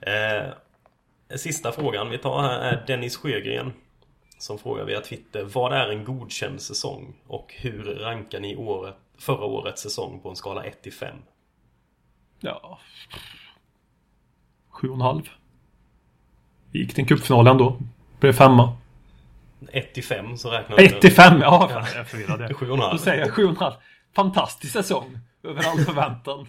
[0.01, 3.73] Eh, sista frågan vi tar här är Dennis Sjögren.
[4.39, 5.45] Som frågar via Twitter.
[5.45, 7.15] Vad är en godkänd säsong?
[7.27, 11.17] Och hur rankar ni året, förra årets säsong på en skala 1 till 5?
[12.41, 12.79] Ja...
[14.71, 15.29] Sju och en halv.
[16.71, 17.79] Vi gick till en cupfinal ändå.
[18.21, 18.77] Blev femma.
[19.73, 22.41] 1 till 5 så räknar vi 1 till 5, ja fan, jag är förvirrad.
[22.41, 22.57] jag.
[22.57, 22.93] Sju och en halv.
[22.93, 23.73] Då säger jag 7,5.
[24.13, 25.19] Fantastisk säsong.
[25.43, 26.47] Över all förväntan.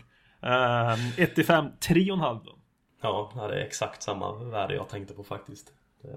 [1.17, 2.55] 1 till 5, 3,5 då.
[3.01, 5.73] Ja, ja, det är exakt samma värde jag tänkte på faktiskt.
[6.03, 6.09] Eh,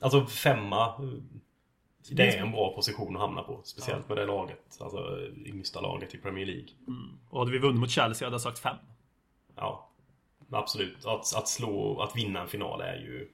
[0.00, 0.94] Alltså femma
[2.10, 3.60] Det är en bra position att hamna på.
[3.64, 4.78] Speciellt med det laget.
[4.80, 6.68] Alltså yngsta laget i Premier League.
[7.30, 8.76] Och hade vi vunnit mot Chelsea hade jag sagt 5.
[9.56, 9.88] Ja,
[10.52, 11.06] absolut.
[11.06, 13.28] Att, att slå, att vinna en final är ju...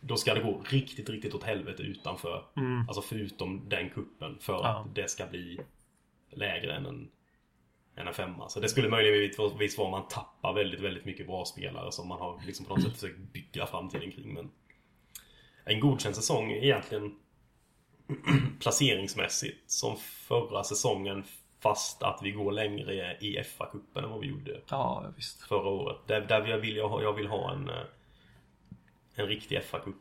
[0.00, 2.44] Då ska det gå riktigt, riktigt åt helvete utanför.
[2.88, 4.66] Alltså förutom den kuppen för Ja.
[4.68, 5.60] att det ska bli
[6.36, 7.10] lägre än en,
[7.96, 8.48] än en femma.
[8.48, 12.18] Så det skulle möjligtvis vara om man tappar väldigt, väldigt mycket bra spelare som man
[12.18, 14.34] har liksom på något sätt försökt bygga framtiden kring.
[14.34, 14.50] Men
[15.64, 17.16] en godkänd säsong egentligen
[18.60, 21.24] placeringsmässigt som förra säsongen
[21.60, 25.42] fast att vi går längre i FA-cupen än vad vi gjorde Ja, visst.
[25.42, 25.96] förra året.
[26.06, 27.84] Där, där jag, vill jag, ha, jag vill ha en, eh,
[29.14, 29.94] en riktig FA-cup.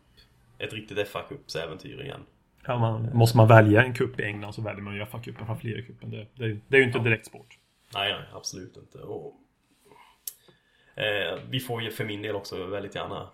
[0.58, 2.26] Ett riktigt FA-cupsäventyr igen.
[2.66, 5.68] Ja, man, måste man välja en cup i England så väljer man ju FA-cupen framför
[5.68, 6.10] ligacupen.
[6.10, 7.60] Det, det, det är ju inte direkt sport.
[7.94, 8.98] Nej, nej absolut inte.
[8.98, 9.34] Och,
[10.96, 13.30] eh, vi får ju för min del också väldigt gärna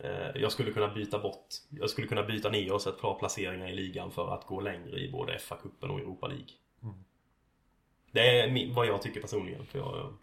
[0.00, 3.68] eh, Jag skulle kunna byta bort Jag skulle kunna byta ner oss ett par placeringar
[3.68, 6.48] i ligan för att gå längre i både FA-cupen och Europa League.
[8.12, 9.66] Det är vad jag tycker personligen.
[9.66, 10.16] För jag,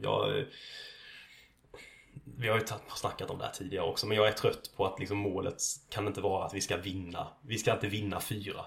[0.00, 0.44] jag,
[2.24, 2.66] vi har ju
[2.96, 6.06] snackat om det här tidigare också, men jag är trött på att liksom målet kan
[6.06, 7.28] inte vara att vi ska vinna.
[7.42, 8.66] Vi ska inte vinna fyra.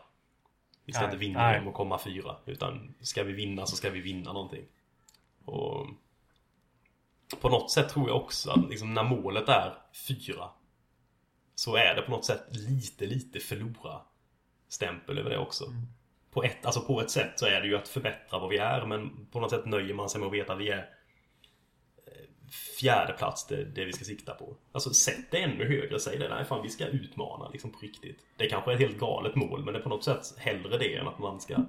[0.86, 1.68] Vi ska Nej, inte vinna nej.
[1.68, 2.36] att komma fyra.
[2.45, 4.65] Utan ska vi vinna så ska vi vinna någonting.
[5.45, 5.88] Och
[7.41, 9.74] på något sätt tror jag också att liksom när målet är
[10.07, 10.49] fyra
[11.56, 14.02] så är det på något sätt lite, lite förlora
[14.68, 15.65] stämpel över det också.
[16.32, 18.86] På ett, alltså på ett sätt så är det ju att förbättra vad vi är
[18.86, 20.97] men på något sätt nöjer man sig med att veta att vi är
[22.80, 24.56] fjärde plats det, det vi ska sikta på.
[24.72, 26.30] Alltså sätt det ännu högre, säg det.
[26.30, 28.19] Nej fan vi ska utmana liksom på riktigt.
[28.38, 30.95] Det kanske är ett helt galet mål men det är på något sätt hellre det
[30.95, 31.65] än att man ska ha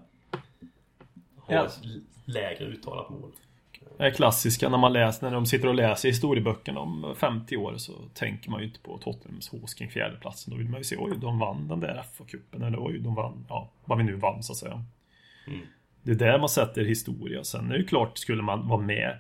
[1.49, 1.67] Ja.
[1.67, 1.79] ett
[2.25, 3.33] lägre uttalat mål.
[3.99, 7.75] Det är klassiska när man läser, när de sitter och läser historieböckerna om 50 år
[7.77, 10.51] så tänker man ju inte på Tottenhams hås kring fjärdeplatsen.
[10.51, 13.47] Då vill man ju se, oj, de vann den där FA-cupen eller oj, de vann,
[13.49, 14.85] ja, vad vi nu vann så att säga.
[15.47, 15.61] Mm.
[16.03, 17.45] Det är där man sätter historia.
[17.45, 19.19] Sen är det ju klart, skulle man vara med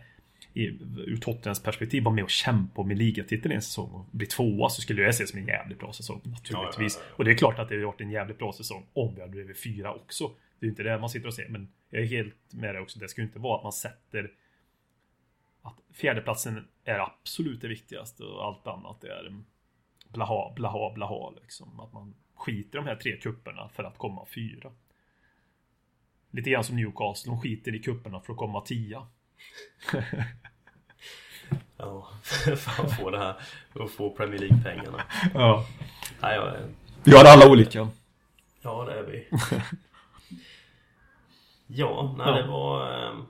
[0.59, 4.07] i, ur Tottenhams perspektiv, vara med och kämpa om en ligatitel i en säsong och
[4.11, 6.95] bli tvåa så skulle jag se det som en jävligt bra säsong naturligtvis.
[6.97, 7.15] Ja, ja, ja.
[7.17, 9.33] Och det är klart att det har varit en jävligt bra säsong om vi hade
[9.33, 10.29] blivit fyra också.
[10.29, 12.81] Det är ju inte det man sitter och säger, men jag är helt med det
[12.81, 12.99] också.
[12.99, 14.33] Det ska ju inte vara att man sätter
[15.63, 19.43] att fjärdeplatsen är absolut det viktigaste och allt annat är
[20.09, 21.81] blaha, blaha, blaha liksom.
[21.81, 24.73] Att man skiter i de här tre kupperna för att komma fyra.
[26.31, 29.07] Lite grann som Newcastle, de skiter i kupperna för att komma tia.
[31.77, 32.53] Ja, för
[32.85, 33.35] att få det här,
[33.75, 35.03] att få Premier League-pengarna.
[35.35, 35.67] Ja.
[36.23, 36.57] Nej, jag,
[37.05, 37.89] Vi har alla olika.
[38.63, 39.29] ja, det är vi.
[41.67, 42.35] Ja, nej, Ja.
[42.37, 42.93] det var...
[43.09, 43.25] ehm,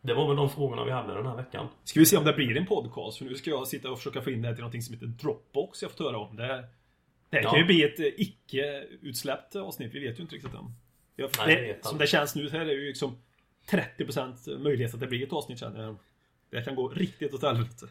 [0.00, 1.68] Det var väl de frågorna vi hade den här veckan.
[1.84, 3.18] Ska vi se om det blir en podcast?
[3.18, 5.06] För nu ska jag sitta och försöka få in det här till någonting som heter
[5.06, 6.36] Dropbox jag fått höra om.
[6.36, 6.68] Det, här-
[7.30, 7.50] det här Ja.
[7.50, 9.94] kan ju bli ett eh, icke-utsläppt avsnitt.
[9.94, 10.74] Vi vet ju inte riktigt än.
[11.16, 13.18] Jag, Nej, det som det känns nu så är ju liksom
[13.70, 15.96] 30% möjlighet att det blir ett avsnitt känner jag.
[16.50, 17.86] Det kan gå riktigt åt helvete.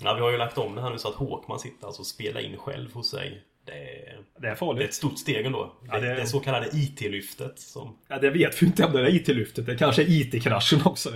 [0.00, 2.06] Ja, vi har ju lagt om det här nu så att Håkman sitter alltså och
[2.06, 3.42] spelar in själv hos sig.
[3.64, 4.94] Det är, Det är det är ett farligt.
[4.94, 5.72] stort steg ändå.
[5.88, 7.98] Ja, det, det- det, så kallade IT-lyftet som...
[8.08, 9.66] Ja, det vet vi inte om det är IT-lyftet.
[9.66, 11.10] Det kanske är IT-kraschen också.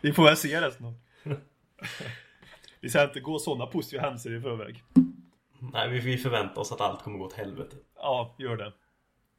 [0.00, 0.94] vi får väl se det snart.
[2.80, 4.82] Vi ska inte gå sådana positiva händelser i förväg.
[5.72, 7.76] Nej, vi, vi förväntar oss att allt kommer gå åt helvete.
[7.96, 8.72] Ja, gör det.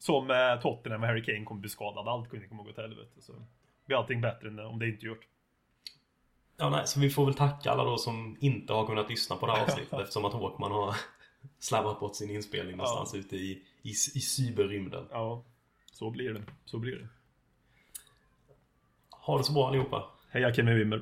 [0.02, 2.08] Som eh, Tottenham med Harry Kane kommer bli skadad.
[2.08, 3.22] Allt kommer gå åt helvete.
[3.22, 3.34] Så
[3.86, 5.28] blir allting bättre än om det inte gjort.
[6.58, 9.46] Ja, nej, så vi får väl tacka alla då som inte har kunnat lyssna på
[9.46, 10.96] det här avsnittet eftersom att Håkman har
[11.60, 13.52] slarvat bort sin inspelning någonstans ute i,
[13.82, 15.08] i, i cyberrymden.
[15.12, 15.44] Ja,
[15.92, 16.44] så blir det.
[16.66, 17.08] Så blir det.
[19.10, 20.06] Ha det så bra allihopa.
[20.30, 21.02] Heja Kevin Wimmer.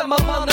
[0.00, 0.49] cut my mama